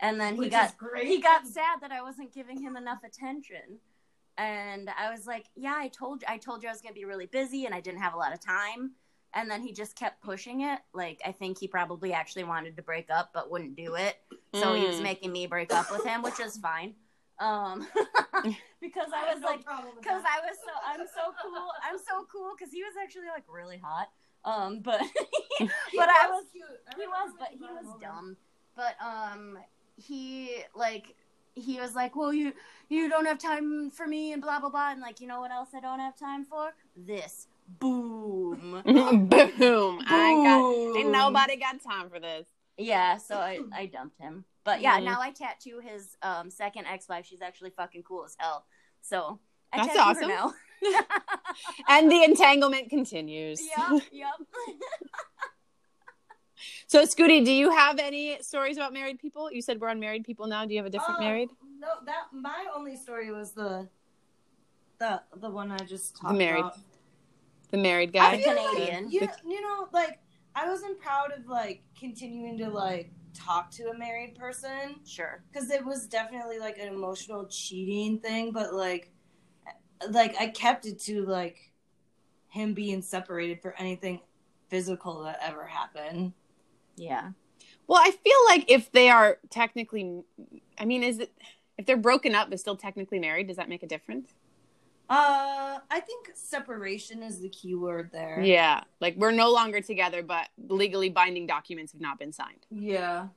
And 0.00 0.18
then 0.18 0.34
he 0.34 0.48
got 0.48 0.78
great. 0.78 1.06
he 1.06 1.20
got 1.20 1.46
sad 1.46 1.82
that 1.82 1.92
I 1.92 2.00
wasn't 2.02 2.32
giving 2.32 2.58
him 2.58 2.74
enough 2.74 3.04
attention. 3.04 3.78
And 4.38 4.88
I 4.98 5.10
was 5.12 5.26
like, 5.26 5.44
"Yeah, 5.54 5.74
I 5.76 5.88
told 5.88 6.22
you 6.22 6.26
I 6.28 6.38
told 6.38 6.62
you 6.62 6.70
I 6.70 6.72
was 6.72 6.80
going 6.80 6.94
to 6.94 6.98
be 6.98 7.04
really 7.04 7.26
busy 7.26 7.66
and 7.66 7.74
I 7.74 7.80
didn't 7.80 8.00
have 8.00 8.14
a 8.14 8.16
lot 8.16 8.32
of 8.32 8.40
time." 8.40 8.92
And 9.34 9.50
then 9.50 9.60
he 9.60 9.72
just 9.74 9.94
kept 9.94 10.22
pushing 10.22 10.62
it. 10.62 10.78
Like 10.94 11.20
I 11.24 11.32
think 11.32 11.58
he 11.58 11.68
probably 11.68 12.14
actually 12.14 12.44
wanted 12.44 12.76
to 12.76 12.82
break 12.82 13.10
up 13.10 13.30
but 13.34 13.50
wouldn't 13.50 13.76
do 13.76 13.94
it. 13.96 14.16
So 14.54 14.72
he 14.72 14.86
was 14.86 15.00
Mm. 15.00 15.02
making 15.02 15.30
me 15.32 15.46
break 15.46 15.70
up 15.74 15.90
with 15.92 16.02
him, 16.02 16.22
which 16.22 16.40
is 16.40 16.56
fine. 16.56 16.94
Um 17.38 17.86
because 18.80 19.10
I 19.14 19.32
was 19.34 19.42
No 19.42 19.48
like 19.48 19.58
because. 20.00 20.22
I 20.24 20.40
was 20.40 20.56
so 20.64 20.72
I'm 20.86 21.06
so 21.06 21.34
cool. 21.42 21.68
I'm 21.86 21.98
so 21.98 22.26
cool 22.32 22.52
because 22.56 22.72
he 22.72 22.82
was 22.82 22.94
actually 23.02 23.28
like 23.28 23.44
really 23.48 23.76
hot. 23.78 24.08
Um, 24.44 24.80
but 24.80 25.00
He 25.58 25.68
but 25.96 26.08
I 26.08 26.28
was 26.30 26.44
cute. 26.52 26.64
He 26.98 27.06
was, 27.06 27.32
but 27.38 27.48
he 27.50 27.58
was 27.58 27.70
brought 27.70 27.80
him 27.82 27.88
over. 27.88 28.00
dumb. 28.00 28.36
But 28.76 28.96
um, 29.04 29.58
he 29.96 30.50
like 30.74 31.14
he 31.54 31.78
was 31.80 31.94
like, 31.94 32.16
well, 32.16 32.32
you 32.32 32.52
you 32.88 33.08
don't 33.08 33.26
have 33.26 33.38
time 33.38 33.90
for 33.90 34.06
me 34.06 34.32
and 34.32 34.42
blah 34.42 34.58
blah 34.60 34.68
blah, 34.70 34.90
and 34.92 35.00
like 35.00 35.20
you 35.20 35.26
know 35.28 35.40
what 35.40 35.50
else 35.52 35.70
I 35.76 35.80
don't 35.80 36.00
have 36.00 36.16
time 36.16 36.44
for? 36.44 36.72
This 36.96 37.46
boom. 37.78 38.82
Boom. 38.84 40.02
I 40.06 40.34
got. 40.44 40.60
Boom. 40.60 40.96
Ain't 40.96 41.10
nobody 41.10 41.56
got 41.56 41.82
time 41.82 42.10
for 42.10 42.18
this. 42.20 42.46
Yeah, 42.76 43.16
so 43.18 43.36
I, 43.36 43.60
I 43.72 43.86
dumped 43.86 44.18
him. 44.20 44.44
But 44.64 44.80
yeah, 44.82 44.98
Mhm. 44.98 45.04
now 45.04 45.20
I 45.20 45.30
tattoo 45.30 45.78
his 45.80 46.16
um 46.22 46.50
second 46.50 46.86
ex 46.86 47.08
wife. 47.08 47.24
She's 47.26 47.40
actually 47.42 47.70
fucking 47.70 48.02
cool 48.02 48.24
as 48.24 48.36
hell. 48.38 48.66
So 49.00 49.38
I 49.72 49.78
That's 49.78 49.88
tattoo 49.94 50.00
awesome. 50.00 50.22
her 50.24 50.28
now. 50.28 50.54
And 51.88 52.10
the 52.10 52.22
entanglement 52.24 52.90
continues. 52.90 53.60
yep, 53.60 54.02
yep. 54.12 54.28
So, 56.86 57.02
Scooty, 57.04 57.44
do 57.44 57.50
you 57.52 57.70
have 57.70 57.98
any 57.98 58.40
stories 58.40 58.76
about 58.76 58.92
married 58.92 59.18
people? 59.18 59.50
You 59.50 59.60
said 59.62 59.80
we're 59.80 59.88
on 59.88 59.98
married 60.00 60.24
people 60.24 60.46
now. 60.46 60.64
Do 60.64 60.72
you 60.74 60.78
have 60.78 60.86
a 60.86 60.90
different 60.90 61.18
Uh, 61.18 61.22
married? 61.22 61.48
No, 61.78 61.88
that 62.06 62.26
my 62.32 62.66
only 62.76 62.96
story 62.96 63.32
was 63.32 63.52
the 63.52 63.88
the 64.98 65.22
the 65.36 65.50
one 65.50 65.70
I 65.72 65.78
just 65.78 66.16
talked 66.16 66.32
The 66.34 66.38
married 66.38 66.60
about. 66.60 66.78
The 67.70 67.76
married 67.78 68.16
I 68.16 68.36
guy. 68.36 68.42
Canadian. 68.42 69.04
Like, 69.04 69.12
you, 69.12 69.28
you 69.46 69.60
know, 69.60 69.88
like 69.92 70.20
I 70.54 70.68
wasn't 70.68 71.00
proud 71.00 71.32
of 71.36 71.46
like 71.48 71.82
continuing 71.98 72.56
to 72.58 72.68
like 72.70 73.10
talk 73.34 73.70
to 73.72 73.88
a 73.90 73.98
married 73.98 74.36
person 74.36 75.00
Sure. 75.04 75.42
because 75.52 75.70
it 75.70 75.84
was 75.84 76.06
definitely 76.06 76.58
like 76.60 76.78
an 76.78 76.88
emotional 76.88 77.46
cheating 77.46 78.20
thing, 78.20 78.52
but 78.52 78.72
like 78.74 79.10
like 80.10 80.36
I 80.38 80.48
kept 80.48 80.86
it 80.86 80.98
to 81.00 81.24
like 81.26 81.72
him 82.48 82.74
being 82.74 83.02
separated 83.02 83.60
for 83.60 83.74
anything 83.78 84.20
physical 84.68 85.24
that 85.24 85.38
ever 85.42 85.66
happened. 85.66 86.32
Yeah. 86.96 87.30
Well, 87.86 88.00
I 88.00 88.10
feel 88.10 88.38
like 88.48 88.70
if 88.70 88.90
they 88.92 89.10
are 89.10 89.38
technically, 89.50 90.22
I 90.78 90.84
mean, 90.84 91.02
is 91.02 91.18
it 91.18 91.32
if 91.76 91.86
they're 91.86 91.96
broken 91.96 92.34
up 92.34 92.50
but 92.50 92.60
still 92.60 92.76
technically 92.76 93.18
married? 93.18 93.48
Does 93.48 93.56
that 93.56 93.68
make 93.68 93.82
a 93.82 93.86
difference? 93.86 94.30
Uh, 95.10 95.78
I 95.90 96.00
think 96.00 96.30
separation 96.34 97.22
is 97.22 97.40
the 97.40 97.50
key 97.50 97.74
word 97.74 98.10
there. 98.10 98.40
Yeah, 98.42 98.84
like 99.00 99.16
we're 99.16 99.32
no 99.32 99.50
longer 99.52 99.82
together, 99.82 100.22
but 100.22 100.48
legally 100.68 101.10
binding 101.10 101.46
documents 101.46 101.92
have 101.92 102.00
not 102.00 102.18
been 102.18 102.32
signed. 102.32 102.66
Yeah. 102.70 103.28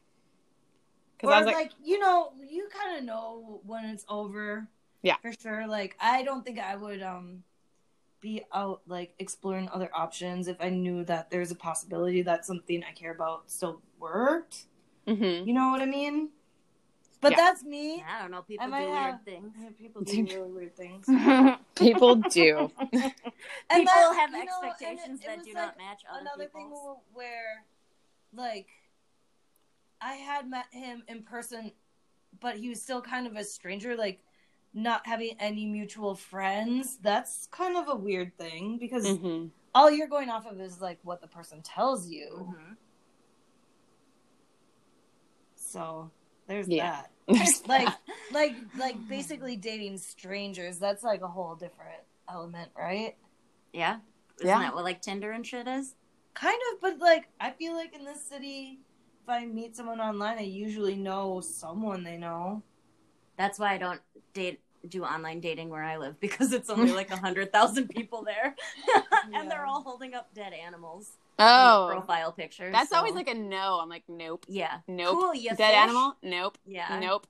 Because 1.17 1.29
Or 1.29 1.33
I 1.33 1.37
was 1.39 1.45
like, 1.47 1.55
like, 1.55 1.71
you 1.83 1.99
know, 1.99 2.31
you 2.47 2.69
kind 2.69 2.97
of 2.97 3.03
know 3.03 3.59
when 3.65 3.85
it's 3.85 4.05
over. 4.07 4.67
Yeah. 5.03 5.17
For 5.21 5.31
sure. 5.33 5.67
Like 5.67 5.95
I 5.99 6.23
don't 6.23 6.43
think 6.45 6.59
I 6.59 6.75
would 6.75 7.01
um 7.01 7.43
be 8.19 8.43
out 8.53 8.81
like 8.87 9.13
exploring 9.19 9.69
other 9.71 9.89
options 9.93 10.47
if 10.47 10.57
I 10.59 10.69
knew 10.69 11.03
that 11.05 11.29
there's 11.29 11.51
a 11.51 11.55
possibility 11.55 12.23
that 12.23 12.45
something 12.45 12.83
I 12.83 12.91
care 12.93 13.11
about 13.11 13.49
still 13.51 13.81
worked. 13.99 14.65
mhm. 15.07 15.45
You 15.45 15.53
know 15.53 15.69
what 15.69 15.81
I 15.81 15.85
mean? 15.85 16.29
But 17.21 17.31
Yeah. 17.31 17.37
that's 17.37 17.63
me. 17.63 18.03
I 18.07 18.21
don't 18.21 18.29
know. 18.31 18.41
People 18.43 18.65
do 18.67 18.71
might 18.71 18.89
weird 18.89 19.25
things. 19.25 19.53
People 19.77 20.01
do 20.13 20.23
really 20.25 20.51
weird 20.51 20.75
things. 20.75 21.05
people 21.75 22.15
do. 22.15 22.71
And 22.91 22.91
People 22.91 23.93
that- 23.95 24.15
have 24.19 24.31
you 24.31 24.45
know, 24.45 24.51
and 24.61 24.71
expectations 24.71 25.19
it- 25.21 25.23
it 25.23 25.27
that 25.27 25.37
was 25.37 25.47
do 25.47 25.53
like 25.53 25.65
not 25.65 25.77
match 25.77 26.01
other 26.09 26.21
another 26.21 26.45
thing 26.49 26.71
where 27.13 27.65
like 28.33 28.67
I 30.01 30.13
had 30.15 30.49
met 30.49 30.65
him 30.71 31.03
in 31.07 31.23
person 31.23 31.71
but 32.39 32.57
he 32.57 32.69
was 32.69 32.81
still 32.81 33.01
kind 33.01 33.25
of 33.25 33.35
a 33.35 33.43
stranger 33.43 33.95
like 33.95 34.19
not 34.78 35.05
having 35.07 35.36
any 35.39 35.65
mutual 35.65 36.13
friends 36.15 36.97
that's 37.01 37.47
kind 37.51 37.75
of 37.75 37.88
a 37.89 37.95
weird 37.95 38.38
thing 38.38 38.78
because 38.78 39.05
Mhm. 39.05 39.49
all 39.73 39.89
you're 39.89 40.07
going 40.07 40.30
off 40.30 40.45
of 40.45 40.61
is 40.61 40.80
like 40.80 40.99
what 41.03 41.19
the 41.21 41.28
person 41.28 41.61
tells 41.63 42.07
you 42.07 42.53
Mhm. 42.55 42.78
so 45.55 46.11
there's 46.47 46.67
Yeah. 46.67 47.01
that 47.01 47.11
like 47.67 47.89
like 48.32 48.55
like 48.78 49.07
basically 49.07 49.55
dating 49.57 49.97
strangers 49.97 50.78
that's 50.80 51.03
like 51.03 51.21
a 51.21 51.28
whole 51.28 51.55
different 51.55 52.01
element 52.30 52.71
right 52.78 53.15
Yeah. 53.73 53.99
Isn't 54.39 54.47
Yeah. 54.47 54.59
that 54.59 54.75
what 54.75 54.84
like 54.84 55.01
Tinder 55.01 55.32
and 55.32 55.45
shit 55.45 55.67
is? 55.67 55.95
Kind 56.34 56.59
of, 56.71 56.82
but 56.82 56.99
like 56.99 57.28
I 57.39 57.51
feel 57.51 57.73
like 57.73 57.95
in 57.95 58.05
this 58.05 58.23
city, 58.23 58.80
if 59.23 59.30
I 59.30 59.45
meet 59.45 59.75
someone 59.75 59.99
online, 59.99 60.38
I 60.38 60.41
usually 60.41 60.95
know 60.95 61.41
someone 61.41 62.03
they 62.03 62.17
know. 62.17 62.61
That's 63.38 63.57
why 63.59 63.73
I 63.73 63.78
don't 63.78 64.01
date 64.34 64.61
do 64.88 65.03
online 65.03 65.39
dating 65.39 65.69
where 65.69 65.84
I 65.84 65.97
live 65.97 66.19
because 66.25 66.51
it's 66.53 66.69
only 66.69 66.91
like 66.91 67.11
a 67.11 67.17
hundred 67.17 67.51
thousand 67.53 67.89
people 67.89 68.23
there, 68.23 68.55
and 69.34 69.49
they're 69.49 69.65
all 69.65 69.82
holding 69.84 70.13
up 70.13 70.34
dead 70.34 70.53
animals. 70.53 71.11
Oh, 71.39 71.89
profile 71.91 72.32
pictures. 72.32 72.73
that's 72.73 72.89
so- 72.89 72.97
always 72.97 73.13
like 73.13 73.30
a 73.30 73.34
no. 73.36 73.80
I'm 73.82 73.89
like, 73.89 74.03
nope, 74.07 74.45
yeah, 74.47 74.80
nope. 74.88 75.11
Cool, 75.19 75.36
you 75.36 75.49
Dead 75.49 75.57
fish? 75.57 75.75
animal? 75.75 76.15
Nope, 76.23 76.57
Yeah, 76.65 76.97
nope. 76.99 77.28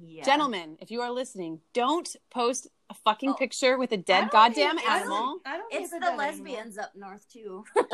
yeah. 0.00 0.22
Gentlemen, 0.22 0.76
if 0.80 0.90
you 0.90 1.00
are 1.00 1.10
listening, 1.10 1.60
don't 1.72 2.14
post 2.30 2.68
a 2.90 2.94
fucking 2.94 3.30
Oh. 3.30 3.34
picture 3.34 3.76
with 3.76 3.90
a 3.92 3.96
dead 3.96 4.30
goddamn 4.30 4.78
hate- 4.78 4.88
I 4.88 5.00
animal. 5.00 5.18
don't- 5.18 5.42
I 5.46 5.56
don't 5.58 5.72
It's 5.74 5.90
the 5.90 5.98
the 5.98 6.06
dead 6.06 6.16
lesbians 6.18 6.78
up 6.78 6.92
north 6.94 7.26
too. 7.28 7.64
or 7.76 7.84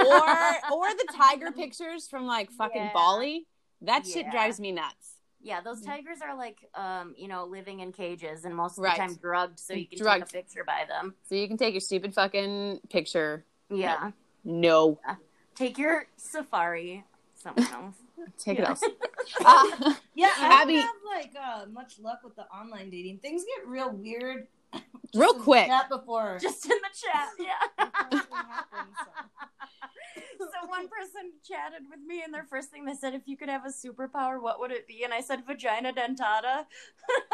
or 0.73 0.89
the 0.95 1.09
tiger 1.17 1.51
pictures 1.53 2.07
from 2.07 2.27
like 2.27 2.51
fucking 2.53 2.83
Yeah. 2.83 2.93
Bali. 2.93 3.47
That 3.81 4.07
shit 4.07 4.27
Yeah. 4.27 4.31
drives 4.31 4.61
me 4.61 4.73
nuts. 4.73 5.14
Yeah, 5.45 5.61
those 5.61 5.83
tigers 5.83 6.19
are 6.23 6.35
like, 6.37 6.57
um, 6.75 7.15
you 7.19 7.29
know, 7.29 7.45
living 7.45 7.81
in 7.81 7.93
cages 7.93 8.47
and 8.47 8.57
most 8.57 8.79
of 8.79 8.85
Right. 8.85 8.97
the 8.97 9.03
time 9.03 9.15
drugged, 9.17 9.61
so 9.61 9.75
you 9.75 9.87
can 9.87 9.99
Drugged. 9.99 10.31
take 10.31 10.41
a 10.41 10.43
picture 10.45 10.65
by 10.65 10.87
them. 10.89 11.15
So 11.29 11.35
you 11.35 11.47
can 11.47 11.59
take 11.59 11.75
your 11.75 11.83
stupid 11.83 12.15
fucking 12.15 12.81
picture. 12.89 13.45
Yeah, 13.69 14.13
No, 14.43 14.99
take 15.55 15.77
your 15.77 16.07
safari. 16.17 17.05
Someone 17.35 17.67
else. 17.73 17.97
take 18.39 18.57
Yeah. 18.59 18.65
it 18.65 18.69
else. 18.71 18.83
Uh, 19.45 19.95
Yeah, 20.15 20.31
I 20.39 20.63
Abby- 20.63 20.77
don't 20.77 20.83
have 20.83 20.95
like 21.05 21.33
uh, 21.39 21.67
much 21.71 21.99
luck 21.99 22.21
with 22.25 22.37
the 22.37 22.47
online 22.47 22.89
dating. 22.89 23.19
Things 23.19 23.45
get 23.45 23.67
real 23.69 23.91
weird. 23.91 24.47
just 24.73 24.85
Real 25.15 25.35
quick. 25.35 25.67
chat 25.67 25.91
before. 25.91 26.39
Just 26.41 26.65
in 26.65 26.71
the 26.71 26.91
chat, 27.03 27.29
yeah. 27.39 28.21
Anything 30.45 30.55
happens, 30.55 30.63
so. 30.63 30.67
so 30.67 30.71
one 30.71 30.89
person 30.89 31.33
chatted 31.45 31.83
with 31.91 32.01
me, 32.07 32.23
and 32.23 32.33
their 32.33 32.45
first 32.45 32.71
thing 32.71 32.85
they 32.85 32.95
said, 32.95 33.15
"If 33.15 33.27
you 33.27 33.37
could 33.37 33.49
have 33.49 33.65
a 33.65 33.71
superpower, 33.71 34.41
what 34.41 34.61
would 34.61 34.71
it 34.71 34.87
be?" 34.87 35.03
And 35.05 35.13
I 35.13 35.21
said, 35.21 35.47
"Vagina 35.47 35.93
dentata." 35.93 36.67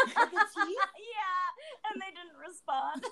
With 0.06 0.30
the 0.30 0.46
teeth? 0.54 0.76
yeah, 0.98 1.46
and 1.90 2.00
they 2.00 2.10
didn't 2.10 2.36
respond. 2.40 3.04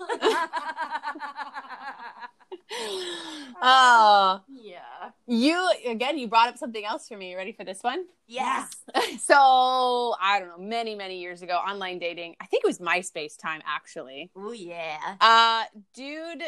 oh, 3.63 4.41
yeah. 4.49 5.11
you 5.27 5.71
again. 5.87 6.19
You 6.19 6.29
brought 6.29 6.49
up 6.49 6.59
something 6.59 6.85
else 6.85 7.09
for 7.09 7.17
me. 7.17 7.31
You 7.31 7.37
ready 7.37 7.53
for 7.53 7.65
this 7.65 7.83
one? 7.83 8.05
Yes. 8.27 8.71
so 9.21 10.15
I 10.21 10.39
don't 10.39 10.49
know. 10.49 10.59
Many 10.59 10.95
many 10.95 11.21
years 11.21 11.43
ago, 11.43 11.55
online 11.55 11.99
dating. 11.99 12.37
I 12.41 12.47
think 12.47 12.65
it 12.65 12.67
was 12.67 12.79
MySpace 12.79 13.39
time 13.39 13.63
actually. 13.67 14.31
Oh 14.37 14.53
yeah. 14.53 15.17
Uh, 15.21 15.65
dude, 15.95 16.43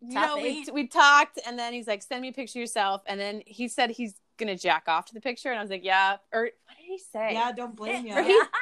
you 0.00 0.14
know, 0.14 0.36
we, 0.36 0.66
we 0.72 0.86
talked, 0.86 1.38
and 1.46 1.58
then 1.58 1.72
he's 1.72 1.86
like, 1.86 2.02
"Send 2.02 2.22
me 2.22 2.28
a 2.28 2.32
picture 2.32 2.58
of 2.58 2.60
yourself," 2.60 3.02
and 3.06 3.18
then 3.20 3.42
he 3.46 3.68
said 3.68 3.90
he's 3.90 4.14
gonna 4.38 4.56
jack 4.56 4.84
off 4.88 5.04
to 5.06 5.14
the 5.14 5.20
picture, 5.20 5.50
and 5.50 5.58
I 5.58 5.62
was 5.62 5.70
like, 5.70 5.84
"Yeah." 5.84 6.16
Or 6.32 6.42
what 6.42 6.52
did 6.78 6.86
he 6.86 6.98
say? 6.98 7.34
Yeah, 7.34 7.52
don't 7.52 7.76
blame 7.76 8.06
you. 8.06 8.14
He- 8.22 8.42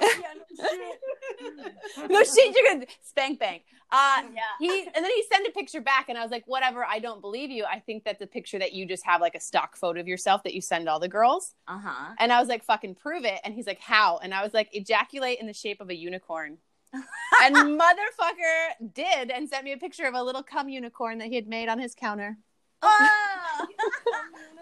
yeah, 0.00 0.10
no 0.58 0.64
shit. 0.68 2.10
no 2.10 2.22
shit, 2.22 2.54
you're 2.56 2.72
gonna 2.72 2.86
spank 3.02 3.40
bank. 3.40 3.62
Uh, 3.90 4.22
Yeah. 4.34 4.40
he 4.60 4.82
and 4.94 5.04
then 5.04 5.10
he 5.10 5.24
sent 5.32 5.46
a 5.48 5.50
picture 5.50 5.80
back, 5.80 6.08
and 6.08 6.16
I 6.18 6.22
was 6.22 6.30
like, 6.30 6.44
"Whatever, 6.46 6.84
I 6.84 6.98
don't 6.98 7.20
believe 7.20 7.50
you. 7.50 7.64
I 7.64 7.80
think 7.80 8.04
that's 8.04 8.20
a 8.22 8.26
picture 8.26 8.58
that 8.58 8.72
you 8.72 8.86
just 8.86 9.04
have 9.06 9.20
like 9.20 9.34
a 9.34 9.40
stock 9.40 9.76
photo 9.76 9.98
of 10.00 10.06
yourself 10.06 10.42
that 10.44 10.54
you 10.54 10.60
send 10.60 10.88
all 10.88 11.00
the 11.00 11.08
girls." 11.08 11.54
Uh 11.66 11.78
huh. 11.82 12.14
And 12.18 12.32
I 12.32 12.38
was 12.38 12.48
like, 12.48 12.62
"Fucking 12.64 12.94
prove 12.96 13.24
it!" 13.24 13.40
And 13.44 13.54
he's 13.54 13.66
like, 13.66 13.80
"How?" 13.80 14.18
And 14.18 14.32
I 14.34 14.44
was 14.44 14.54
like, 14.54 14.68
"Ejaculate 14.72 15.40
in 15.40 15.46
the 15.46 15.54
shape 15.54 15.80
of 15.80 15.88
a 15.90 15.94
unicorn." 15.96 16.58
And 16.92 17.54
motherfucker 17.78 18.92
did 18.94 19.30
and 19.30 19.48
sent 19.48 19.64
me 19.64 19.72
a 19.72 19.76
picture 19.76 20.04
of 20.06 20.14
a 20.14 20.22
little 20.22 20.42
cum 20.42 20.68
unicorn 20.68 21.18
that 21.18 21.28
he 21.28 21.34
had 21.34 21.46
made 21.46 21.68
on 21.68 21.78
his 21.78 21.94
counter. 21.94 22.36
Oh, 22.80 23.66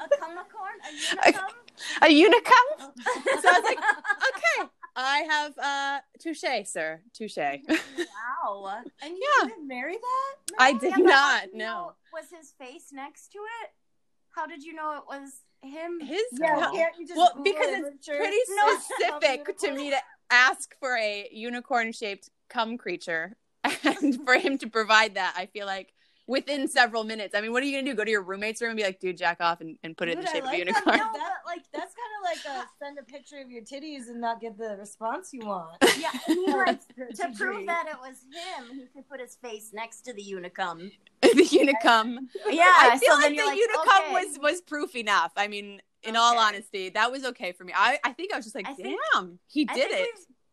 a 0.01 0.09
cummicorn, 0.17 0.79
a 1.25 1.29
unicorn. 1.29 1.53
A 2.03 2.07
unicum? 2.07 2.93
So 3.43 3.49
I 3.49 3.61
was 3.61 3.65
like, 3.65 3.79
okay, 3.79 4.71
I 4.97 5.19
have 5.29 5.59
uh 5.59 5.99
touche, 6.19 6.45
sir. 6.67 7.03
Touche. 7.13 7.37
wow. 7.37 8.83
And 9.03 9.17
you 9.17 9.29
Yeah. 9.43 9.49
didn't 9.49 9.69
marry 9.69 9.95
that? 9.97 10.55
I 10.59 10.73
did 10.73 10.95
Yeah, 10.97 11.05
not, 11.05 11.43
no. 11.53 11.65
know- 11.65 11.93
Was 12.13 12.27
his 12.37 12.53
face 12.59 12.89
next 12.93 13.29
to 13.33 13.39
it? 13.63 13.71
How 14.35 14.47
did 14.47 14.63
you 14.65 14.73
know 14.75 14.93
it 14.97 15.03
was 15.07 15.41
him? 15.63 16.01
His 16.01 16.23
Yeah, 16.33 16.57
well, 16.57 16.73
can't 16.75 16.95
you 16.99 17.07
just 17.07 17.19
well, 17.19 17.33
because 17.43 17.67
it's 17.69 18.07
pretty 18.07 18.37
No. 18.51 18.79
specific 18.79 19.59
to 19.59 19.73
me 19.73 19.91
to 19.91 19.97
ask 20.31 20.75
for 20.81 20.97
a 20.97 21.29
unicorn 21.33 21.93
shaped 21.93 22.31
cum 22.49 22.77
creature 22.79 23.37
and 23.85 24.21
for 24.25 24.35
him 24.35 24.59
to 24.59 24.69
provide 24.69 25.15
that 25.15 25.35
i 25.37 25.47
feel 25.47 25.67
like 25.67 25.93
within 26.29 26.67
several 26.69 27.05
minutes 27.05 27.35
i 27.35 27.41
mean 27.41 27.53
what 27.53 27.63
are 27.63 27.67
you 27.67 27.73
gonna 27.77 27.89
do 27.89 27.95
go 27.95 28.05
to 28.05 28.11
your 28.11 28.23
roommate's 28.23 28.61
room 28.61 28.71
and 28.71 28.77
be 28.77 28.83
like 28.83 28.99
dude 29.01 29.17
jack 29.17 29.37
off 29.41 29.61
and, 29.61 29.79
and 29.85 29.97
put 29.97 30.09
it 30.09 30.19
in 30.19 30.25
the 30.25 30.31
shape 30.31 30.43
like 30.45 30.61
of 30.61 30.69
a 30.69 30.73
that. 30.73 30.75
unicorn 30.87 30.97
No, 30.99 31.09
but 31.13 31.23
like 31.47 31.63
that's 31.73 31.95
kind 31.95 32.13
of 32.19 32.23
like 32.25 32.65
a 32.65 32.67
send 32.85 32.99
a 32.99 33.03
picture 33.03 33.39
of 33.39 33.51
your 33.51 33.63
titties 33.63 34.09
and 34.09 34.21
not 34.21 34.41
get 34.41 34.59
the 34.59 34.77
response 34.79 35.31
you 35.33 35.47
want. 35.47 35.77
Yeah, 35.99 36.11
I 36.29 36.35
mean, 36.35 36.51
like, 36.57 36.81
To 36.97 37.07
to 37.17 37.33
prove 37.37 37.67
that 37.67 37.87
it 37.89 37.97
was 38.01 38.19
him, 38.33 38.77
he 38.77 38.87
could 38.93 39.09
put 39.09 39.21
his 39.21 39.37
face 39.37 39.71
next 39.73 40.01
to 40.03 40.13
the 40.13 40.23
unicum. 40.23 40.91
the 41.23 41.29
unicum 41.29 42.19
Yeah, 42.51 42.65
i 42.77 42.99
feel 43.01 43.13
so 43.15 43.19
like 43.21 43.29
the 43.31 43.35
you're 43.37 43.47
like, 43.47 43.59
unicum 43.59 44.01
okay. 44.05 44.13
was 44.27 44.39
was 44.41 44.61
proof 44.61 44.95
enough 44.97 45.33
i 45.37 45.47
mean 45.49 45.81
in 46.07 46.17
all 46.17 46.39
honesty 46.39 46.89
that 46.91 47.11
was 47.11 47.25
okay 47.25 47.53
for 47.53 47.65
me 47.65 47.73
i 47.77 47.99
i 48.05 48.13
think 48.13 48.33
i 48.33 48.37
was 48.37 48.45
just 48.45 48.55
like 48.55 48.67
I 48.69 48.75
think- 48.75 48.99
damn 49.15 49.39
he 49.49 49.67
I 49.69 49.75
did 49.75 49.91
think 49.91 50.09
it 50.09 50.09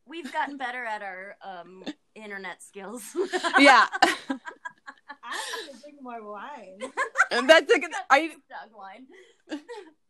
We've, 0.08 0.26
we've 0.26 0.34
gotten 0.34 0.58
better 0.58 0.84
at 0.84 1.02
our 1.02 1.36
um, 1.42 1.84
internet 2.16 2.62
skills. 2.62 3.04
yeah 3.60 3.88
I 4.02 5.36
need 5.68 5.74
to 5.74 5.82
drink 5.82 5.98
more 6.02 6.22
wine. 6.30 6.80
and 7.32 7.50
that's 7.50 7.72
a 7.72 7.80
good 7.80 7.92
are 8.10 8.20
you 8.20 8.30
Dog 8.50 8.70
wine. 8.76 9.08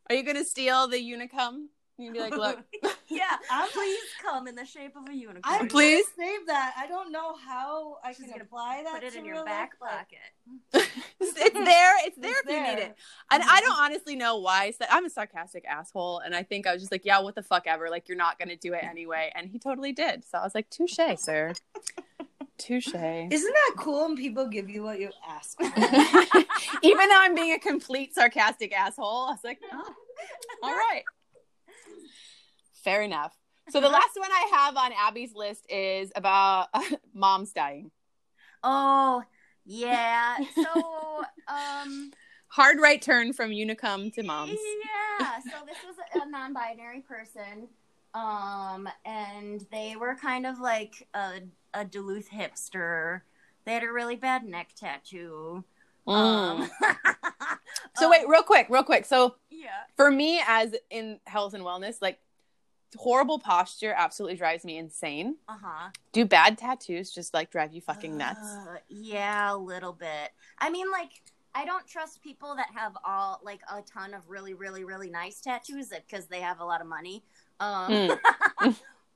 are 0.10 0.16
you 0.16 0.24
gonna 0.24 0.44
steal 0.44 0.88
the 0.88 0.98
unicum 0.98 1.68
you 1.98 2.06
can 2.06 2.14
be 2.14 2.20
like 2.20 2.36
look 2.36 2.60
yeah, 3.08 3.38
I'm- 3.52 3.70
please 3.72 4.00
come 4.22 4.48
in 4.48 4.56
the 4.56 4.66
shape 4.66 4.96
of 4.96 5.08
a 5.08 5.14
unicorn. 5.14 5.42
I'm 5.44 5.68
Please? 5.68 6.06
save 6.18 6.48
that. 6.48 6.74
I 6.78 6.88
don't 6.88 7.12
know 7.12 7.36
how 7.36 7.98
I 8.04 8.14
She's 8.14 8.32
can 8.32 8.42
apply 8.42 8.82
that. 8.84 8.96
put 8.96 9.04
it 9.04 9.14
to 9.14 9.20
in 9.20 9.26
your 9.26 9.36
real 9.36 9.46
back 9.46 9.72
life, 9.82 9.92
pocket. 10.72 10.90
it's 11.20 11.34
there 11.54 11.96
it's 12.06 12.18
there 12.18 12.32
It's 12.32 12.48
if 12.48 12.50
you 12.50 12.62
need 12.64 12.80
it 12.82 12.96
And 13.32 13.44
I 13.44 13.62
don't 13.62 13.78
honestly 13.80 14.16
know 14.16 14.38
why. 14.40 14.64
I 14.66 14.72
said 14.72 14.88
I'm 14.90 15.06
a 15.06 15.10
sarcastic 15.10 15.66
asshole, 15.68 16.20
and 16.20 16.36
I 16.36 16.44
think 16.44 16.66
I 16.68 16.74
was 16.74 16.82
just 16.82 16.92
like, 16.92 17.06
"Yeah, 17.06 17.20
what 17.20 17.36
the 17.36 17.44
fuck 17.44 17.68
ever." 17.68 17.90
Like 17.90 18.08
you're 18.08 18.18
not 18.18 18.40
gonna 18.40 18.56
do 18.56 18.74
it 18.74 18.84
anyway, 18.84 19.32
and 19.36 19.50
he 19.50 19.60
totally 19.60 19.92
did. 19.94 20.26
So 20.26 20.38
I 20.40 20.44
was 20.44 20.56
like, 20.56 20.70
"Touche, 20.70 21.00
sir, 21.18 21.54
touche." 22.58 22.94
Isn't 22.94 23.30
that 23.54 23.74
cool 23.78 24.08
when 24.08 24.18
people 24.18 24.48
give 24.48 24.70
you 24.70 24.84
what 24.84 25.00
you 25.00 25.12
ask 25.28 25.58
for? 25.58 25.66
Even 26.82 27.10
though 27.10 27.20
I'm 27.22 27.36
being 27.36 27.54
a 27.54 27.60
complete 27.60 28.14
sarcastic 28.16 28.74
asshole, 28.74 29.28
I 29.28 29.32
was 29.32 29.40
like, 29.44 29.60
"Oh, 29.72 29.94
all 30.64 30.72
right, 30.76 31.04
fair 32.84 33.02
enough." 33.02 33.38
So 33.70 33.80
the 33.80 33.88
last 33.90 34.12
one 34.18 34.30
I 34.32 34.52
have 34.56 34.76
on 34.76 34.92
Abby's 34.92 35.34
list 35.34 35.66
is 35.70 36.12
about 36.16 36.68
moms 37.14 37.54
dying. 37.54 37.92
Oh, 38.64 39.24
yeah. 39.66 40.38
So, 40.56 41.24
um, 41.48 42.12
Hard 42.48 42.80
right 42.80 43.02
turn 43.02 43.34
from 43.34 43.50
Unicum 43.52 44.14
to 44.14 44.24
moms. 44.24 44.52
Yeah. 44.52 45.40
So 45.46 45.66
this 45.66 45.78
was 45.86 45.96
a 46.22 46.30
non-binary 46.30 47.02
person, 47.02 47.68
um, 48.14 48.88
and 49.06 49.66
they 49.72 49.96
were 49.96 50.16
kind 50.16 50.46
of 50.46 50.60
like 50.60 51.08
a, 51.14 51.40
a 51.74 51.86
Duluth 51.86 52.30
hipster. 52.30 53.22
They 53.66 53.74
had 53.74 53.84
a 53.84 53.92
really 53.92 54.16
bad 54.16 54.44
neck 54.44 54.70
tattoo. 54.76 55.64
Mm. 56.08 56.14
Um, 56.14 56.70
So 57.96 58.10
wait, 58.10 58.28
real 58.28 58.44
quick, 58.44 58.68
real 58.70 58.84
quick. 58.84 59.06
So 59.06 59.36
Yeah. 59.50 59.70
for 59.96 60.12
me 60.12 60.42
as 60.48 60.76
in 60.90 61.20
health 61.26 61.54
and 61.54 61.64
wellness 61.64 62.02
like 62.02 62.20
horrible 62.98 63.40
posture 63.40 63.94
absolutely 63.98 64.38
drives 64.38 64.64
me 64.64 64.78
insane 64.78 65.36
Uh 65.48 65.58
huh. 65.64 65.90
do 66.12 66.26
bad 66.26 66.58
tattoos 66.58 67.12
just 67.12 67.34
like 67.34 67.50
drive 67.52 67.74
you 67.74 67.82
fucking 67.82 68.18
nuts 68.18 68.40
Uh, 68.40 68.78
yeah, 68.90 69.54
a 69.54 69.58
little 69.58 69.94
bit. 69.94 70.32
I 70.60 70.70
mean, 70.70 70.90
like, 70.92 71.22
I 71.56 71.66
don't 71.66 71.86
trust 71.88 72.22
people 72.24 72.56
that 72.56 72.68
have 72.76 72.94
all 73.06 73.40
like 73.44 73.62
a 73.72 73.82
ton 73.82 74.14
of 74.14 74.28
really, 74.30 74.54
really, 74.54 74.84
really 74.84 75.10
nice 75.10 75.40
tattoos 75.40 75.90
because 75.90 76.26
they 76.28 76.40
have 76.42 76.60
a 76.60 76.66
lot 76.66 76.82
of 76.82 76.88
money. 76.88 77.24
Um, 77.60 78.18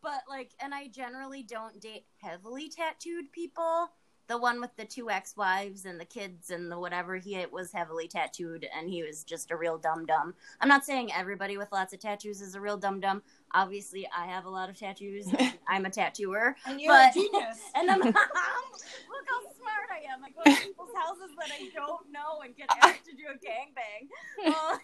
but 0.04 0.22
like, 0.30 0.52
and 0.60 0.74
I 0.74 0.88
generally 0.88 1.44
don't 1.44 1.80
date 1.82 2.06
heavily 2.22 2.70
tattooed 2.70 3.32
people. 3.32 3.90
The 4.28 4.38
one 4.38 4.60
with 4.60 4.76
the 4.76 4.84
two 4.84 5.10
ex-wives 5.10 5.86
and 5.86 5.98
the 5.98 6.04
kids 6.06 6.50
and 6.50 6.70
the 6.70 6.78
whatever, 6.78 7.16
he 7.16 7.46
was 7.50 7.72
heavily 7.72 8.10
tattooed 8.10 8.68
and 8.78 8.90
he 8.90 9.02
was 9.02 9.24
just 9.24 9.52
a 9.52 9.56
real 9.56 9.78
dum 9.78 10.06
dum. 10.06 10.34
I'm 10.60 10.68
not 10.68 10.84
saying 10.84 11.14
everybody 11.14 11.58
with 11.58 11.72
lots 11.72 11.94
of 11.94 12.02
tattoos 12.02 12.42
is 12.42 12.54
a 12.54 12.60
real 12.60 12.76
dum 12.76 13.00
dum. 13.00 13.24
Obviously, 13.54 14.08
I 14.16 14.26
have 14.28 14.46
a 14.46 14.50
lot 14.50 14.70
of 14.70 14.78
tattoos. 14.78 15.28
I'm 15.68 15.86
a 15.86 15.90
tattooer. 15.90 16.56
And 16.66 16.80
you're 16.82 16.94
But- 16.94 17.12
a 17.12 17.14
genius. 17.14 17.60
And 17.76 17.90
I'm, 17.90 18.00
look 18.02 18.16
how 18.16 19.42
smart 19.56 19.88
I 19.92 20.14
am. 20.14 20.24
I 20.24 20.30
go 20.32 20.44
to 20.44 20.62
people's 20.68 20.90
houses 20.96 21.32
that 21.38 21.50
I 21.52 21.70
don't 21.74 22.12
know 22.12 22.42
and 22.44 22.56
get 22.56 22.70
asked 22.84 23.06
to 23.06 23.12
do 23.14 23.24
a 23.30 23.38
gangbang. 23.38 24.10
Um, 24.48 24.80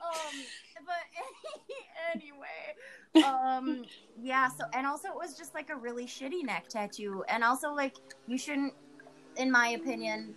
um, 0.00 0.34
but 0.86 2.14
anyway, 2.14 3.24
um, 3.26 3.84
yeah. 4.20 4.48
So 4.48 4.64
and 4.72 4.86
also 4.86 5.08
it 5.08 5.16
was 5.16 5.36
just 5.36 5.54
like 5.54 5.70
a 5.70 5.76
really 5.76 6.06
shitty 6.06 6.44
neck 6.44 6.68
tattoo, 6.68 7.24
and 7.28 7.44
also 7.44 7.74
like 7.74 7.96
you 8.26 8.38
shouldn't, 8.38 8.72
in 9.36 9.50
my 9.50 9.68
opinion, 9.70 10.34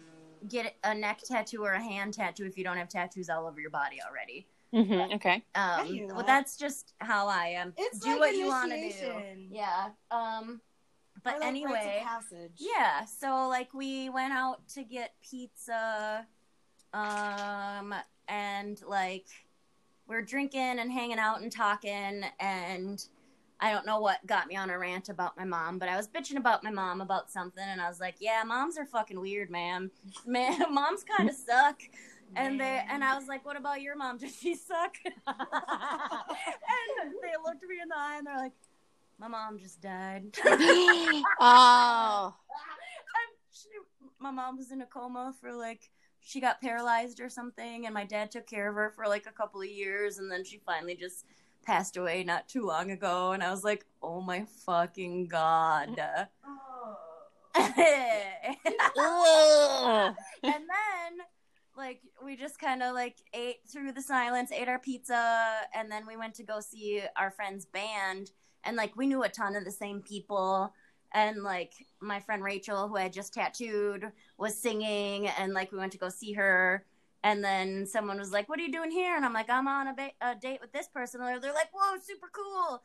get 0.50 0.76
a 0.84 0.94
neck 0.94 1.20
tattoo 1.24 1.64
or 1.64 1.74
a 1.74 1.82
hand 1.82 2.14
tattoo 2.14 2.46
if 2.46 2.58
you 2.58 2.64
don't 2.64 2.78
have 2.78 2.90
tattoos 2.90 3.30
all 3.30 3.46
over 3.48 3.60
your 3.62 3.70
body 3.70 4.00
already. 4.08 4.48
Mhm, 4.74 5.16
okay 5.16 5.44
Um, 5.56 5.86
hear 5.86 6.08
well, 6.08 6.18
that. 6.18 6.28
that's 6.28 6.56
just 6.58 6.94
how 7.00 7.28
I 7.28 7.48
am. 7.48 7.74
It's 7.78 8.00
do 8.00 8.12
like 8.12 8.20
what 8.20 8.36
you 8.36 8.48
want 8.48 8.72
to 8.72 8.78
do. 8.78 9.24
Yeah. 9.50 9.90
Um, 10.12 10.62
but 11.24 11.40
like 11.40 11.48
anyway, 11.50 12.02
passage. 12.06 12.54
yeah. 12.58 13.04
So 13.06 13.48
like 13.50 13.74
we 13.74 14.10
went 14.10 14.34
out 14.34 14.68
to 14.70 14.84
get 14.84 15.14
pizza, 15.22 16.26
um, 16.94 17.94
and 18.28 18.82
like 18.88 19.26
we're 20.08 20.22
drinking 20.22 20.80
and 20.80 20.92
hanging 20.92 21.20
out 21.20 21.42
and 21.42 21.52
talking, 21.52 22.24
and 22.40 23.06
I 23.60 23.72
don't 23.72 23.86
know 23.86 24.00
what 24.00 24.26
got 24.26 24.48
me 24.48 24.56
on 24.56 24.70
a 24.70 24.78
rant 24.80 25.10
about 25.10 25.38
my 25.38 25.46
mom, 25.46 25.78
but 25.80 25.90
I 25.90 25.98
was 25.98 26.08
bitching 26.08 26.38
about 26.38 26.64
my 26.64 26.72
mom 26.72 27.02
about 27.02 27.30
something, 27.30 27.64
and 27.64 27.80
I 27.82 27.88
was 27.90 28.00
like, 28.00 28.16
"Yeah, 28.20 28.42
moms 28.46 28.78
are 28.78 28.86
fucking 28.86 29.20
weird, 29.20 29.50
man. 29.50 29.92
Man, 30.26 30.60
moms 30.74 31.04
kind 31.04 31.30
of 31.30 31.36
suck." 31.48 31.82
And 32.36 32.60
they 32.60 32.84
and 32.90 33.04
I 33.04 33.16
was 33.16 33.28
like, 33.28 33.46
"What 33.46 33.58
about 33.58 33.82
your 33.82 33.96
mom? 33.96 34.18
Does 34.20 34.36
she 34.36 34.56
suck?" 34.56 34.96
and 35.06 35.36
they 37.22 37.34
looked 37.44 37.64
me 37.64 37.80
in 37.82 37.90
the 37.90 37.98
eye 37.98 38.16
and 38.18 38.28
they're 38.28 38.38
like, 38.38 38.54
"My 39.20 39.28
mom 39.28 39.58
just 39.60 39.82
died." 39.82 40.24
oh 40.46 41.24
I'm- 41.40 43.36
she, 43.52 43.68
my 44.20 44.32
mom 44.32 44.58
was 44.58 44.72
in 44.72 44.82
a 44.82 44.86
coma 44.86 45.34
for 45.40 45.52
like 45.54 45.90
she 46.22 46.40
got 46.40 46.62
paralyzed 46.62 47.20
or 47.20 47.30
something, 47.30 47.86
and 47.86 47.94
my 47.94 48.06
dad 48.06 48.32
took 48.32 48.48
care 48.48 48.70
of 48.70 48.76
her 48.76 48.92
for 48.92 49.08
like 49.08 49.26
a 49.26 49.32
couple 49.32 49.62
of 49.62 49.68
years, 49.68 50.20
and 50.20 50.32
then 50.32 50.44
she 50.44 50.58
finally 50.66 50.96
just 50.96 51.26
passed 51.66 51.98
away 51.98 52.24
not 52.24 52.48
too 52.48 52.66
long 52.66 52.92
ago. 52.92 53.32
And 53.32 53.44
I 53.44 53.52
was 53.52 53.64
like, 53.64 53.86
"Oh 54.02 54.22
my 54.22 54.46
fucking 54.66 55.28
god!" 55.28 56.00
Oh. 56.46 56.98
Ugh. 58.98 60.16
and 60.44 60.54
then 60.54 60.81
like 61.82 62.02
we 62.24 62.36
just 62.36 62.60
kind 62.60 62.84
of 62.84 62.94
like 62.94 63.18
ate 63.34 63.68
through 63.68 63.92
the 63.92 64.02
silence 64.02 64.52
ate 64.52 64.68
our 64.68 64.78
pizza 64.78 65.56
and 65.74 65.92
then 65.92 66.06
we 66.08 66.16
went 66.16 66.36
to 66.36 66.44
go 66.44 66.60
see 66.60 67.02
our 67.18 67.32
friend's 67.32 67.66
band. 67.66 68.32
And 68.64 68.78
like 68.78 68.96
we 68.96 69.08
knew 69.08 69.24
a 69.24 69.30
ton 69.30 69.56
of 69.56 69.66
the 69.66 69.72
same 69.72 70.02
people. 70.02 70.72
And 71.14 71.44
like 71.44 71.74
my 72.00 72.20
friend 72.20 72.44
rachel 72.44 72.88
who 72.88 72.96
i 72.96 73.04
had 73.04 73.14
just 73.14 73.34
tattooed 73.34 74.12
was 74.38 74.62
singing. 74.62 75.28
And 75.28 75.54
like 75.54 75.72
we 75.72 75.80
went 75.80 75.92
to 75.94 75.98
go 75.98 76.10
see 76.10 76.34
her. 76.34 76.86
And 77.24 77.44
then 77.44 77.88
someone 77.88 78.20
was 78.20 78.32
like 78.32 78.48
what 78.48 78.60
are 78.60 78.64
you 78.64 78.72
doing 78.72 78.92
here? 78.92 79.16
And 79.16 79.26
i'm 79.26 79.34
like 79.34 79.50
i'm 79.50 79.68
on 79.68 79.88
a, 79.88 79.94
ba- 79.94 80.18
a 80.22 80.36
date 80.36 80.62
with 80.62 80.72
this 80.72 80.88
person. 80.88 81.22
And 81.22 81.42
they're 81.42 81.54
like 81.54 81.72
whoa 81.74 81.98
super 82.00 82.30
cool. 82.32 82.84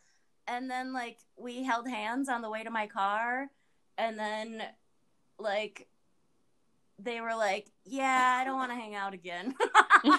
And 0.48 0.70
then 0.70 0.94
like 0.94 1.18
we 1.36 1.62
held 1.62 1.86
hands 1.86 2.30
on 2.30 2.40
the 2.40 2.50
way 2.50 2.64
to 2.64 2.70
my 2.70 2.86
car. 2.86 3.50
And 3.98 4.18
then 4.18 4.62
like 5.38 5.86
they 6.98 7.20
were 7.20 7.34
like, 7.34 7.66
"Yeah, 7.84 8.38
I 8.40 8.44
don't 8.44 8.56
want 8.56 8.70
to 8.70 8.76
hang 8.76 8.94
out 8.94 9.14
again," 9.14 9.54
and 10.04 10.12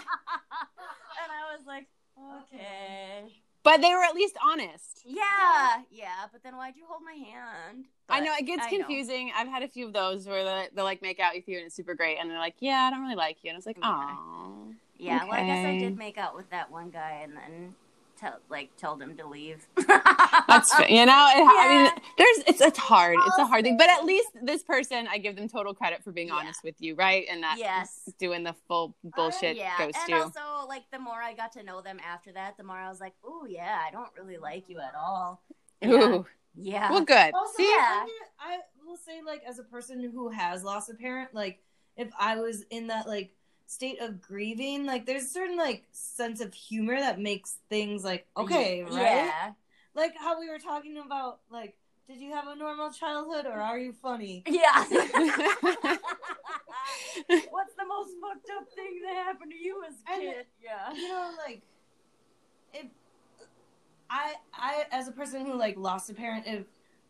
I 1.29 1.55
was 1.55 1.65
like, 1.65 1.87
"Okay, 2.19 3.41
but 3.63 3.81
they 3.81 3.93
were 3.93 4.03
at 4.03 4.15
least 4.15 4.37
honest 4.43 5.01
yeah, 5.05 5.81
yeah." 5.91 6.27
But 6.31 6.43
then 6.43 6.55
why'd 6.55 6.75
you 6.75 6.83
hold 6.87 7.01
my 7.03 7.13
hand? 7.13 7.85
I 8.09 8.19
know 8.21 8.33
it 8.39 8.45
gets 8.45 8.67
confusing. 8.67 9.31
I've 9.35 9.47
had 9.47 9.63
a 9.63 9.67
few 9.67 9.87
of 9.87 9.93
those 9.93 10.27
where 10.27 10.43
they 10.43 10.67
they 10.73 10.81
like 10.81 11.01
make 11.01 11.19
out 11.19 11.33
with 11.35 11.47
you 11.47 11.57
and 11.57 11.65
it's 11.67 11.75
super 11.75 11.95
great, 11.95 12.17
and 12.19 12.29
they're 12.29 12.39
like, 12.39 12.55
"Yeah, 12.59 12.87
I 12.87 12.89
don't 12.91 13.01
really 13.01 13.15
like 13.15 13.43
you," 13.43 13.49
and 13.49 13.55
I 13.55 13.59
was 13.59 13.65
like. 13.65 13.77
"Oh, 13.81 14.73
Yeah, 14.99 15.23
well, 15.25 15.33
I 15.33 15.43
guess 15.45 15.65
I 15.65 15.77
did 15.77 15.97
make 15.97 16.17
out 16.17 16.35
with 16.35 16.49
that 16.49 16.71
one 16.71 16.89
guy, 16.89 17.21
and 17.23 17.35
then 17.35 17.75
tell 18.17 18.39
like 18.49 18.75
told 18.77 19.01
him 19.01 19.15
to 19.17 19.27
leave. 19.27 19.67
That's 19.77 20.71
you 20.89 21.05
know. 21.05 21.27
It, 21.35 21.45
I 21.47 21.67
mean, 21.69 22.03
there's 22.17 22.37
it's 22.47 22.61
it's 22.61 22.77
hard. 22.79 23.17
It's 23.27 23.37
a 23.37 23.45
hard 23.45 23.63
thing, 23.63 23.77
but 23.77 23.89
at 23.89 24.03
least 24.05 24.27
this 24.41 24.63
person, 24.63 25.07
I 25.09 25.17
give 25.17 25.35
them 25.35 25.47
total 25.47 25.73
credit 25.73 26.03
for 26.03 26.11
being 26.11 26.27
Yeah. 26.27 26.35
honest 26.35 26.63
with 26.63 26.75
you, 26.79 26.95
right? 26.95 27.25
And 27.29 27.41
not 27.41 27.57
Yes. 27.57 28.09
doing 28.19 28.43
the 28.43 28.53
full 28.67 28.95
oh, 29.05 29.09
bullshit 29.15 29.55
yeah, 29.57 29.77
ghost 29.77 29.97
and 30.01 30.09
you. 30.09 30.15
also 30.21 30.67
like 30.67 30.83
the 30.91 30.99
more 30.99 31.21
I 31.21 31.33
got 31.33 31.51
to 31.53 31.63
know 31.63 31.81
them 31.81 31.99
after 32.05 32.31
that, 32.33 32.57
the 32.57 32.63
more 32.63 32.77
I 32.77 32.89
was 32.89 32.99
like, 32.99 33.13
"Oh 33.23 33.45
yeah, 33.47 33.79
I 33.87 33.91
don't 33.91 34.09
really 34.17 34.37
like 34.37 34.69
you 34.69 34.79
at 34.79 34.93
all." 34.95 35.41
Yeah. 35.81 35.89
Ooh, 35.91 36.25
Yeah. 36.55 36.91
well, 36.91 37.01
good. 37.03 37.33
Also, 37.33 37.53
See, 37.57 37.69
Yeah. 37.69 38.05
I 38.39 38.59
will 38.85 38.97
say, 38.97 39.21
like, 39.25 39.43
as 39.47 39.59
a 39.59 39.63
person 39.63 40.01
who 40.11 40.29
has 40.29 40.63
lost 40.63 40.89
a 40.89 40.93
parent, 40.95 41.33
like, 41.33 41.59
if 41.95 42.09
I 42.19 42.35
was 42.37 42.63
in 42.71 42.87
that 42.87 43.07
like 43.07 43.31
state 43.67 43.99
of 44.01 44.19
grieving, 44.21 44.85
like, 44.85 45.05
there's 45.05 45.23
a 45.25 45.29
certain 45.29 45.57
like 45.57 45.83
sense 45.91 46.41
of 46.41 46.53
humor 46.53 46.99
that 46.99 47.19
makes 47.19 47.57
things 47.69 48.03
like 48.03 48.25
okay, 48.35 48.83
right? 48.83 48.93
Yeah. 49.01 49.51
Like 49.93 50.13
how 50.17 50.39
we 50.39 50.49
were 50.49 50.59
talking 50.59 50.97
about, 50.97 51.39
like, 51.51 51.75
did 52.07 52.17
you 52.19 52.31
have 52.33 52.47
a 52.47 52.55
normal 52.55 52.91
childhood 52.91 53.45
or 53.45 53.59
are 53.59 53.77
you 53.77 53.91
funny? 53.93 54.43
Yeah. 54.47 54.83
What's 57.49 57.73
the 57.75 57.85
most 57.85 58.11
fucked 58.21 58.49
up 58.57 58.69
thing 58.73 59.01
that 59.03 59.15
happened 59.25 59.51
to 59.51 59.57
you 59.57 59.83
as 59.87 59.93
a 60.07 60.13
And- 60.13 60.21
kid? 60.21 60.45
Yeah. 60.63 60.93
you 60.93 61.07
know 61.09 61.31
like 61.45 61.61
if 62.73 62.85
i 64.09 64.33
i 64.53 64.85
as 64.91 65.07
a 65.07 65.11
person 65.11 65.45
who 65.45 65.57
like 65.57 65.75
lost 65.77 66.09
a 66.09 66.13
parent 66.13 66.45
if 66.47 66.63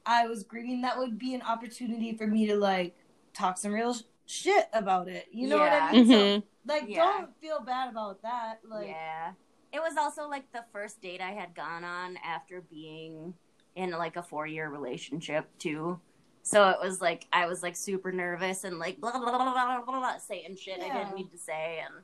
i 0.06 0.28
was 0.28 0.44
grieving 0.44 0.82
that 0.82 0.98
would 0.98 1.18
be 1.20 1.34
an 1.36 1.42
opportunity 1.42 2.14
for 2.16 2.26
me 2.28 2.46
to 2.48 2.56
like 2.56 2.96
talk 3.34 3.58
some 3.58 3.74
real 3.74 3.96
shit 4.28 4.66
about 4.74 5.08
it 5.08 5.26
you 5.32 5.48
know 5.48 5.58
what 5.58 5.72
i 5.72 5.92
mean 5.92 6.06
so 6.08 6.14
Mhm. 6.14 6.44
like 6.68 6.84
Yeah. 6.88 6.98
don't 7.04 7.36
feel 7.42 7.62
bad 7.62 7.90
about 7.90 8.22
that 8.22 8.60
like 8.64 8.88
yeah. 8.88 9.32
It 9.74 9.80
was 9.82 9.98
also 9.98 10.30
like 10.30 10.50
the 10.54 10.64
first 10.72 11.02
date 11.02 11.20
I 11.22 11.32
had 11.32 11.54
gone 11.54 11.84
on 11.84 12.18
after 12.24 12.62
being 12.62 13.34
in 13.76 13.92
like 13.92 14.16
a 14.16 14.24
four 14.24 14.48
year 14.48 14.70
relationship 14.70 15.46
too. 15.60 16.00
So 16.42 16.70
it 16.70 16.78
was 16.82 17.02
like 17.02 17.28
I 17.34 17.48
was 17.48 17.62
like 17.62 17.76
super 17.76 18.14
nervous 18.14 18.64
and 18.64 18.80
like 18.80 19.00
blah 19.02 19.12
blah 19.12 19.20
blah 19.20 19.38
blah 19.38 19.54
blah, 19.54 19.82
blah, 19.82 20.00
blah 20.00 20.18
saying 20.20 20.56
shit 20.56 20.80
I 20.80 20.88
didn't 20.98 21.16
need 21.16 21.32
to 21.32 21.38
say 21.38 21.82
and 21.86 21.96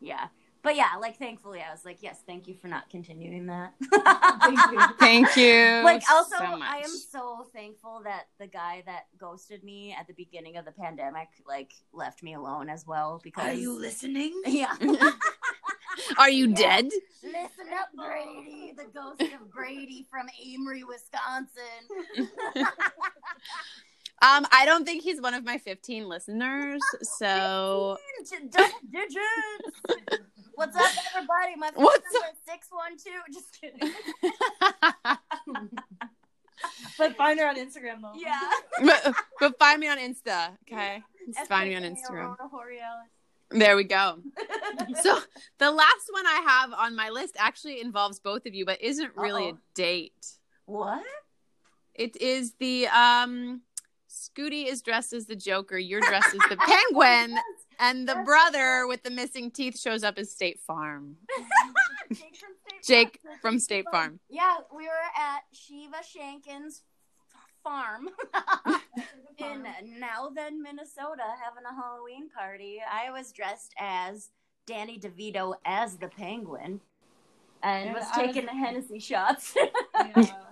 yeah. 0.00 0.28
But 0.62 0.76
yeah, 0.76 0.90
like 1.00 1.18
thankfully 1.18 1.60
I 1.60 1.72
was 1.72 1.84
like, 1.84 1.98
yes, 2.02 2.20
thank 2.24 2.46
you 2.46 2.54
for 2.54 2.68
not 2.68 2.88
continuing 2.88 3.46
that. 3.46 3.74
Thank 4.42 4.58
you. 4.70 4.80
Thank 5.00 5.36
you. 5.36 5.82
like 5.84 6.02
also 6.10 6.36
so 6.36 6.56
much. 6.56 6.68
I 6.68 6.78
am 6.78 6.90
so 6.90 7.46
thankful 7.52 8.02
that 8.04 8.28
the 8.38 8.46
guy 8.46 8.82
that 8.86 9.06
ghosted 9.18 9.64
me 9.64 9.94
at 9.98 10.06
the 10.06 10.12
beginning 10.12 10.56
of 10.56 10.64
the 10.64 10.70
pandemic 10.70 11.28
like 11.46 11.72
left 11.92 12.22
me 12.22 12.34
alone 12.34 12.68
as 12.68 12.86
well 12.86 13.20
because 13.22 13.44
are 13.44 13.54
you 13.54 13.72
listening 13.78 14.40
yeah. 14.46 14.74
Are 16.18 16.30
you 16.30 16.54
dead? 16.54 16.88
Listen 17.22 17.66
up, 17.78 17.88
Brady, 17.94 18.72
the 18.74 18.86
ghost 18.94 19.20
of 19.20 19.50
Brady 19.52 20.06
from 20.10 20.26
Amery, 20.42 20.82
Wisconsin. 20.86 22.30
Um, 24.22 24.46
I 24.52 24.64
don't 24.66 24.84
think 24.84 25.02
he's 25.02 25.20
one 25.20 25.34
of 25.34 25.44
my 25.44 25.58
15 25.58 26.08
listeners. 26.08 26.80
So 27.02 27.98
Double 28.50 28.68
digits. 28.92 30.22
What's 30.54 30.76
up, 30.76 30.82
everybody? 31.14 31.56
My 31.56 31.70
phone 31.70 31.84
What's 31.84 32.04
number 32.12 32.28
is 32.32 32.38
six 32.46 32.68
one 32.70 32.96
two. 32.96 33.10
Just 33.32 33.60
kidding. 33.60 33.94
but 36.98 37.16
find 37.16 37.38
her 37.40 37.48
on 37.48 37.56
instagram 37.56 38.00
though 38.02 38.12
Yeah. 38.16 38.38
but, 38.84 39.14
but 39.40 39.58
find 39.58 39.80
me 39.80 39.88
on 39.88 39.98
Insta, 39.98 40.50
okay? 40.70 41.02
Just 41.34 41.48
find 41.48 41.68
me 41.68 41.76
on 41.76 41.82
Instagram. 41.82 42.36
There 43.50 43.76
we 43.76 43.84
go. 43.84 44.18
So 45.02 45.18
the 45.58 45.70
last 45.70 46.08
one 46.10 46.26
I 46.26 46.44
have 46.46 46.72
on 46.72 46.96
my 46.96 47.10
list 47.10 47.36
actually 47.38 47.80
involves 47.80 48.18
both 48.18 48.46
of 48.46 48.54
you, 48.54 48.64
but 48.64 48.80
isn't 48.82 49.16
really 49.16 49.44
Uh-oh. 49.48 49.56
a 49.56 49.74
date. 49.74 50.26
what? 50.66 51.02
It 51.94 52.16
is 52.20 52.54
the 52.58 52.86
um 52.88 53.62
Scooty 54.10 54.66
is 54.66 54.82
dressed 54.82 55.12
as 55.12 55.26
the 55.26 55.36
Joker, 55.36 55.78
you're 55.78 56.00
dressed 56.00 56.34
as 56.34 56.40
the 56.48 56.56
Penguin, 56.56 57.36
and 57.78 58.08
the 58.08 58.16
brother 58.24 58.86
with 58.86 59.02
the 59.02 59.10
missing 59.10 59.50
teeth 59.50 59.78
shows 59.78 60.02
up 60.04 60.18
as 60.18 60.30
State 60.38 60.60
Farm. 60.66 61.16
Jake 62.10 62.36
from 62.38 62.50
State 62.80 62.84
Jake 62.84 63.20
Farm. 63.22 63.38
from 63.40 63.58
State 63.58 63.84
Farm. 63.90 64.20
Yeah, 64.28 64.56
we 64.74 64.84
were 64.84 64.90
at 65.18 65.40
Shiva 65.52 65.98
Shankin's 66.02 66.82
farm 67.64 68.08
in 69.38 69.64
now 70.00 70.28
then 70.34 70.60
Minnesota 70.62 71.22
having 71.42 71.62
a 71.70 71.74
Halloween 71.74 72.28
party. 72.28 72.78
I 72.90 73.10
was 73.12 73.30
dressed 73.32 73.72
as 73.78 74.30
Danny 74.66 74.98
DeVito 74.98 75.54
as 75.64 75.96
the 75.96 76.08
penguin 76.08 76.80
and 77.62 77.86
And 77.86 77.94
was 77.94 78.04
I 78.12 78.18
was- 78.26 78.26
taking 78.34 78.46
the 78.46 78.52
Hennessy 78.52 78.98
shots. 78.98 79.54
yeah. 79.94 80.24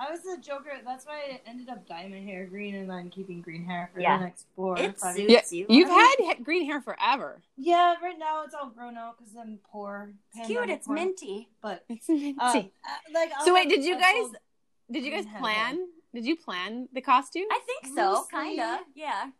I 0.00 0.10
was 0.10 0.20
the 0.22 0.38
Joker. 0.40 0.70
That's 0.84 1.04
why 1.04 1.20
I 1.32 1.40
ended 1.48 1.68
up 1.68 1.86
dyeing 1.86 2.10
my 2.10 2.20
hair 2.20 2.46
green 2.46 2.74
and 2.74 2.88
then 2.88 3.10
keeping 3.10 3.42
green 3.42 3.64
hair 3.66 3.90
for 3.92 4.00
Yeah. 4.00 4.16
the 4.18 4.24
next 4.24 4.46
four. 4.56 4.72
or 4.78 4.82
it 4.82 4.98
five 4.98 5.14
suits 5.14 5.30
years. 5.30 5.52
Yeah, 5.52 5.58
you. 5.58 5.66
You've 5.68 5.88
had 5.90 6.14
he- 6.18 6.42
green 6.42 6.64
hair 6.64 6.80
forever. 6.80 7.42
Yeah, 7.58 7.94
right 8.02 8.18
now 8.18 8.42
it's 8.44 8.54
all 8.54 8.70
grown 8.70 8.96
out 8.96 9.18
because 9.18 9.36
I'm 9.36 9.58
poor. 9.70 10.14
it's 10.34 10.46
cute. 10.46 10.70
It's 10.70 10.86
poor. 10.86 10.94
minty. 10.96 11.48
But 11.60 11.84
It's 11.90 12.08
minty. 12.08 12.34
um, 12.40 12.56
uh, 12.56 12.60
like, 13.12 13.30
I'll 13.38 13.44
so 13.44 13.52
wait, 13.54 13.68
did 13.68 13.84
you 13.84 13.98
guys 13.98 14.30
did 14.90 15.04
you 15.04 15.10
guys 15.10 15.24
green 15.24 15.32
hair 15.32 15.40
plan? 15.40 15.88
Did 16.14 16.24
you 16.26 16.36
plan 16.36 16.88
the 16.92 17.00
costume? 17.02 17.44
I 17.50 17.60
think 17.66 17.94
so, 17.96 18.24
kinda. 18.32 18.80
Yeah. 18.94 19.30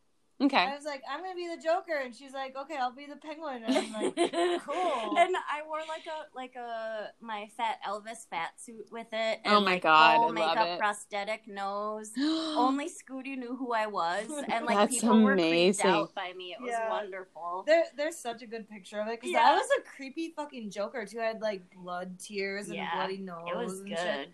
Okay. 0.42 0.56
I 0.56 0.74
was 0.74 0.86
like, 0.86 1.02
I'm 1.10 1.20
gonna 1.22 1.34
be 1.34 1.48
the 1.54 1.62
Joker, 1.62 2.00
and 2.02 2.14
she's 2.14 2.32
like, 2.32 2.56
okay, 2.56 2.76
I'll 2.80 2.92
be 2.94 3.04
the 3.06 3.16
Penguin, 3.16 3.62
and 3.62 3.76
I'm 3.76 3.92
like, 3.92 4.14
cool. 4.64 5.14
And 5.18 5.36
I 5.36 5.60
wore 5.66 5.80
like 5.86 6.06
a 6.06 6.34
like 6.34 6.56
a 6.56 7.08
my 7.20 7.48
fat 7.58 7.78
Elvis 7.86 8.26
fat 8.30 8.58
suit 8.58 8.86
with 8.90 9.08
it. 9.12 9.40
Oh 9.44 9.60
my 9.60 9.72
like, 9.72 9.82
God, 9.82 10.16
full 10.16 10.24
I 10.24 10.26
love 10.26 10.34
makeup 10.34 10.66
it. 10.68 10.78
prosthetic 10.78 11.46
nose. 11.46 12.12
Only 12.56 12.86
Scooty 12.88 13.36
knew 13.36 13.54
who 13.54 13.74
I 13.74 13.86
was, 13.86 14.30
and 14.48 14.64
like 14.64 14.78
That's 14.78 14.94
people 14.94 15.20
were 15.22 15.36
creeped 15.36 15.84
out 15.84 16.14
by 16.14 16.32
me. 16.34 16.56
It 16.58 16.62
was 16.62 16.70
Yeah. 16.70 16.88
wonderful. 16.88 17.64
there, 17.66 17.84
there's 17.96 18.16
such 18.16 18.40
a 18.42 18.46
good 18.46 18.66
picture 18.66 18.98
of 19.00 19.08
it 19.08 19.20
because 19.20 19.32
Yeah. 19.32 19.50
I 19.50 19.52
was 19.56 19.68
a 19.78 19.82
creepy 19.82 20.32
fucking 20.34 20.70
Joker 20.70 21.04
too. 21.04 21.20
I 21.20 21.24
had 21.26 21.42
like 21.42 21.62
blood 21.70 22.18
tears 22.18 22.68
and 22.68 22.76
Yeah, 22.76 22.94
bloody 22.94 23.18
nose. 23.18 23.44
It 23.46 23.56
was 23.56 23.80
good. 23.82 23.98
shit. 23.98 24.30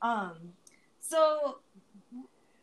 Um, 0.00 0.54
so 1.00 1.58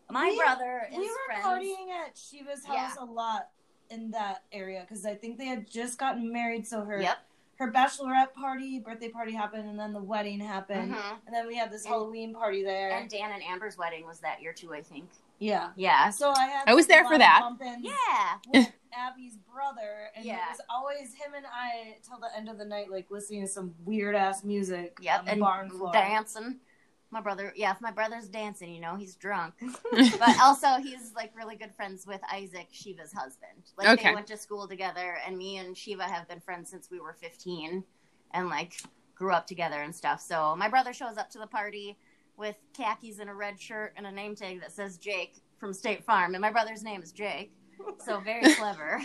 My 0.09 0.29
We- 0.29 0.37
brother 0.37 0.87
is 0.91 0.97
we 0.97 1.09
were 1.09 1.15
friends. 1.25 1.45
partying 1.45 1.89
at 1.91 2.17
Shiva's 2.17 2.65
Yeah. 2.67 2.87
house 2.87 2.97
a 2.97 3.05
lot 3.05 3.49
in 3.89 4.11
that 4.11 4.43
area 4.51 4.81
because 4.81 5.05
I 5.05 5.15
think 5.15 5.37
they 5.37 5.45
had 5.45 5.69
just 5.69 5.97
gotten 5.97 6.31
married. 6.31 6.67
So 6.67 6.83
her 6.85 7.01
Yep. 7.01 7.17
her 7.59 7.71
bachelorette 7.71 8.33
party, 8.33 8.79
birthday 8.79 9.09
party 9.09 9.31
happened, 9.33 9.67
and 9.67 9.79
then 9.79 9.91
the 9.91 10.01
wedding 10.01 10.39
happened, 10.39 10.93
Mhm. 10.93 11.17
and 11.25 11.35
then 11.35 11.47
we 11.47 11.55
had 11.55 11.71
this 11.71 11.83
And- 11.85 11.93
Halloween 11.93 12.33
party 12.33 12.63
there. 12.63 12.91
And 12.91 13.09
Dan 13.09 13.31
and 13.31 13.41
Amber's 13.43 13.77
wedding 13.77 14.05
was 14.05 14.19
that 14.19 14.41
year 14.41 14.53
too, 14.53 14.73
I 14.75 14.81
think. 14.83 15.09
yeah, 15.39 15.71
Yeah. 15.75 16.09
so 16.11 16.31
I 16.31 16.45
had 16.47 16.69
I 16.69 16.73
was 16.75 16.85
there 16.87 17.03
for 17.05 17.17
that. 17.17 17.41
Yeah. 17.79 18.37
Abby's 18.93 19.37
brother, 19.37 20.11
and 20.15 20.23
yeah. 20.25 20.45
it 20.45 20.51
was 20.51 20.61
always 20.69 21.13
him 21.15 21.33
and 21.35 21.45
I 21.51 21.97
till 22.03 22.17
the 22.19 22.35
end 22.35 22.47
of 22.49 22.57
the 22.57 22.65
night, 22.65 22.89
like 22.91 23.09
listening 23.11 23.41
to 23.41 23.47
some 23.47 23.75
weird 23.85 24.15
ass 24.15 24.43
music 24.43 24.97
Yep. 25.01 25.19
on 25.19 25.25
the 25.25 25.31
And 25.31 25.41
barn 25.41 25.69
floor. 25.69 25.91
dancing. 25.93 26.59
My 27.09 27.21
brother, 27.21 27.53
yeah, 27.55 27.71
if 27.71 27.79
my 27.79 27.91
brother's 27.91 28.27
dancing, 28.27 28.73
you 28.73 28.81
know, 28.81 28.95
he's 28.95 29.15
drunk. 29.15 29.53
but 29.91 30.39
also 30.41 30.75
he's 30.81 31.13
like 31.15 31.31
really 31.35 31.55
good 31.55 31.73
friends 31.73 32.05
with 32.05 32.19
Isaac, 32.31 32.67
Shiva's 32.71 33.13
husband. 33.13 33.63
Like 33.77 33.87
Okay. 33.87 34.09
they 34.09 34.15
went 34.15 34.27
to 34.27 34.37
school 34.37 34.67
together, 34.67 35.17
and 35.25 35.37
me 35.37 35.57
and 35.57 35.77
Shiva 35.77 36.03
have 36.03 36.27
been 36.27 36.41
friends 36.41 36.69
since 36.69 36.89
we 36.91 36.99
were 36.99 37.13
fifteen, 37.13 37.83
and 38.33 38.49
like 38.49 38.81
grew 39.15 39.31
up 39.31 39.47
together 39.47 39.81
and 39.81 39.95
stuff. 39.95 40.21
So 40.21 40.55
my 40.57 40.67
brother 40.67 40.91
shows 40.93 41.17
up 41.17 41.29
to 41.31 41.39
the 41.39 41.47
party 41.47 41.97
with 42.35 42.55
khakis 42.73 43.19
and 43.19 43.29
a 43.29 43.33
red 43.33 43.59
shirt 43.59 43.93
and 43.95 44.05
a 44.05 44.11
name 44.11 44.35
tag 44.35 44.59
that 44.61 44.71
says 44.71 44.97
Jake 44.97 45.41
from 45.59 45.73
State 45.73 46.03
Farm, 46.03 46.35
and 46.35 46.41
my 46.41 46.51
brother's 46.51 46.83
name 46.83 47.01
is 47.01 47.11
Jake. 47.13 47.51
So 48.05 48.19
very 48.19 48.53
clever. 48.55 49.01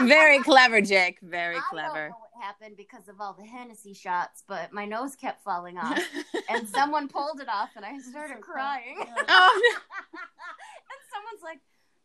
Very 0.00 0.38
clever, 0.40 0.80
Jake. 0.80 1.18
Very 1.22 1.56
I 1.58 1.62
clever. 1.70 2.10
Don't 2.38 2.46
know 2.46 2.46
what 2.46 2.54
happened 2.54 2.76
because 2.76 3.08
of 3.08 3.20
all 3.20 3.34
the 3.38 3.44
Hennessy 3.44 3.94
shots, 3.94 4.42
but 4.46 4.72
my 4.72 4.84
nose 4.84 5.16
kept 5.16 5.42
falling 5.42 5.78
off, 5.82 6.02
and 6.48 6.68
someone 6.68 7.08
pulled 7.08 7.40
it 7.40 7.48
off, 7.48 7.70
and 7.76 7.84
I 7.84 7.98
started 7.98 8.36
So 8.36 8.42
crying. 8.42 8.96
Yeah. 8.98 9.14
oh, 9.28 9.60
and 9.64 11.00
someone's 11.12 11.42
like, 11.42 11.60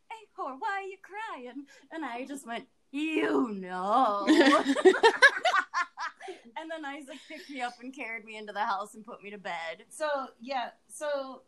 "Hey, 0.09 0.27
whore, 0.38 0.57
why 0.59 0.81
are 0.81 0.88
you 0.88 0.97
crying?" 1.01 1.65
And 1.91 2.05
I 2.05 2.25
just 2.25 2.45
went, 2.47 2.65
"You 2.91 3.49
know." 3.53 4.25
and 6.57 6.69
then 6.69 6.86
Isaac 6.86 7.17
picked 7.27 7.49
me 7.49 7.61
up 7.61 7.73
and 7.81 7.93
carried 7.93 8.25
me 8.25 8.38
into 8.38 8.53
the 8.53 8.59
house 8.59 8.95
and 8.95 9.05
put 9.05 9.23
me 9.23 9.31
to 9.31 9.38
bed. 9.38 9.86
So 9.89 10.07
yeah, 10.41 10.69
so 10.88 11.41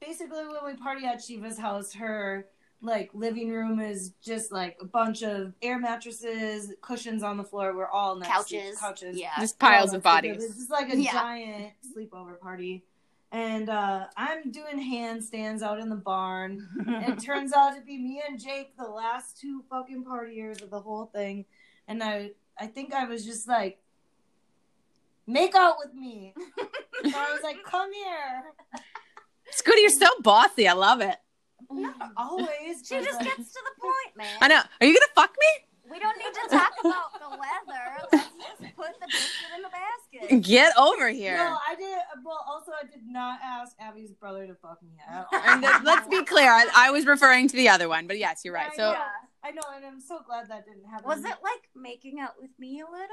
basically 0.00 0.44
when 0.46 0.64
we 0.64 0.74
party 0.74 1.06
at 1.06 1.22
Shiva's 1.22 1.58
house, 1.58 1.92
her 1.94 2.46
like 2.82 3.10
living 3.14 3.50
room 3.50 3.78
is 3.80 4.12
just 4.22 4.50
like 4.52 4.76
a 4.80 4.84
bunch 4.84 5.22
of 5.22 5.52
air 5.62 5.78
mattresses, 5.78 6.72
cushions 6.82 7.22
on 7.22 7.36
the 7.36 7.44
floor. 7.44 7.74
We're 7.76 7.86
all 7.88 8.16
next 8.16 8.30
Couches, 8.32 8.74
to 8.74 8.80
couches, 8.80 9.16
yeah. 9.18 9.30
Just 9.38 9.58
piles 9.58 9.92
of 9.94 10.04
next 10.04 10.22
to 10.22 10.28
each 10.28 10.30
other. 10.32 10.34
bodies. 10.34 10.44
It's 10.50 10.56
just 10.58 10.70
like 10.70 10.92
a 10.92 10.96
Yeah. 10.96 11.12
giant 11.12 11.72
sleepover 11.96 12.38
party. 12.40 12.82
And 13.30 13.70
uh, 13.70 14.06
I'm 14.16 14.50
doing 14.50 14.78
handstands 14.78 15.62
out 15.62 15.78
in 15.78 15.88
the 15.88 15.96
barn. 15.96 16.68
And 16.86 17.12
it 17.14 17.20
turns 17.20 17.52
out 17.54 17.74
to 17.76 17.80
be 17.80 17.96
me 17.96 18.22
and 18.28 18.38
Jake, 18.38 18.76
the 18.76 18.84
last 18.84 19.38
two 19.40 19.62
fucking 19.70 20.04
partiers 20.04 20.60
of 20.62 20.70
the 20.70 20.80
whole 20.80 21.06
thing. 21.06 21.44
And 21.88 22.02
I, 22.02 22.32
I 22.60 22.66
think 22.66 22.92
I 22.92 23.04
was 23.06 23.24
just 23.24 23.48
like, 23.48 23.78
make 25.26 25.54
out 25.54 25.76
with 25.78 25.94
me. 25.94 26.34
So 27.04 27.18
I 27.18 27.32
was 27.32 27.42
like, 27.42 27.56
"Come 27.64 27.92
here." 27.92 28.44
Scooty, 29.52 29.80
you're 29.80 29.90
so 29.90 30.06
bossy. 30.20 30.68
I 30.68 30.72
love 30.74 31.00
it. 31.00 31.16
Not 31.70 31.98
mm. 31.98 32.10
always. 32.16 32.82
She 32.84 32.96
just 33.00 33.20
like, 33.20 33.24
gets 33.24 33.52
to 33.52 33.60
the 33.64 33.80
point, 33.80 34.16
man. 34.16 34.38
I 34.40 34.48
know. 34.48 34.60
Are 34.80 34.86
you 34.86 34.94
gonna 34.94 35.12
fuck 35.14 35.34
me? 35.38 35.66
We 35.90 35.98
don't 35.98 36.16
need 36.16 36.32
to 36.32 36.48
talk 36.48 36.72
about 36.80 37.12
the 37.20 37.28
weather. 37.28 38.08
Let's 38.12 38.28
just 38.60 38.76
put 38.76 38.98
the 39.00 39.06
biscuit 39.06 39.50
in 39.56 39.62
the 39.62 39.68
basket. 39.68 40.42
Get 40.42 40.72
over 40.78 41.10
here. 41.10 41.36
No, 41.36 41.58
I 41.68 41.74
did. 41.74 41.98
Well, 42.24 42.42
also, 42.48 42.72
I 42.72 42.86
did 42.86 43.06
not 43.06 43.40
ask 43.42 43.76
Abby's 43.78 44.12
brother 44.12 44.46
to 44.46 44.54
fuck 44.54 44.82
me 44.82 44.92
at 45.06 45.26
all. 45.30 45.40
And 45.44 45.62
th- 45.62 45.82
let's 45.82 46.08
be 46.08 46.24
clear. 46.24 46.50
I, 46.50 46.66
I 46.74 46.90
was 46.92 47.04
referring 47.04 47.48
to 47.48 47.56
the 47.56 47.68
other 47.68 47.88
one, 47.88 48.06
but 48.06 48.18
yes, 48.18 48.40
you're 48.44 48.54
right. 48.54 48.70
I 48.72 48.76
So 48.76 48.92
know. 48.92 49.04
I 49.44 49.50
know, 49.50 49.62
and 49.76 49.84
I'm 49.84 50.00
so 50.00 50.20
glad 50.24 50.48
that 50.48 50.64
didn't 50.64 50.88
happen. 50.88 51.06
Was 51.06 51.18
it 51.18 51.36
like 51.42 51.68
making 51.74 52.20
out 52.20 52.34
with 52.40 52.52
me 52.58 52.80
a 52.80 52.86
little? 52.86 53.08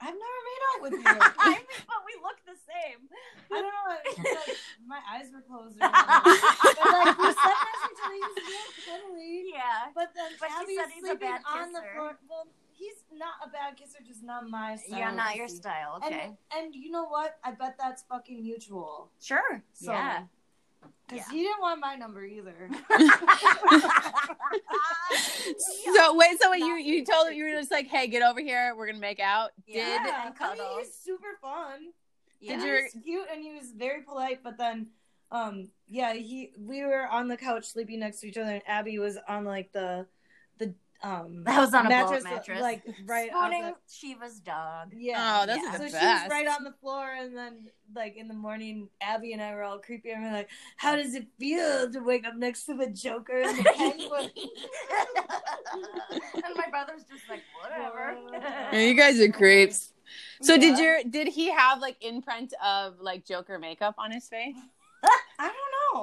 I've 0.00 0.12
never 0.14 0.40
made 0.48 0.62
out 0.68 0.78
with 0.82 0.92
you. 1.02 1.14
I 1.38 1.48
mean, 1.56 1.66
but 1.88 2.00
we 2.04 2.14
look 2.22 2.38
the 2.44 2.56
same. 2.68 3.08
I 3.50 3.62
don't 3.62 3.72
know. 3.72 3.86
Like 3.88 4.56
my 4.86 5.00
eyes 5.08 5.32
were 5.32 5.40
closed. 5.40 5.76
Or 5.76 5.88
but 5.88 6.92
like 6.92 7.16
we 7.18 7.24
slept 7.32 7.62
next 7.64 7.80
to 7.82 7.88
each 7.92 8.02
other. 8.04 8.14
He 8.14 8.20
was 8.20 8.36
real 8.44 8.68
cuddly. 8.84 9.44
Yeah. 9.54 9.90
But 9.94 10.12
then 10.14 10.30
But 10.38 10.48
she 10.50 10.54
Abby 10.62 10.74
said 10.76 10.86
is 10.88 10.92
he's 10.94 11.04
a 11.04 11.06
sleeping 11.16 11.28
bad 11.30 11.40
on 11.48 11.72
the 11.72 11.80
kisser. 11.80 11.94
floor. 11.94 12.18
Well, 12.28 12.46
he's 12.72 12.98
not 13.16 13.34
a 13.44 13.48
bad 13.48 13.76
kisser, 13.76 13.98
just 14.06 14.22
not 14.22 14.48
my 14.50 14.76
style. 14.76 14.98
You're 14.98 15.12
not 15.12 15.36
your 15.36 15.48
style. 15.48 16.00
Okay. 16.04 16.36
And, 16.54 16.64
and 16.66 16.74
you 16.74 16.90
know 16.90 17.06
what? 17.06 17.38
I 17.42 17.52
bet 17.52 17.76
that's 17.78 18.02
fucking 18.04 18.42
mutual. 18.42 19.10
sure. 19.20 19.62
So, 19.72 19.92
yeah. 19.92 20.24
Because 21.08 21.24
Yeah. 21.28 21.32
he 21.32 21.42
didn't 21.44 21.60
want 21.60 21.80
my 21.80 21.94
number 21.94 22.24
either. 22.24 22.68
so 25.96 26.16
wait, 26.16 26.40
so 26.40 26.50
wait, 26.50 26.58
you 26.60 26.76
you 26.76 27.04
told 27.04 27.28
him 27.28 27.34
you 27.34 27.44
were 27.44 27.50
just 27.50 27.70
like, 27.70 27.86
hey, 27.88 28.06
get 28.08 28.22
over 28.22 28.40
here. 28.40 28.74
We're 28.76 28.86
gonna 28.86 28.98
make 28.98 29.20
out. 29.20 29.50
Yeah. 29.66 29.84
Did 29.84 30.00
and 30.00 30.08
I 30.16 30.24
mean, 30.24 30.32
cuddles. 30.34 30.78
he's 30.80 30.94
super 30.94 31.38
fun. 31.40 31.92
yeah. 32.40 32.52
Did 32.56 32.60
He 32.60 32.66
your- 32.66 32.82
was 32.82 32.96
cute 33.04 33.26
and 33.32 33.42
he 33.42 33.52
was 33.54 33.72
very 33.72 34.02
polite, 34.02 34.40
but 34.42 34.58
then 34.58 34.88
um 35.30 35.68
yeah, 35.88 36.12
he 36.14 36.52
we 36.58 36.84
were 36.84 37.06
on 37.06 37.28
the 37.28 37.36
couch 37.36 37.64
sleeping 37.66 38.00
next 38.00 38.20
to 38.20 38.28
each 38.28 38.36
other 38.36 38.50
and 38.50 38.62
Abby 38.66 38.98
was 38.98 39.16
on 39.28 39.44
like 39.44 39.72
the 39.72 40.06
um 41.02 41.42
That 41.44 41.60
was 41.60 41.74
on 41.74 41.86
a 41.86 41.88
mattress, 41.88 42.24
mattress. 42.24 42.60
like 42.62 42.82
right 43.06 43.30
on 43.32 43.50
Spooning 43.52 43.62
the, 43.62 43.74
Shiva's 43.92 44.40
dog. 44.40 44.92
yeah. 44.96 45.42
Oh, 45.42 45.46
those 45.46 45.56
Yeah. 45.56 45.68
are 45.68 45.72
so 45.78 45.78
the 45.84 45.88
she 45.88 45.92
best. 45.92 46.24
was 46.24 46.30
right 46.30 46.46
on 46.48 46.64
the 46.64 46.72
floor, 46.80 47.12
and 47.12 47.36
then, 47.36 47.66
like 47.94 48.16
in 48.16 48.28
the 48.28 48.34
morning, 48.34 48.88
Abby 49.00 49.32
and 49.32 49.42
I 49.42 49.54
were 49.54 49.62
all 49.62 49.78
creepy, 49.78 50.10
and 50.10 50.22
we're 50.24 50.32
like, 50.32 50.48
"How 50.76 50.96
does 50.96 51.14
it 51.14 51.26
feel 51.38 51.90
to 51.92 52.00
wake 52.00 52.26
up 52.26 52.34
next 52.36 52.64
to 52.64 52.74
the 52.74 52.86
Joker 52.88 53.40
and 53.42 53.58
the 53.58 53.64
Penguin?" 53.76 54.30
and 56.34 56.54
my 56.56 56.68
brother's 56.70 57.04
just 57.04 57.28
like, 57.28 57.42
whatever. 57.62 58.16
Yeah, 58.72 58.80
you 58.80 58.94
guys 58.94 59.20
are 59.20 59.30
creeps. 59.30 59.92
So 60.40 60.56
did 60.56 60.78
your 60.78 61.02
did 61.04 61.28
he 61.28 61.50
have 61.50 61.80
like 61.80 61.96
imprint 62.00 62.54
of 62.64 63.00
like 63.00 63.24
Joker 63.24 63.58
makeup 63.58 63.96
on 63.98 64.10
his 64.12 64.28
face? 64.28 64.54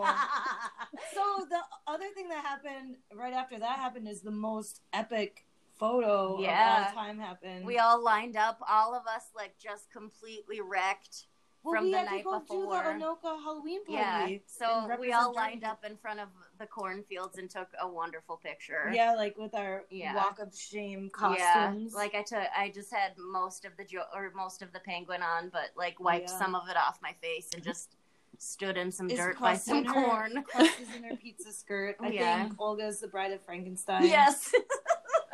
I 0.02 0.89
don't 0.91 1.16
know. 1.16 1.39
So 1.39 1.46
the 1.50 1.91
other 1.91 2.06
thing 2.16 2.30
that 2.30 2.44
happened 2.44 2.98
right 3.14 3.34
after 3.34 3.60
that 3.60 3.78
happened 3.80 4.08
is 4.08 4.22
the 4.22 4.32
most 4.32 4.82
epic 4.94 5.46
photo 5.80 6.39
Yeah. 6.39 6.82
of 6.91 6.98
all 6.98 7.04
time 7.04 7.20
happened. 7.20 7.66
we 7.66 7.78
all 7.80 8.02
lined 8.04 8.36
up, 8.38 8.60
all 8.70 8.94
of 8.96 9.06
us 9.08 9.26
like 9.36 9.58
just 9.60 9.91
completely 9.91 10.62
wrecked. 10.62 11.28
well, 11.64 11.76
from 11.76 11.86
we 11.86 11.91
the 11.91 11.98
had 12.00 12.18
to 12.18 12.24
go 12.24 12.39
before. 12.39 12.66
do 12.66 12.70
the 12.70 12.76
Anoka 13.06 13.41
Halloween 13.41 13.86
party. 13.86 14.34
Yeah. 14.34 14.38
So 14.46 14.98
we 15.00 15.14
all 15.14 15.34
lined 15.34 15.64
up 15.64 15.84
in 15.86 15.96
front 15.98 16.20
of 16.20 16.28
the 16.60 16.68
cornfields 16.68 17.38
and 17.38 17.50
took 17.50 17.70
a 17.82 17.88
wonderful 17.88 18.36
picture. 18.38 18.91
Yeah, 18.94 19.14
like 19.16 19.38
with 19.38 19.56
our 19.56 19.86
Yeah. 19.89 20.14
walk 20.16 20.39
of 20.39 20.54
shame 20.56 21.06
Yeah, 21.06 21.10
costumes. 21.38 21.94
like 21.96 22.16
I 22.16 22.22
took, 22.22 22.44
I 22.56 22.70
just 22.70 22.94
had 22.94 23.14
most 23.18 23.64
of 23.66 23.76
the 23.78 23.86
jo- 23.86 24.10
or 24.14 24.30
most 24.36 24.62
of 24.62 24.74
the 24.74 24.80
penguin 24.82 25.24
on, 25.24 25.50
but 25.50 25.70
like 25.76 26.00
wiped 26.02 26.30
Yeah. 26.30 26.38
some 26.38 26.54
of 26.54 26.68
it 26.70 26.76
off 26.78 27.02
my 27.02 27.14
face 27.22 27.50
and 27.54 27.64
just 27.64 27.96
stood 28.38 28.78
in 28.78 28.92
some 28.92 29.10
Is 29.10 29.18
dirt 29.18 29.40
by 29.40 29.56
some 29.56 29.86
her- 29.86 29.94
corn. 29.94 30.44
crust 30.44 30.80
is 30.82 30.96
in 30.96 31.04
her 31.04 31.16
pizza 31.16 31.52
skirt. 31.62 31.96
I 32.00 32.10
Yeah. 32.10 32.44
think 32.44 32.60
Olga's 32.60 33.00
the 33.00 33.08
bride 33.08 33.32
of 33.32 33.42
Frankenstein. 33.44 34.06
yes, 34.06 34.52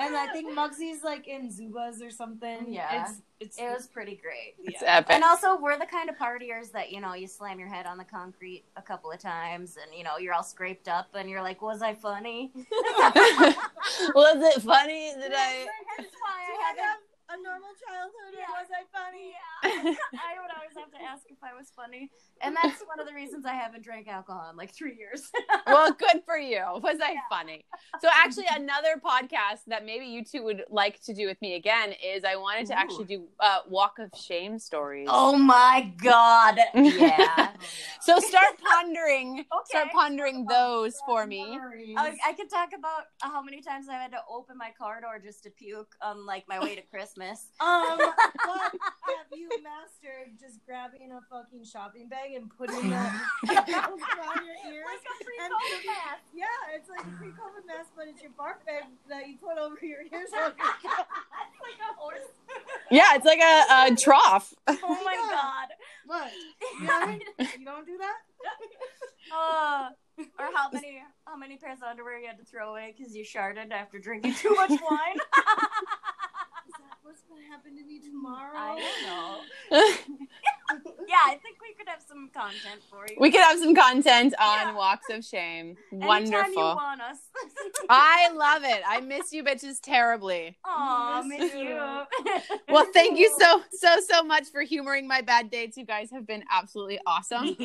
And 0.01 0.15
I 0.15 0.31
think 0.31 0.57
Mugsy's 0.57 1.03
like 1.03 1.27
in 1.27 1.49
Zubaz 1.49 2.01
or 2.01 2.09
something. 2.09 2.71
Yeah. 2.71 3.01
It's, 3.03 3.21
it's 3.41 3.57
it 3.59 3.65
was 3.69 3.85
pretty 3.85 4.15
great. 4.15 4.55
It's 4.63 4.81
yeah. 4.81 4.95
epic. 4.99 5.13
And 5.13 5.25
also, 5.25 5.57
we're 5.59 5.77
the 5.77 5.85
kind 5.85 6.09
of 6.09 6.15
partiers 6.17 6.71
that 6.71 6.89
you 6.89 7.01
know 7.01 7.15
you 7.15 7.27
slam 7.27 7.59
your 7.59 7.67
head 7.67 7.85
on 7.85 7.97
the 7.97 8.05
concrete 8.05 8.63
a 8.77 8.81
couple 8.81 9.11
of 9.11 9.19
times, 9.19 9.75
and 9.75 9.93
you 9.97 10.05
know 10.05 10.17
you're 10.17 10.33
all 10.33 10.41
scraped 10.43 10.87
up, 10.87 11.07
and 11.15 11.29
you're 11.29 11.41
like, 11.41 11.61
"Was 11.61 11.81
I 11.81 11.95
funny?" 11.95 12.49
Was 12.55 12.65
it 14.55 14.61
funny 14.61 15.11
that 15.17 15.33
I? 15.35 15.67
That's 15.97 16.13
why 16.21 16.45
I 16.47 16.73
I 16.77 16.81
have 16.81 16.99
a 17.29 17.37
normal 17.43 17.69
childhood 17.85 18.33
Yeah. 18.33 18.49
or 18.49 18.59
was 18.59 18.69
I 18.73 18.83
funny? 18.91 19.33
Yeah. 19.33 19.93
I 20.29 20.41
would 20.41 20.51
always 20.55 20.75
have 20.77 20.91
to 20.91 21.01
ask 21.01 21.23
if 21.29 21.37
I 21.43 21.53
was 21.57 21.71
funny, 21.75 22.09
and 22.41 22.55
that's 22.55 22.81
one 22.87 22.99
of 22.99 23.07
the 23.07 23.13
reasons 23.13 23.45
I 23.45 23.53
haven't 23.53 23.83
drank 23.83 24.07
alcohol 24.07 24.49
in 24.49 24.55
like 24.57 24.73
three 24.73 24.95
years. 24.95 25.29
Well, 25.67 25.91
good 25.91 26.23
for 26.25 26.37
you. 26.37 26.63
Was 26.81 26.97
I 27.03 27.11
Yeah. 27.11 27.19
funny? 27.29 27.63
So 28.01 28.07
actually, 28.11 28.45
another 28.55 28.99
podcast 29.03 29.59
that 29.67 29.85
maybe 29.85 30.05
you 30.05 30.23
two 30.23 30.43
would 30.43 30.63
like 30.69 30.99
to 31.03 31.13
do 31.13 31.27
with 31.27 31.39
me 31.41 31.53
again 31.55 31.93
is 32.03 32.23
I 32.23 32.37
wanted 32.37 32.65
to 32.67 32.73
Ooh. 32.73 32.77
actually 32.77 33.05
do 33.05 33.27
uh, 33.39 33.59
walk 33.67 33.99
of 33.99 34.09
shame 34.19 34.57
stories. 34.57 35.07
oh 35.11 35.37
my 35.37 35.93
god! 36.01 36.57
Yeah. 36.73 37.48
So 38.09 38.17
start 38.19 38.57
pondering, 38.57 39.39
okay, 39.41 39.45
start 39.65 39.89
pondering 39.93 40.47
those 40.47 40.95
for 41.05 41.27
me. 41.27 41.59
I, 41.95 42.17
I 42.25 42.33
could 42.33 42.49
talk 42.49 42.69
about 42.75 43.03
how 43.21 43.43
many 43.43 43.61
times 43.61 43.85
I've 43.87 44.01
had 44.01 44.11
to 44.13 44.21
open 44.27 44.57
my 44.57 44.71
car 44.75 44.99
door 44.99 45.19
just 45.23 45.43
to 45.43 45.51
puke 45.51 45.93
on 46.01 46.25
like 46.25 46.45
my 46.49 46.59
way 46.59 46.73
to 46.75 46.81
Christmas. 46.81 47.45
Um, 47.61 47.97
but 47.99 48.73
have 48.73 49.29
you 49.35 49.47
mastered 49.61 50.33
just 50.41 50.57
grabbing 50.65 51.11
a 51.11 51.21
fucking 51.29 51.63
shopping 51.65 52.09
bag 52.09 52.33
and 52.33 52.49
putting 52.57 52.89
that 52.89 53.13
around 53.47 54.41
your 54.41 54.57
ears? 54.73 54.85
Like 54.89 55.05
a 55.05 55.23
free 55.23 55.37
And- 55.43 55.53
COVID 55.53 55.85
mask. 55.85 56.23
Yeah, 56.33 56.45
it's 56.73 56.89
like 56.89 57.05
a 57.05 57.11
pre-COVID 57.17 57.67
mask, 57.67 57.89
but 57.95 58.07
it's 58.07 58.21
your 58.23 58.31
barf 58.31 58.65
bag 58.65 58.85
that 59.09 59.27
you 59.27 59.37
put 59.37 59.57
over 59.59 59.77
your 59.85 60.01
ears. 60.01 60.29
oh 60.33 60.47
It's 60.49 61.61
like 61.61 61.77
a 61.77 61.93
horse. 61.95 62.25
Yeah, 62.89 63.15
it's 63.15 63.25
like 63.25 63.39
a, 63.39 63.93
a 63.93 63.95
trough. 63.95 64.53
Oh 64.67 65.01
my 65.05 65.15
god. 65.29 65.67
What? 66.07 66.31
You, 66.81 66.87
don't, 66.87 67.21
you 67.59 67.65
don't 67.65 67.85
do 67.85 67.97
that? 67.99 68.17
Uh, 69.31 69.89
or 70.39 70.49
how 70.55 70.71
many 70.73 71.03
how 71.25 71.37
many 71.37 71.55
pairs 71.55 71.77
of 71.83 71.83
underwear 71.83 72.17
you 72.19 72.25
had 72.25 72.39
to 72.39 72.43
throw 72.43 72.71
away 72.71 72.95
because 72.97 73.15
you 73.15 73.23
sharded 73.23 73.71
after 73.71 73.99
drinking 73.99 74.33
too 74.33 74.55
much 74.55 74.71
wine? 74.89 75.17
Is 77.11 77.17
that 77.17 77.29
what's 77.29 77.41
gonna 77.41 77.47
happen 77.49 77.75
to 77.77 77.83
me 77.83 77.99
tomorrow? 77.99 78.55
I 78.55 78.79
don't 78.79 79.05
know. 79.07 80.15
Yeah, 81.09 81.15
I 81.25 81.37
think 81.37 81.57
we 81.59 81.73
could 81.73 81.87
have 81.89 82.03
some 82.07 82.29
content 82.31 82.81
for 82.91 83.07
you. 83.09 83.15
we 83.19 83.31
could 83.31 83.41
have 83.41 83.57
some 83.57 83.73
content 83.73 84.35
on 84.39 84.59
Yeah. 84.67 84.75
walks 84.75 85.07
of 85.09 85.25
shame. 85.25 85.75
Anytime 85.91 86.01
you 86.01 86.07
Wonderful. 86.07 86.61
want 86.75 87.01
us. 87.01 87.17
I 87.89 88.29
love 88.31 88.61
it. 88.63 88.83
I 88.87 88.99
miss 88.99 89.33
you 89.33 89.43
bitches 89.43 89.79
terribly. 89.81 90.55
Aw, 90.65 91.23
Miss 91.25 91.39
miss 91.39 91.53
you. 91.55 91.59
you. 91.69 91.97
Well, 92.69 92.85
thank 92.93 93.17
you 93.17 93.35
so 93.39 93.63
so 93.71 93.95
so 94.07 94.21
much 94.21 94.49
for 94.51 94.61
humoring 94.61 95.07
my 95.07 95.21
bad 95.21 95.49
dates. 95.49 95.75
You 95.77 95.85
guys 95.85 96.11
have 96.11 96.27
been 96.27 96.43
absolutely 96.51 96.99
awesome 97.07 97.55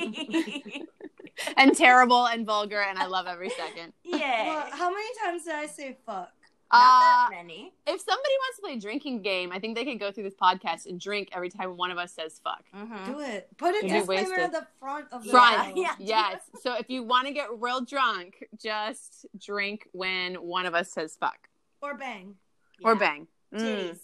and 1.59 1.76
terrible 1.76 2.26
and 2.26 2.47
vulgar, 2.47 2.80
and 2.80 2.99
I 2.99 3.05
love 3.07 3.26
every 3.26 3.51
second. 3.51 3.92
yeah. 4.05 4.47
Well, 4.47 4.66
how 4.72 4.88
many 4.90 5.09
times 5.22 5.45
did 5.45 5.55
I 5.55 5.66
say 5.66 5.99
fuck? 6.07 6.32
Uh, 6.70 6.78
that 6.78 7.28
many. 7.30 7.72
if 7.86 8.00
somebody 8.00 8.32
wants 8.40 8.56
to 8.56 8.62
play 8.62 8.72
a 8.72 8.80
drinking 8.80 9.22
game, 9.22 9.52
I 9.52 9.58
think 9.60 9.76
they 9.76 9.84
could 9.84 10.00
go 10.00 10.10
through 10.10 10.24
this 10.24 10.34
podcast 10.34 10.86
and 10.86 10.98
drink 11.00 11.28
every 11.32 11.48
time 11.48 11.76
one 11.76 11.90
of 11.92 11.98
us 11.98 12.12
says 12.12 12.40
fuck. 12.42 12.64
Mm-hmm. 12.74 13.12
Do 13.12 13.20
it. 13.20 13.48
Put 13.58 13.74
a 13.76 13.86
You'd 13.86 13.92
disclaimer 13.92 14.34
at 14.36 14.52
the 14.52 14.66
front 14.80 15.06
of 15.12 15.22
the 15.24 15.30
Front. 15.30 15.76
Yeah. 15.76 15.94
Yes. 16.00 16.40
So 16.62 16.74
if 16.76 16.88
you 16.90 17.04
want 17.04 17.28
to 17.28 17.32
get 17.32 17.46
real 17.60 17.80
drunk, 17.82 18.44
just 18.60 19.26
drink 19.38 19.86
when 19.92 20.34
one 20.36 20.66
of 20.66 20.74
us 20.74 20.90
says 20.90 21.16
fuck 21.18 21.48
Or 21.80 21.94
bang. 21.96 22.34
or 22.82 22.96
bang. 22.96 23.28
Mm. 23.54 23.60
Titties. 23.60 23.98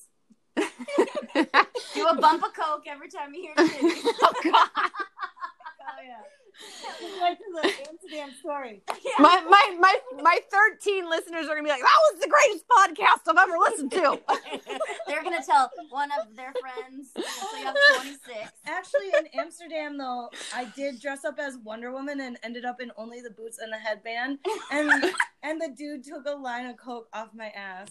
Do 1.94 2.06
a 2.06 2.14
bump 2.20 2.44
of 2.44 2.52
coke 2.54 2.84
every 2.86 3.08
time 3.08 3.34
you 3.34 3.42
hear 3.42 3.54
titties. 3.56 4.02
oh 4.22 4.32
God. 4.44 4.68
Oh 4.76 6.02
yeah. 6.06 6.20
It's 7.02 7.20
like 7.20 7.38
the 7.38 7.68
Amsterdam 7.88 8.30
story. 8.38 8.82
Yeah. 9.04 9.12
My, 9.18 9.42
my 9.48 9.76
my 9.78 9.98
my 10.22 10.38
13 10.50 11.08
listeners 11.08 11.46
are 11.46 11.54
gonna 11.54 11.62
be 11.62 11.68
like, 11.68 11.80
that 11.80 11.98
was 12.12 12.20
the 12.20 12.28
greatest 12.28 12.64
podcast 12.68 13.28
I've 13.28 13.38
ever 13.38 13.58
listened 13.58 13.90
to. 13.92 14.20
They're 15.06 15.22
gonna 15.22 15.42
tell 15.44 15.70
one 15.90 16.10
of 16.20 16.36
their 16.36 16.52
friends. 16.60 17.10
So 17.14 17.56
you 17.58 17.64
have 17.64 17.76
26. 17.96 18.50
Actually, 18.66 19.08
in 19.18 19.40
Amsterdam, 19.40 19.98
though, 19.98 20.30
I 20.54 20.64
did 20.76 21.00
dress 21.00 21.24
up 21.24 21.38
as 21.38 21.56
Wonder 21.58 21.92
Woman 21.92 22.20
and 22.20 22.38
ended 22.42 22.64
up 22.64 22.80
in 22.80 22.90
only 22.96 23.20
the 23.20 23.30
boots 23.30 23.58
and 23.58 23.72
the 23.72 23.78
headband. 23.78 24.38
And 24.70 24.90
and 25.42 25.60
the 25.60 25.68
dude 25.68 26.04
took 26.04 26.26
a 26.26 26.34
line 26.34 26.66
of 26.66 26.76
coke 26.76 27.08
off 27.12 27.28
my 27.34 27.48
ass. 27.48 27.88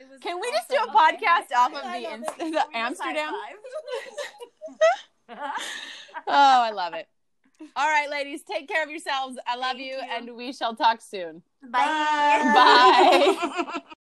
It 0.00 0.08
was 0.08 0.18
can 0.20 0.40
we 0.40 0.50
just 0.50 0.68
do 0.70 0.76
a 0.76 0.78
awesome. 0.78 0.94
podcast 0.94 1.54
off 1.54 1.74
of 1.74 1.82
the, 1.82 2.50
know, 2.50 2.50
the 2.50 2.64
Amsterdam? 2.76 3.34
High-fived. 5.36 6.24
Oh, 6.26 6.62
I 6.62 6.70
love 6.70 6.94
it. 6.94 7.06
All 7.76 7.88
right, 7.88 8.10
ladies, 8.10 8.42
take 8.42 8.68
care 8.68 8.82
of 8.82 8.90
yourselves. 8.90 9.38
I 9.46 9.56
love 9.56 9.78
you, 9.78 9.94
you. 9.94 10.00
and 10.10 10.36
we 10.36 10.52
shall 10.52 10.74
talk 10.74 11.00
soon. 11.00 11.42
Bye. 11.62 12.40
Bye. 12.54 13.80